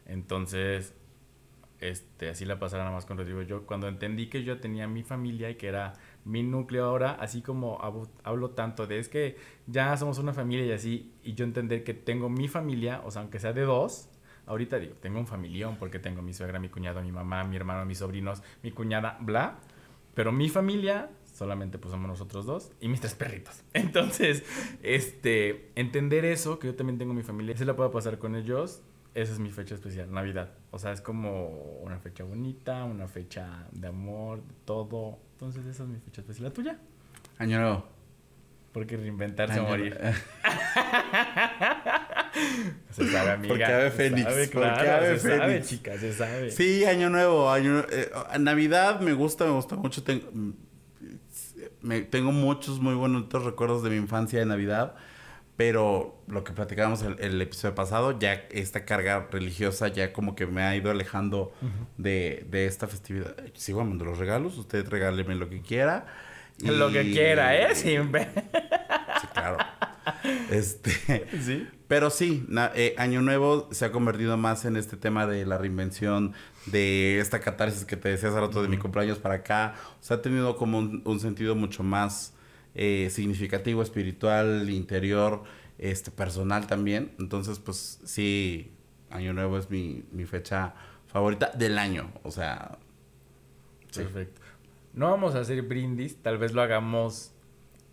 Entonces, 0.05 0.93
este, 1.79 2.29
así 2.29 2.45
la 2.45 2.59
pasara 2.59 2.83
nada 2.83 2.95
más 2.95 3.05
con 3.05 3.17
Rodrigo. 3.17 3.41
Yo 3.41 3.65
cuando 3.65 3.87
entendí 3.87 4.27
que 4.27 4.43
yo 4.43 4.59
tenía 4.59 4.87
mi 4.87 5.03
familia 5.03 5.49
y 5.49 5.55
que 5.55 5.67
era 5.67 5.93
mi 6.23 6.43
núcleo 6.43 6.85
ahora, 6.85 7.11
así 7.11 7.41
como 7.41 7.79
hablo, 8.23 8.49
tanto 8.51 8.87
de 8.87 8.99
es 8.99 9.09
que 9.09 9.37
ya 9.67 9.95
somos 9.97 10.17
una 10.17 10.33
familia 10.33 10.65
y 10.65 10.71
así, 10.71 11.13
y 11.23 11.33
yo 11.33 11.45
entender 11.45 11.83
que 11.83 11.93
tengo 11.93 12.29
mi 12.29 12.47
familia, 12.47 13.01
o 13.05 13.11
sea, 13.11 13.21
aunque 13.21 13.39
sea 13.39 13.53
de 13.53 13.61
dos, 13.61 14.09
ahorita 14.47 14.79
digo, 14.79 14.95
tengo 15.01 15.19
un 15.19 15.27
familión 15.27 15.77
porque 15.77 15.99
tengo 15.99 16.21
mi 16.21 16.33
suegra, 16.33 16.59
mi 16.59 16.69
cuñado, 16.69 17.01
mi 17.01 17.11
mamá, 17.11 17.43
mi 17.43 17.55
hermano, 17.55 17.85
mis 17.85 17.99
sobrinos, 17.99 18.41
mi 18.63 18.71
cuñada, 18.71 19.17
bla, 19.21 19.59
pero 20.13 20.31
mi 20.31 20.49
familia 20.49 21.09
solamente 21.35 21.77
pues 21.77 21.91
somos 21.91 22.07
nosotros 22.07 22.45
dos 22.45 22.71
y 22.79 22.87
mis 22.87 23.01
tres 23.01 23.13
perritos. 23.13 23.63
Entonces, 23.73 24.43
este, 24.81 25.71
entender 25.75 26.25
eso, 26.25 26.59
que 26.59 26.67
yo 26.67 26.75
también 26.75 26.97
tengo 26.97 27.13
mi 27.13 27.23
familia, 27.23 27.55
se 27.57 27.65
la 27.65 27.75
puedo 27.75 27.91
pasar 27.91 28.17
con 28.17 28.35
ellos, 28.35 28.81
esa 29.15 29.33
es 29.33 29.39
mi 29.39 29.49
fecha 29.49 29.73
especial, 29.73 30.11
Navidad. 30.11 30.51
O 30.71 30.77
sea, 30.77 30.91
es 30.91 31.01
como 31.01 31.47
una 31.81 31.97
fecha 31.99 32.23
bonita, 32.23 32.83
una 32.83 33.07
fecha 33.07 33.67
de 33.71 33.87
amor, 33.87 34.43
de 34.43 34.53
todo. 34.65 35.17
Entonces, 35.31 35.65
esa 35.65 35.83
es 35.83 35.89
mi 35.89 35.99
fecha 35.99 36.21
especial. 36.21 36.49
¿La 36.49 36.53
tuya? 36.53 36.77
Año 37.39 37.59
nuevo. 37.59 37.85
Porque 38.71 38.97
reinventarse 38.97 39.53
Año- 39.59 39.67
morir. 39.69 39.97
Se 42.91 43.07
sabe, 43.09 43.31
amiga. 43.31 43.47
Porque 43.53 43.65
ave 43.65 43.91
fénix, 43.91 44.23
sabe, 44.23 44.47
porque 44.47 44.69
claro, 44.69 45.05
ave 45.05 45.19
se 45.19 45.29
sabe, 45.37 45.47
fénix. 45.53 45.67
chica, 45.69 45.97
se 45.97 46.13
sabe. 46.13 46.51
Sí, 46.51 46.83
año 46.85 47.09
nuevo, 47.09 47.49
año 47.49 47.79
eh, 47.89 48.11
Navidad 48.39 48.99
me 48.99 49.13
gusta, 49.13 49.45
me 49.45 49.51
gusta 49.51 49.75
mucho. 49.75 50.03
Tengo, 50.03 50.27
me- 51.81 52.01
tengo 52.01 52.31
muchos 52.31 52.79
muy 52.79 52.93
bonitos 52.95 53.43
recuerdos 53.45 53.83
de 53.83 53.89
mi 53.91 53.95
infancia 53.97 54.39
de 54.39 54.45
Navidad, 54.45 54.95
pero 55.57 56.21
lo 56.27 56.43
que 56.43 56.51
platicábamos 56.53 57.01
el, 57.03 57.17
el 57.19 57.41
episodio 57.41 57.75
pasado, 57.75 58.17
ya 58.19 58.33
esta 58.51 58.83
carga 58.85 59.27
religiosa 59.31 59.87
ya 59.87 60.11
como 60.13 60.35
que 60.35 60.45
me 60.47 60.61
ha 60.63 60.75
ido 60.75 60.91
alejando 60.91 61.53
de, 61.97 62.45
de 62.49 62.65
esta 62.65 62.87
festividad. 62.87 63.35
Sigo 63.53 63.81
amando 63.81 64.03
los 64.05 64.17
regalos, 64.17 64.57
usted 64.57 64.87
regáleme 64.89 65.35
lo 65.35 65.49
que 65.49 65.61
quiera. 65.61 66.05
Lo 66.59 66.89
que 66.91 67.11
quiera, 67.11 67.55
¿eh? 67.57 67.75
Siempre. 67.75 68.29
Sí, 69.21 69.27
claro. 69.33 69.57
Este, 70.51 70.91
Sí. 71.41 71.67
pero 71.87 72.09
sí, 72.09 72.45
na- 72.47 72.71
eh, 72.75 72.93
Año 72.97 73.21
Nuevo 73.21 73.67
se 73.71 73.85
ha 73.85 73.91
convertido 73.91 74.37
más 74.37 74.63
en 74.65 74.77
este 74.77 74.97
tema 74.97 75.25
de 75.25 75.45
la 75.45 75.57
reinvención, 75.57 76.33
de 76.67 77.19
esta 77.19 77.39
catarsis 77.39 77.85
que 77.85 77.97
te 77.97 78.09
decía 78.09 78.29
hace 78.29 78.39
rato 78.39 78.61
de 78.61 78.67
mi 78.69 78.77
cumpleaños 78.77 79.17
para 79.19 79.35
acá. 79.35 79.75
O 79.99 80.03
sea, 80.03 80.17
ha 80.17 80.21
tenido 80.21 80.55
como 80.57 80.77
un, 80.79 81.01
un 81.05 81.19
sentido 81.19 81.55
mucho 81.55 81.81
más 81.83 82.33
eh, 82.75 83.09
significativo, 83.09 83.81
espiritual, 83.81 84.69
interior, 84.69 85.43
este, 85.77 86.11
personal 86.11 86.67
también. 86.67 87.11
Entonces, 87.19 87.59
pues 87.59 88.01
sí, 88.05 88.73
Año 89.09 89.33
Nuevo 89.33 89.57
es 89.57 89.69
mi, 89.69 90.03
mi 90.11 90.25
fecha 90.25 90.75
favorita 91.07 91.51
del 91.51 91.77
año. 91.77 92.11
O 92.23 92.31
sea. 92.31 92.77
Perfecto. 93.95 94.41
No 94.93 95.09
vamos 95.09 95.35
a 95.35 95.39
hacer 95.39 95.61
brindis, 95.61 96.21
tal 96.21 96.37
vez 96.37 96.53
lo 96.53 96.61
hagamos 96.61 97.33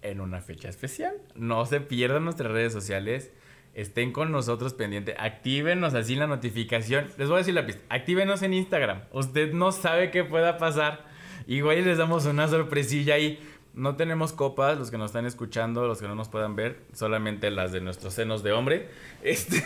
en 0.03 0.21
una 0.21 0.41
fecha 0.41 0.69
especial. 0.69 1.15
No 1.35 1.65
se 1.67 1.81
pierdan 1.81 2.25
nuestras 2.25 2.53
redes 2.53 2.73
sociales. 2.73 3.33
Estén 3.75 4.13
con 4.13 4.33
nosotros 4.33 4.75
pendiente. 4.75 5.15
Actívenos 5.19 5.95
así 5.95 6.15
la 6.15 6.27
notificación. 6.27 7.07
Les 7.17 7.29
voy 7.29 7.37
a 7.37 7.39
decir 7.39 7.55
la 7.55 7.65
pista. 7.65 7.83
Actívenos 7.89 8.43
en 8.43 8.53
Instagram. 8.53 9.03
Usted 9.13 9.53
no 9.53 9.73
sabe 9.73 10.11
qué 10.11 10.25
pueda 10.25 10.59
pasar. 10.59 11.07
Igual 11.47 11.85
les 11.85 11.99
damos 11.99 12.27
una 12.27 12.49
sorpresilla 12.49 13.15
ahí. 13.15 13.39
No 13.75 13.97
tenemos 13.97 14.33
copas, 14.33 14.79
los 14.79 14.91
que 14.91 14.99
nos 14.99 15.07
están 15.11 15.25
escuchando, 15.25 15.87
los 15.87 16.01
que 16.01 16.07
no 16.09 16.15
nos 16.15 16.29
puedan 16.29 16.57
ver, 16.57 16.81
solamente 16.93 17.51
las 17.51 17.73
de 17.73 17.81
nuestros 17.81 18.13
senos 18.15 18.43
de 18.43 18.53
hombre. 18.53 18.89
Este. 19.23 19.65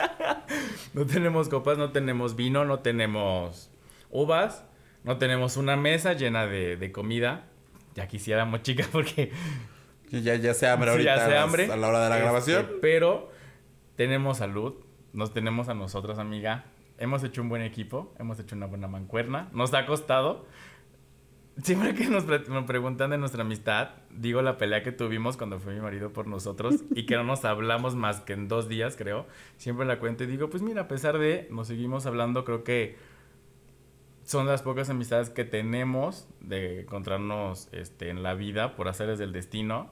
no 0.94 1.06
tenemos 1.06 1.48
copas, 1.48 1.78
no 1.78 1.90
tenemos 1.92 2.36
vino, 2.36 2.64
no 2.64 2.80
tenemos 2.80 3.70
uvas, 4.10 4.64
no 5.04 5.18
tenemos 5.18 5.56
una 5.56 5.76
mesa 5.76 6.12
llena 6.12 6.46
de, 6.46 6.76
de 6.76 6.92
comida. 6.92 7.46
Ya 7.94 8.06
quisiéramos, 8.08 8.62
chicas, 8.64 8.88
porque 8.92 9.32
Ya, 10.10 10.34
ya 10.36 10.54
se 10.54 10.68
hambre 10.68 10.90
ahorita 10.90 11.16
ya 11.16 11.24
a 11.24 11.28
se 11.28 11.38
hambre. 11.38 11.72
a 11.72 11.76
la 11.76 11.88
hora 11.88 12.04
de 12.04 12.08
la 12.10 12.16
Este, 12.16 12.24
grabación. 12.24 12.66
Pero 12.80 13.30
tenemos 13.96 14.38
salud, 14.38 14.74
nos 15.12 15.32
tenemos 15.32 15.68
a 15.68 15.74
nosotros, 15.74 16.18
amiga. 16.18 16.64
Hemos 16.98 17.22
hecho 17.24 17.42
un 17.42 17.48
buen 17.50 17.62
equipo, 17.62 18.14
hemos 18.18 18.38
hecho 18.40 18.56
una 18.56 18.66
buena 18.66 18.88
mancuerna. 18.88 19.48
Nos 19.52 19.72
ha 19.74 19.86
costado. 19.86 20.46
Siempre 21.62 21.94
que 21.94 22.06
nos, 22.08 22.26
nos 22.26 22.64
preguntan 22.64 23.10
de 23.10 23.18
nuestra 23.18 23.42
amistad, 23.42 23.90
digo 24.10 24.42
la 24.42 24.58
pelea 24.58 24.82
que 24.82 24.92
tuvimos 24.92 25.38
cuando 25.38 25.58
fue 25.58 25.74
mi 25.74 25.80
marido 25.80 26.12
por 26.12 26.26
nosotros 26.26 26.84
y 26.94 27.06
que 27.06 27.16
no 27.16 27.24
nos 27.24 27.46
hablamos 27.46 27.94
más 27.94 28.20
que 28.20 28.34
en 28.34 28.46
dos 28.46 28.68
días, 28.68 28.94
creo. 28.96 29.26
Siempre 29.56 29.86
la 29.86 29.98
cuento 29.98 30.24
y 30.24 30.26
digo, 30.26 30.50
pues 30.50 30.62
mira, 30.62 30.82
a 30.82 30.88
pesar 30.88 31.18
de, 31.18 31.48
nos 31.50 31.68
seguimos 31.68 32.04
hablando, 32.04 32.44
creo 32.44 32.62
que 32.62 32.96
son 34.26 34.46
las 34.46 34.62
pocas 34.62 34.90
amistades 34.90 35.30
que 35.30 35.44
tenemos 35.44 36.28
de 36.40 36.82
encontrarnos 36.82 37.68
este, 37.72 38.10
en 38.10 38.22
la 38.22 38.34
vida 38.34 38.74
por 38.74 38.88
haceres 38.88 39.18
del 39.18 39.32
destino 39.32 39.90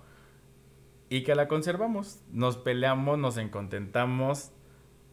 y 1.08 1.22
que 1.22 1.34
la 1.34 1.48
conservamos. 1.48 2.20
Nos 2.30 2.56
peleamos, 2.58 3.16
nos 3.16 3.36
encontentamos, 3.38 4.50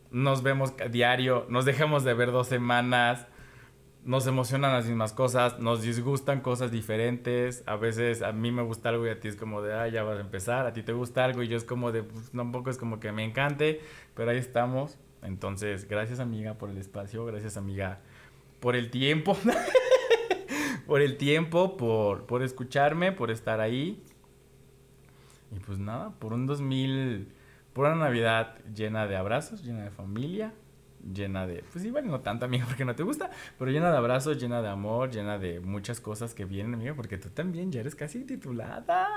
nos 0.10 0.44
vemos 0.44 0.74
diario, 0.90 1.46
nos 1.50 1.66
dejamos 1.66 2.04
de 2.04 2.14
ver 2.14 2.32
dos 2.32 2.48
semanas, 2.48 3.28
nos 4.04 4.26
emocionan 4.26 4.74
las 4.74 4.88
mismas 4.88 5.14
cosas, 5.14 5.60
nos 5.60 5.84
disgustan 5.84 6.42
cosas 6.42 6.72
diferentes. 6.72 7.64
A 7.68 7.76
veces 7.76 8.22
a 8.22 8.32
mí 8.32 8.52
me 8.52 8.64
gusta 8.64 8.90
algo 8.90 9.06
y 9.06 9.10
a 9.10 9.20
ti 9.20 9.28
es 9.28 9.36
como 9.36 9.62
de, 9.62 9.74
ah, 9.74 9.88
ya 9.88 10.04
vas 10.04 10.18
a 10.18 10.22
empezar, 10.22 10.66
a 10.66 10.74
ti 10.74 10.82
te 10.82 10.94
gusta 10.94 11.24
algo 11.24 11.44
y 11.44 11.48
yo 11.48 11.58
es 11.58 11.64
como 11.64 11.92
de, 11.92 12.04
pues 12.04 12.32
tampoco 12.32 12.70
es 12.70 12.78
como 12.78 13.00
que 13.00 13.12
me 13.12 13.24
encante, 13.24 13.82
pero 14.16 14.32
ahí 14.32 14.38
estamos. 14.38 14.98
Entonces, 15.22 15.88
gracias 15.88 16.20
amiga 16.20 16.56
por 16.56 16.70
el 16.70 16.78
espacio, 16.78 17.26
gracias 17.26 17.58
amiga 17.58 18.00
por 18.60 18.76
el 18.76 18.90
tiempo, 18.90 19.38
por 20.88 21.02
el 21.02 21.18
tiempo, 21.18 21.78
por, 21.78 22.26
por 22.26 22.42
escucharme, 22.42 23.12
por 23.12 23.30
estar 23.30 23.60
ahí. 23.60 24.04
Y 25.56 25.60
pues 25.60 25.78
nada, 25.78 26.12
por 26.18 26.34
un 26.34 26.48
2000, 26.48 27.28
por 27.74 27.86
una 27.86 27.96
Navidad 27.96 28.58
llena 28.74 29.06
de 29.06 29.16
abrazos, 29.16 29.64
llena 29.64 29.84
de 29.84 29.92
familia, 29.92 30.54
llena 31.14 31.48
de, 31.48 31.64
pues 31.72 31.84
igual 31.86 32.06
no 32.08 32.20
tanto 32.22 32.46
amiga 32.46 32.66
porque 32.68 32.86
no 32.86 32.96
te 32.96 33.04
gusta, 33.04 33.30
pero 33.58 33.72
llena 33.72 33.92
de 33.92 33.98
abrazos, 33.98 34.38
llena 34.40 34.62
de 34.62 34.70
amor, 34.70 35.10
llena 35.12 35.38
de 35.40 35.60
muchas 35.60 36.00
cosas 36.00 36.34
que 36.34 36.46
vienen 36.46 36.74
amiga, 36.76 36.94
porque 36.94 37.18
tú 37.18 37.30
también 37.30 37.72
ya 37.72 37.80
eres 37.82 37.96
casi 37.96 38.20
titulada, 38.24 39.08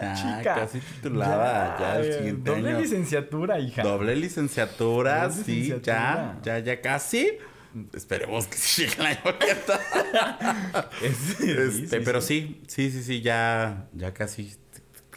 Ya, 0.00 0.14
chica. 0.14 0.54
casi 0.54 0.80
titulada, 0.80 1.76
ya 1.78 1.96
el 1.98 2.12
siguiente 2.12 2.50
Doble 2.50 2.70
año. 2.70 2.80
licenciatura, 2.80 3.58
hija. 3.60 3.82
Doble 3.82 4.16
licenciatura, 4.16 5.28
Doble 5.28 5.42
sí, 5.44 5.54
licenciatura. 5.54 6.38
ya, 6.42 6.58
ya, 6.58 6.64
ya 6.64 6.80
casi. 6.80 7.32
Esperemos 7.92 8.46
que 8.46 8.56
sí 8.56 8.82
llegue 8.86 8.94
el 9.00 9.06
año. 9.06 9.20
Es- 11.02 11.40
Este, 11.40 11.70
sí, 11.72 12.02
pero 12.04 12.20
sí. 12.20 12.62
sí, 12.66 12.90
sí, 12.90 12.90
sí, 12.90 13.02
sí, 13.02 13.20
ya, 13.20 13.88
ya 13.92 14.14
casi 14.14 14.56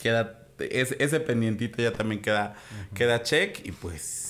queda, 0.02 0.48
es- 0.60 0.96
ese 1.00 1.20
pendientito 1.22 1.82
ya 1.82 1.94
también 1.94 2.22
queda, 2.22 2.56
queda 2.94 3.24
check 3.24 3.66
y 3.66 3.72
pues 3.72 4.29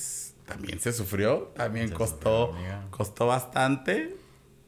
también 0.50 0.78
se 0.80 0.92
sufrió, 0.92 1.52
también 1.54 1.88
Se 1.88 1.94
costó, 1.94 2.48
sufrió, 2.52 2.74
costó 2.90 3.26
bastante, 3.26 4.16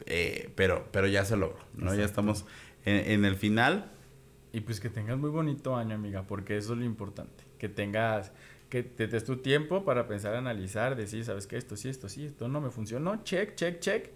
eh, 0.07 0.51
pero, 0.55 0.87
pero 0.93 1.07
ya 1.07 1.25
se 1.25 1.37
logró, 1.37 1.59
¿no? 1.75 1.95
Ya 1.95 2.05
estamos 2.05 2.45
en, 2.85 3.11
en 3.13 3.25
el 3.25 3.37
final. 3.37 3.91
Y 4.53 4.61
pues 4.61 4.81
que 4.81 4.89
tengas 4.91 5.19
muy 5.19 5.31
bonito 5.31 5.77
año, 5.77 5.95
amiga, 5.95 6.23
porque 6.27 6.57
eso 6.57 6.73
es 6.75 6.79
lo 6.79 6.85
importante. 6.85 7.45
Que 7.59 7.69
tengas, 7.69 8.33
que 8.69 8.83
te 8.83 9.07
des 9.07 9.25
tu 9.25 9.37
tiempo 9.37 9.85
para 9.85 10.07
pensar, 10.07 10.35
analizar, 10.35 10.95
decir, 10.97 11.25
¿sabes 11.25 11.47
qué? 11.47 11.57
Esto 11.57 11.77
sí, 11.77 11.89
esto 11.89 12.09
sí, 12.09 12.25
esto 12.27 12.49
no 12.49 12.61
me 12.61 12.71
funcionó. 12.71 13.23
Check, 13.25 13.55
check, 13.55 13.81
check. 13.81 14.11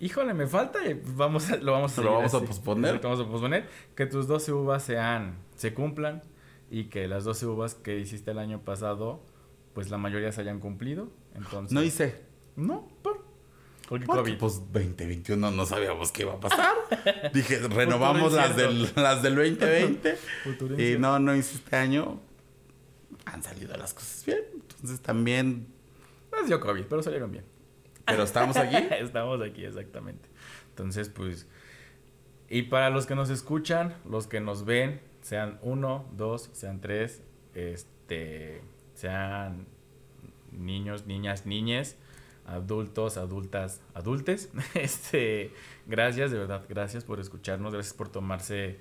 híjole, 0.00 0.34
me 0.34 0.46
falta 0.46 0.84
y 0.88 1.00
vamos 1.16 1.50
a- 1.50 1.56
lo 1.56 1.72
vamos 1.72 1.98
a 1.98 2.02
Lo 2.02 2.12
vamos 2.14 2.34
a 2.34 2.40
posponer. 2.40 2.86
Exacto, 2.96 3.08
vamos 3.10 3.26
a 3.26 3.30
posponer. 3.30 3.68
Que 3.94 4.06
tus 4.06 4.26
12 4.28 4.52
uvas 4.52 4.82
sean, 4.84 5.36
se 5.56 5.74
cumplan 5.74 6.22
y 6.70 6.84
que 6.84 7.06
las 7.08 7.24
12 7.24 7.46
uvas 7.46 7.74
que 7.74 7.98
hiciste 7.98 8.30
el 8.30 8.38
año 8.38 8.60
pasado, 8.62 9.22
pues 9.74 9.90
la 9.90 9.98
mayoría 9.98 10.32
se 10.32 10.40
hayan 10.40 10.60
cumplido. 10.60 11.10
Entonces, 11.34 11.72
No 11.72 11.82
hice. 11.82 12.20
No, 12.56 12.88
por. 13.02 13.22
Porque 13.88 14.06
Porque 14.06 14.22
COVID. 14.30 14.38
pues 14.38 14.54
2021 14.72 15.50
no 15.50 15.66
sabíamos 15.66 16.12
qué 16.12 16.22
iba 16.22 16.34
a 16.34 16.40
pasar. 16.40 16.74
Dije, 17.34 17.58
renovamos 17.68 18.32
las 18.32 18.56
del, 18.56 18.90
las 18.96 19.22
del 19.22 19.34
2020. 19.34 20.16
Futuro 20.44 20.80
y 20.80 20.98
no, 20.98 21.18
no 21.18 21.34
hice 21.36 21.56
este 21.56 21.76
año. 21.76 22.20
Han 23.26 23.42
salido 23.42 23.76
las 23.76 23.92
cosas 23.92 24.24
bien. 24.24 24.40
Entonces 24.54 25.00
también. 25.00 25.66
Nos 26.32 26.46
dio 26.46 26.58
COVID, 26.60 26.84
pero 26.88 27.02
salieron 27.02 27.30
bien. 27.32 27.44
Pero 28.06 28.22
estamos 28.22 28.56
aquí. 28.56 28.76
Estamos 28.90 29.40
aquí, 29.42 29.64
exactamente. 29.64 30.28
Entonces, 30.70 31.08
pues. 31.08 31.46
Y 32.48 32.62
para 32.62 32.90
los 32.90 33.06
que 33.06 33.14
nos 33.14 33.30
escuchan, 33.30 33.94
los 34.08 34.26
que 34.26 34.40
nos 34.40 34.64
ven, 34.64 35.00
sean 35.22 35.58
uno, 35.62 36.06
dos, 36.16 36.50
sean 36.52 36.80
tres, 36.80 37.22
este, 37.54 38.60
sean 39.02 39.66
niños, 40.52 41.06
niñas, 41.06 41.44
niñes, 41.44 41.96
adultos, 42.46 43.16
adultas, 43.16 43.80
adultes. 43.94 44.50
Este, 44.74 45.52
gracias, 45.86 46.30
de 46.30 46.38
verdad, 46.38 46.62
gracias 46.68 47.02
por 47.02 47.18
escucharnos, 47.18 47.72
gracias 47.72 47.94
por 47.94 48.10
tomarse 48.10 48.78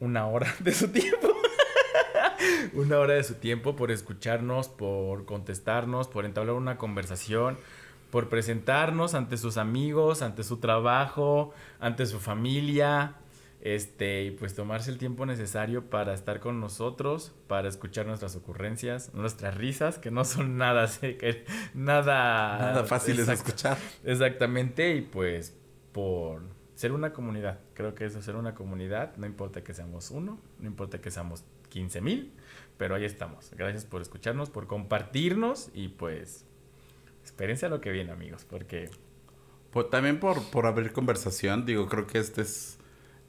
una 0.00 0.26
hora 0.26 0.54
de 0.60 0.72
su 0.72 0.88
tiempo. 0.88 1.28
una 2.72 2.98
hora 2.98 3.12
de 3.12 3.24
su 3.24 3.34
tiempo 3.34 3.76
por 3.76 3.90
escucharnos, 3.90 4.70
por 4.70 5.26
contestarnos, 5.26 6.08
por 6.08 6.24
entablar 6.24 6.56
una 6.56 6.78
conversación, 6.78 7.58
por 8.10 8.30
presentarnos 8.30 9.12
ante 9.12 9.36
sus 9.36 9.58
amigos, 9.58 10.22
ante 10.22 10.44
su 10.44 10.56
trabajo, 10.60 11.52
ante 11.78 12.06
su 12.06 12.20
familia, 12.20 13.16
este, 13.64 14.22
y 14.24 14.30
pues 14.30 14.54
tomarse 14.54 14.90
el 14.90 14.98
tiempo 14.98 15.26
necesario 15.26 15.90
para 15.90 16.14
estar 16.14 16.38
con 16.38 16.60
nosotros, 16.60 17.34
para 17.48 17.66
escuchar 17.68 18.06
nuestras 18.06 18.36
ocurrencias, 18.36 19.12
nuestras 19.14 19.56
risas, 19.56 19.98
que 19.98 20.10
no 20.12 20.24
son 20.24 20.56
nada, 20.58 20.88
que- 21.00 21.44
nada, 21.74 22.58
Nada 22.58 22.84
fácil 22.84 23.16
de 23.24 23.32
escuchar. 23.32 23.76
Exactamente, 24.04 24.94
y 24.94 25.00
pues 25.02 25.56
por 25.92 26.42
ser 26.74 26.92
una 26.92 27.12
comunidad. 27.12 27.60
Creo 27.74 27.94
que 27.94 28.04
eso, 28.04 28.20
ser 28.22 28.36
una 28.36 28.54
comunidad, 28.54 29.16
no 29.16 29.26
importa 29.26 29.64
que 29.64 29.74
seamos 29.74 30.10
uno, 30.10 30.40
no 30.58 30.66
importa 30.68 31.00
que 31.00 31.10
seamos 31.10 31.42
15 31.70 32.00
mil, 32.00 32.32
pero 32.76 32.94
ahí 32.96 33.04
estamos. 33.04 33.50
Gracias 33.56 33.84
por 33.84 34.02
escucharnos, 34.02 34.50
por 34.50 34.66
compartirnos 34.66 35.70
y 35.72 35.88
pues 35.88 36.44
espérense 37.24 37.66
a 37.66 37.68
lo 37.68 37.80
que 37.80 37.90
viene 37.92 38.12
amigos, 38.12 38.44
porque 38.44 38.90
Por- 39.70 39.88
también 39.88 40.20
por, 40.20 40.42
por 40.50 40.66
abrir 40.66 40.92
conversación. 40.92 41.64
Digo, 41.64 41.88
creo 41.88 42.06
que 42.06 42.18
este 42.18 42.42
es 42.42 42.78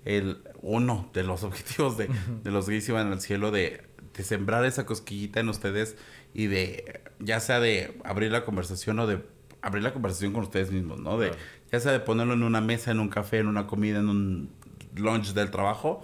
el 0.05 0.41
uno 0.61 1.09
de 1.13 1.23
los 1.23 1.43
objetivos 1.43 1.97
de, 1.97 2.09
de 2.43 2.51
los 2.51 2.69
gays 2.69 2.87
iban 2.89 3.11
al 3.11 3.21
cielo 3.21 3.51
de, 3.51 3.83
de 4.15 4.23
sembrar 4.23 4.65
esa 4.65 4.85
cosquillita 4.85 5.39
en 5.39 5.49
ustedes 5.49 5.97
y 6.33 6.47
de 6.47 7.01
ya 7.19 7.39
sea 7.39 7.59
de 7.59 7.97
abrir 8.03 8.31
la 8.31 8.45
conversación 8.45 8.99
o 8.99 9.07
de 9.07 9.23
abrir 9.61 9.83
la 9.83 9.93
conversación 9.93 10.31
con 10.31 10.43
ustedes 10.43 10.71
mismos, 10.71 10.99
¿no? 10.99 11.17
De 11.17 11.31
ya 11.71 11.79
sea 11.79 11.91
de 11.91 11.99
ponerlo 11.99 12.33
en 12.33 12.43
una 12.43 12.61
mesa, 12.61 12.91
en 12.91 12.99
un 12.99 13.09
café, 13.09 13.39
en 13.39 13.47
una 13.47 13.67
comida, 13.67 13.99
en 13.99 14.09
un 14.09 14.49
lunch 14.95 15.33
del 15.33 15.51
trabajo 15.51 16.01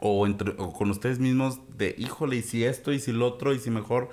o, 0.00 0.26
entre, 0.26 0.54
o 0.58 0.72
con 0.72 0.90
ustedes 0.90 1.18
mismos 1.18 1.60
de, 1.76 1.94
híjole, 1.98 2.36
y 2.36 2.42
si 2.42 2.64
esto, 2.64 2.92
y 2.92 2.98
si 2.98 3.12
lo 3.12 3.26
otro, 3.26 3.54
y 3.54 3.58
si 3.58 3.70
mejor 3.70 4.08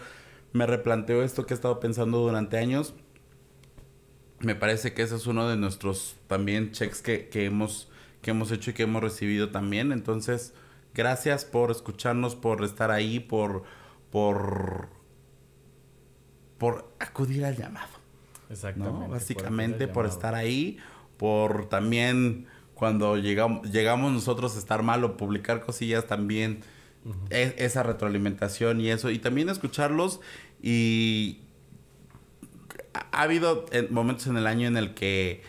me 0.54 0.66
replanteo 0.66 1.24
esto 1.24 1.46
que 1.46 1.54
he 1.54 1.56
estado 1.56 1.80
pensando 1.80 2.20
durante 2.20 2.58
años. 2.58 2.94
Me 4.40 4.54
parece 4.54 4.94
que 4.94 5.02
ese 5.02 5.16
es 5.16 5.26
uno 5.26 5.48
de 5.50 5.58
nuestros 5.58 6.16
también 6.28 6.72
checks 6.72 7.02
que, 7.02 7.28
que 7.30 7.46
hemos, 7.46 7.90
que 8.22 8.32
hemos 8.32 8.52
hecho 8.52 8.72
y 8.72 8.74
que 8.74 8.84
hemos 8.84 9.02
recibido 9.02 9.50
también. 9.52 9.92
Entonces, 9.92 10.54
gracias 10.94 11.46
por 11.46 11.72
escucharnos, 11.72 12.36
por 12.36 12.64
estar 12.64 12.92
ahí, 12.92 13.20
por, 13.20 13.64
por, 14.12 14.90
por 16.58 16.92
acudir 17.00 17.46
al 17.46 17.56
llamado. 17.56 17.88
exactamente. 18.50 19.08
Básicamente 19.08 19.88
por 19.88 20.06
estar 20.06 20.36
ahí, 20.36 20.78
por 21.18 21.68
también 21.70 22.48
cuando 22.74 23.18
llegamos, 23.18 23.72
llegamos 23.72 24.12
nosotros 24.12 24.56
a 24.56 24.60
estar 24.60 24.84
mal 24.84 25.04
o 25.04 25.18
publicar 25.18 25.62
cosillas 25.66 26.06
también, 26.08 26.62
e- 27.30 27.56
esa 27.58 27.84
retroalimentación 27.84 28.82
y 28.82 28.90
eso, 28.90 29.10
y 29.10 29.18
también 29.20 29.50
escucharlos 29.50 30.20
y 30.62 31.40
ha 32.94 33.08
ha 33.12 33.22
habido 33.24 33.66
en- 33.72 33.94
momentos 33.94 34.28
en 34.28 34.38
el 34.38 34.46
año 34.48 34.68
en 34.68 34.78
el 34.78 34.94
que 34.94 35.42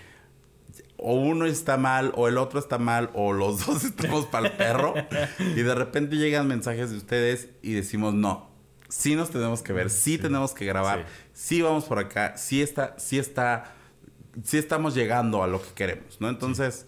o 0.98 1.14
uno 1.14 1.46
está 1.46 1.76
mal 1.76 2.12
o 2.16 2.28
el 2.28 2.36
otro 2.36 2.58
está 2.58 2.76
mal 2.78 3.10
o 3.14 3.32
los 3.32 3.64
dos 3.66 3.84
estamos 3.84 4.26
para 4.26 4.48
el 4.48 4.52
perro 4.54 4.94
y 5.38 5.62
de 5.62 5.74
repente 5.74 6.16
llegan 6.16 6.46
mensajes 6.46 6.90
de 6.90 6.96
ustedes 6.96 7.48
y 7.62 7.72
decimos 7.72 8.14
no, 8.14 8.50
sí 8.88 9.14
nos 9.14 9.30
tenemos 9.30 9.62
que 9.62 9.72
ver, 9.72 9.90
sí, 9.90 10.18
tenemos 10.18 10.52
que 10.52 10.64
grabar, 10.64 11.06
sí. 11.32 11.62
vamos 11.62 11.84
por 11.84 11.98
acá, 11.98 12.36
sí 12.36 12.60
está, 12.60 12.98
sí 12.98 13.18
está, 13.18 13.74
sí 14.42 14.58
estamos 14.58 14.94
llegando 14.94 15.42
a 15.42 15.46
lo 15.46 15.62
que 15.62 15.70
queremos, 15.74 16.20
¿no? 16.20 16.28
Entonces, 16.28 16.86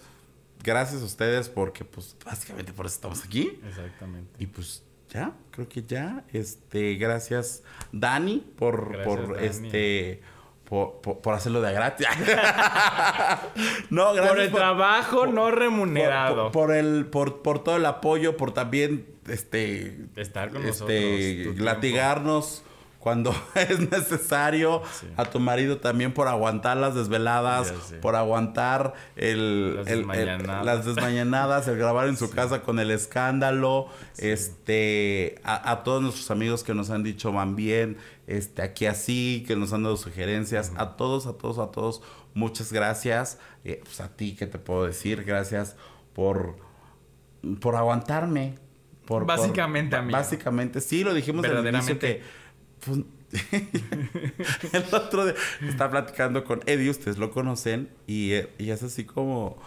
gracias 0.62 1.02
a 1.02 1.04
ustedes 1.04 1.48
porque 1.48 1.84
pues 1.84 2.16
básicamente 2.24 2.72
por 2.72 2.86
eso 2.86 2.96
estamos 2.96 3.24
aquí. 3.24 3.60
Exactamente. 3.66 4.30
Y 4.38 4.46
pues 4.46 4.82
ya, 5.08 5.32
creo 5.50 5.68
que 5.68 5.82
ya. 5.82 6.24
Este, 6.32 6.94
gracias 6.94 7.62
Dani 7.92 8.38
por, 8.56 8.92
Gracias, 8.92 9.06
por 9.06 9.34
Dani. 9.34 9.46
este 9.46 10.22
por, 10.70 11.00
por, 11.00 11.18
por 11.18 11.34
hacerlo 11.34 11.60
de 11.60 11.72
gratis. 11.72 12.06
no, 13.90 14.14
gracias 14.14 14.28
por 14.28 14.40
el 14.40 14.52
trabajo 14.52 15.26
no 15.26 15.50
remunerado. 15.50 16.52
Por, 16.52 16.68
por 16.68 16.76
el 16.76 17.06
por, 17.06 17.42
por 17.42 17.64
todo 17.64 17.76
el 17.76 17.84
apoyo, 17.86 18.36
por 18.36 18.52
también 18.52 19.04
este 19.28 19.98
Estar 20.14 20.50
con 20.50 20.64
este, 20.64 21.38
nosotros. 21.44 21.64
latigarnos 21.64 22.62
cuando 23.00 23.34
es 23.56 23.90
necesario 23.90 24.82
Sí. 25.00 25.08
a 25.16 25.24
tu 25.24 25.40
marido 25.40 25.78
también 25.78 26.12
por 26.12 26.28
aguantar 26.28 26.76
las 26.76 26.94
desveladas, 26.94 27.72
por 28.02 28.14
aguantar 28.14 28.92
el, 29.16 29.76
Las 29.76 29.86
el- 29.88 29.92
el- 29.92 30.06
desmañanadas. 30.06 30.64
las 30.66 30.84
desmañanadas, 30.84 31.66
el 31.68 31.76
grabar 31.78 32.06
en 32.08 32.16
su 32.18 32.30
casa 32.38 32.62
con 32.62 32.78
el 32.78 32.90
escándalo, 32.90 33.86
este, 34.18 35.40
a, 35.44 35.70
a 35.72 35.82
todos 35.82 36.02
nuestros 36.02 36.30
amigos 36.30 36.62
que 36.64 36.74
nos 36.74 36.90
han 36.90 37.02
dicho 37.02 37.32
van 37.32 37.56
bien, 37.56 37.96
este, 38.26 38.62
aquí 38.62 38.86
así, 38.86 39.44
que 39.46 39.56
nos 39.56 39.72
han 39.72 39.82
dado 39.82 39.96
sugerencias, 39.96 40.72
a 40.76 40.96
todos, 40.96 41.26
a 41.26 41.32
todos, 41.34 41.58
a 41.58 41.70
todos, 41.70 42.02
muchas 42.34 42.72
gracias, 42.72 43.38
Eh, 43.64 43.80
pues 43.84 44.00
a 44.00 44.08
ti, 44.16 44.36
¿qué 44.38 44.46
te 44.46 44.58
puedo 44.58 44.86
decir? 44.86 45.24
Gracias 45.24 45.76
por, 46.14 46.56
por 47.60 47.76
aguantarme. 47.76 48.54
Por, 49.06 49.26
por- 49.26 49.26
Básicamente, 49.26 49.96
amigo. 49.96 50.16
Básicamente, 50.16 50.80
sí, 50.80 51.02
lo 51.04 51.12
dijimos 51.12 51.44
en 51.44 51.50
el 51.50 51.56
inicio 51.58 51.72
Verdaderamente. 51.96 52.18
que 52.18 52.39
pues, 52.84 53.00
el 54.72 54.84
otro 54.94 55.24
día 55.26 55.34
estaba 55.68 55.90
platicando 55.92 56.44
con 56.44 56.60
Eddie, 56.66 56.90
ustedes 56.90 57.18
lo 57.18 57.30
conocen, 57.30 57.90
y, 58.06 58.32
eh, 58.32 58.54
y 58.58 58.70
es 58.70 58.82
así 58.82 59.04
como. 59.04 59.58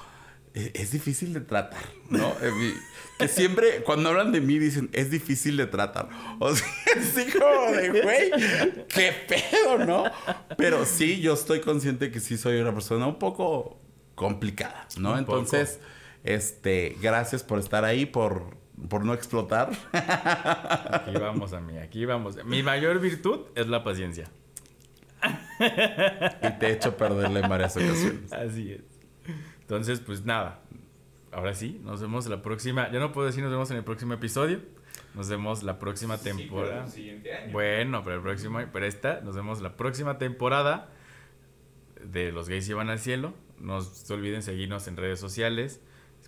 eh, 0.54 0.72
Es 0.76 0.92
difícil 0.92 1.34
de 1.34 1.42
tratar, 1.42 1.84
¿no? 2.10 2.36
Eh, 2.42 2.84
que 3.20 3.28
siempre, 3.28 3.84
cuando 3.84 4.10
hablan 4.10 4.32
de 4.32 4.42
mí, 4.42 4.60
dicen, 4.60 4.90
es 4.94 5.10
difícil 5.12 5.58
de 5.58 5.68
tratar. 5.68 6.10
O 6.40 6.56
sea, 6.56 6.68
así 6.98 7.28
como 7.32 7.72
de, 7.72 7.90
güey, 8.02 8.32
qué 8.90 9.14
pedo, 9.28 9.80
¿no? 9.80 10.12
Pero 10.58 10.86
sí, 10.86 11.22
yo 11.22 11.34
estoy 11.34 11.62
consciente 11.62 12.12
que 12.12 12.20
sí 12.20 12.38
soy 12.38 12.58
una 12.60 12.74
persona 12.74 13.08
un 13.08 13.20
poco 13.20 13.80
complicada, 14.16 14.88
¿no? 14.98 15.14
Un 15.14 15.20
Entonces, 15.20 15.80
este, 16.24 16.98
gracias 17.02 17.44
por 17.44 17.60
estar 17.60 17.86
ahí, 17.86 18.06
por, 18.06 18.58
por 18.90 19.06
no 19.06 19.14
explotar. 19.14 19.72
Aquí 19.94 21.12
vamos, 21.20 21.54
amiga. 21.54 21.84
Aquí 21.84 22.06
vamos. 22.06 22.44
Mi 22.46 22.64
mayor 22.64 23.00
virtud 23.00 23.42
es 23.56 23.68
la 23.68 23.84
paciencia. 23.84 24.30
y 25.60 26.52
te 26.60 26.68
he 26.68 26.72
hecho 26.74 26.98
perderle 26.98 27.42
en 27.42 27.50
varias 27.50 27.76
ocasiones. 27.78 28.32
Así 28.34 28.72
es. 28.74 28.82
Entonces, 29.62 30.00
pues 30.00 30.26
nada. 30.26 30.62
Ahora 31.32 31.54
sí, 31.56 31.80
nos 31.84 32.02
vemos 32.02 32.28
la 32.28 32.42
próxima. 32.42 32.92
Ya 32.92 33.00
no 33.00 33.12
puedo 33.12 33.28
decir 33.28 33.42
nos 33.44 33.52
vemos 33.52 33.72
en 33.72 33.78
el 33.78 33.84
próximo 33.84 34.14
episodio. 34.14 34.60
Nos 35.16 35.30
vemos 35.30 35.64
la 35.64 35.80
próxima 35.80 36.18
Sí, 36.18 36.24
pero 36.26 36.38
temporada. 36.38 36.84
el 36.86 36.92
siguiente 36.92 37.34
año. 37.34 37.52
Bueno, 37.52 38.04
pero 38.04 38.18
el 38.18 38.22
próximo, 38.22 38.60
pero 38.72 38.86
esta, 38.86 39.22
nos 39.22 39.36
vemos 39.36 39.62
la 39.62 39.76
próxima 39.78 40.18
temporada 40.18 40.90
de 42.04 42.32
Los 42.32 42.50
Gays 42.50 42.68
Llevan 42.68 42.90
al 42.90 43.00
Cielo. 43.00 43.34
No 43.60 43.82
se 43.82 44.14
olviden 44.14 44.44
seguirnos 44.44 44.88
en 44.88 44.98
redes 44.98 45.20
sociales. 45.20 45.80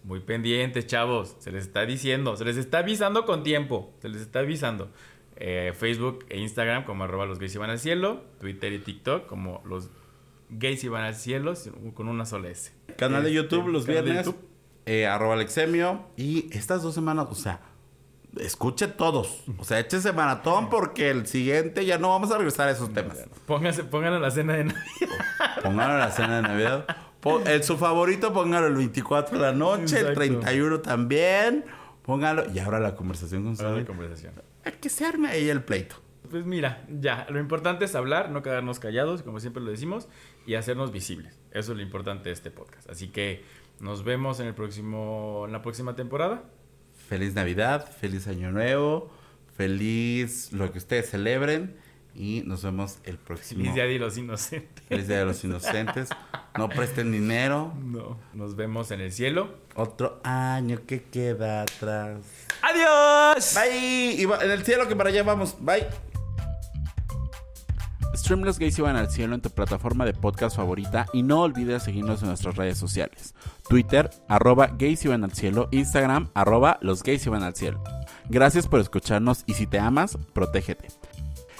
Muy 0.06 0.20
pendientes, 0.20 0.86
chavos. 0.86 1.36
Se 1.40 1.52
les 1.52 1.64
está 1.66 1.86
diciendo, 1.86 2.38
se 2.38 2.46
les 2.46 2.58
está 2.58 2.78
avisando 2.80 3.26
con 3.26 3.42
tiempo. 3.44 3.92
Se 4.02 4.08
les 4.10 4.22
está 4.22 4.40
avisando. 4.40 4.92
Eh, 5.36 5.74
Facebook 5.78 6.26
e 6.30 6.38
Instagram 6.40 6.86
como 6.86 7.04
arroba 7.04 7.26
los 7.26 7.40
gays 7.40 7.54
Llevan 7.54 7.72
al 7.72 7.80
cielo. 7.80 8.24
Twitter 8.40 8.72
y 8.72 8.80
TikTok 8.80 9.26
como 9.26 9.62
los 9.66 9.90
gays 10.50 10.82
Llevan 10.84 11.04
al 11.04 11.16
cielo 11.16 11.54
con 11.96 12.08
una 12.08 12.26
sola 12.26 12.50
S. 12.50 12.72
Canal 12.98 13.24
de 13.24 13.30
Este, 13.30 13.42
YouTube 13.42 13.68
los 13.70 13.86
canal 13.86 14.06
de 14.06 14.12
viernes. 14.12 14.26
YouTube. 14.28 14.48
eh, 14.86 15.08
arroba 15.08 15.34
Alexemio. 15.34 16.06
Y 16.18 16.56
estas 16.56 16.84
dos 16.84 16.94
semanas, 16.94 17.26
o 17.32 17.36
sea, 17.36 17.62
escuche 18.40 18.88
todos. 18.88 19.44
O 19.58 19.64
sea, 19.64 19.80
échese 19.80 20.14
maratón 20.14 20.70
porque 20.70 21.10
el 21.10 21.26
siguiente 21.26 21.84
ya 21.86 21.98
no 21.98 22.10
vamos 22.10 22.32
a 22.32 22.38
regresar 22.38 22.68
a 22.68 22.72
esos 22.72 22.94
temas. 22.94 23.26
Pónganse, 23.48 23.84
pongan 23.86 24.14
a 24.14 24.20
la 24.20 24.30
cena 24.30 24.54
de 24.54 24.66
Navidad. 24.66 25.62
Pongan 25.64 25.98
la 26.00 26.12
cena 26.12 26.36
de 26.38 26.42
Navidad. 26.44 26.86
El, 27.46 27.64
su 27.64 27.78
favorito, 27.78 28.32
póngalo 28.34 28.68
el 28.68 28.76
24 28.76 29.38
de 29.38 29.44
la 29.44 29.52
noche, 29.52 30.00
el 30.00 30.08
Exacto. 30.08 30.14
31 30.20 30.80
también. 30.82 31.66
Póngalo. 32.04 32.46
Y 32.54 32.60
ahora 32.60 32.80
la 32.80 32.96
conversación 32.96 33.44
con 33.44 33.52
la 33.54 33.58
Saúl. 33.58 33.86
conversación. 33.86 34.34
Que 34.80 34.90
se 34.90 35.06
arme 35.06 35.30
ahí 35.30 35.50
el 35.50 35.64
pleito. 35.64 35.96
Pues 36.30 36.46
mira, 36.46 36.86
ya, 36.90 37.28
lo 37.30 37.40
importante 37.40 37.86
es 37.86 37.96
hablar, 37.96 38.32
no 38.32 38.42
quedarnos 38.42 38.80
callados, 38.80 39.22
como 39.24 39.40
siempre 39.40 39.62
lo 39.64 39.70
decimos, 39.70 40.08
y 40.46 40.56
hacernos 40.56 40.92
visibles. 40.92 41.40
Eso 41.52 41.72
es 41.72 41.78
lo 41.78 41.84
importante 41.84 42.30
de 42.30 42.34
este 42.34 42.52
podcast. 42.52 42.90
Así 42.90 43.10
que 43.10 43.44
nos 43.80 44.04
vemos 44.04 44.40
en 44.40 44.48
el 44.48 44.54
próximo, 44.56 45.44
en 45.46 45.52
la 45.52 45.62
próxima 45.62 45.96
temporada. 45.96 46.44
Feliz 47.10 47.34
Navidad, 47.36 47.92
feliz 48.00 48.28
Año 48.28 48.52
Nuevo, 48.52 49.12
feliz 49.56 50.52
lo 50.52 50.72
que 50.72 50.78
ustedes 50.80 51.10
celebren. 51.10 51.76
Y 52.16 52.44
nos 52.46 52.64
vemos 52.64 53.00
el 53.04 53.18
próximo. 53.18 53.60
Feliz 53.62 53.76
Día 53.76 53.84
de 53.86 54.00
los 54.00 54.18
Inocentes. 54.18 54.86
Feliz 54.88 55.08
Día 55.08 55.20
de 55.20 55.26
los 55.26 55.44
Inocentes. 55.44 56.10
No 56.58 56.70
presten 56.70 57.12
dinero. 57.12 57.74
No. 57.84 58.18
Nos 58.34 58.56
vemos 58.56 58.90
en 58.92 59.02
el 59.02 59.12
cielo. 59.12 59.56
Otro 59.76 60.22
año 60.24 60.80
que 60.88 61.04
queda 61.04 61.64
atrás. 61.64 62.20
¡Adiós! 62.62 63.54
Bye. 63.56 64.14
Y 64.18 64.24
va- 64.24 64.42
en 64.42 64.52
el 64.52 64.64
cielo 64.64 64.88
que 64.88 64.96
para 64.96 65.10
allá 65.10 65.24
vamos. 65.24 65.58
Bye. 65.60 65.86
Stream 68.16 68.44
Los 68.44 68.58
Gays 68.58 68.80
Iban 68.80 68.96
al 68.96 69.12
Cielo 69.12 69.36
en 69.36 69.42
tu 69.42 69.50
plataforma 69.50 70.06
de 70.06 70.14
podcast 70.14 70.56
favorita 70.56 71.06
y 71.12 71.24
no 71.24 71.42
olvides 71.42 71.84
seguirnos 71.84 72.22
en 72.22 72.30
nuestras 72.30 72.56
redes 72.56 72.78
sociales. 72.78 73.36
Twitter, 73.68 74.10
arroba 74.30 74.68
Gays 74.68 75.04
Iban 75.04 75.26
al 75.26 75.34
Cielo, 75.34 75.68
Instagram, 75.72 76.30
arroba 76.34 76.78
Los 76.82 77.04
Gays 77.04 77.26
Iban 77.26 77.44
al 77.44 77.56
Cielo. 77.56 77.84
Gracias 78.30 78.68
por 78.68 78.80
escucharnos 78.80 79.44
y 79.46 79.56
si 79.56 79.68
te 79.68 79.78
amas, 79.78 80.18
protégete. 80.34 80.88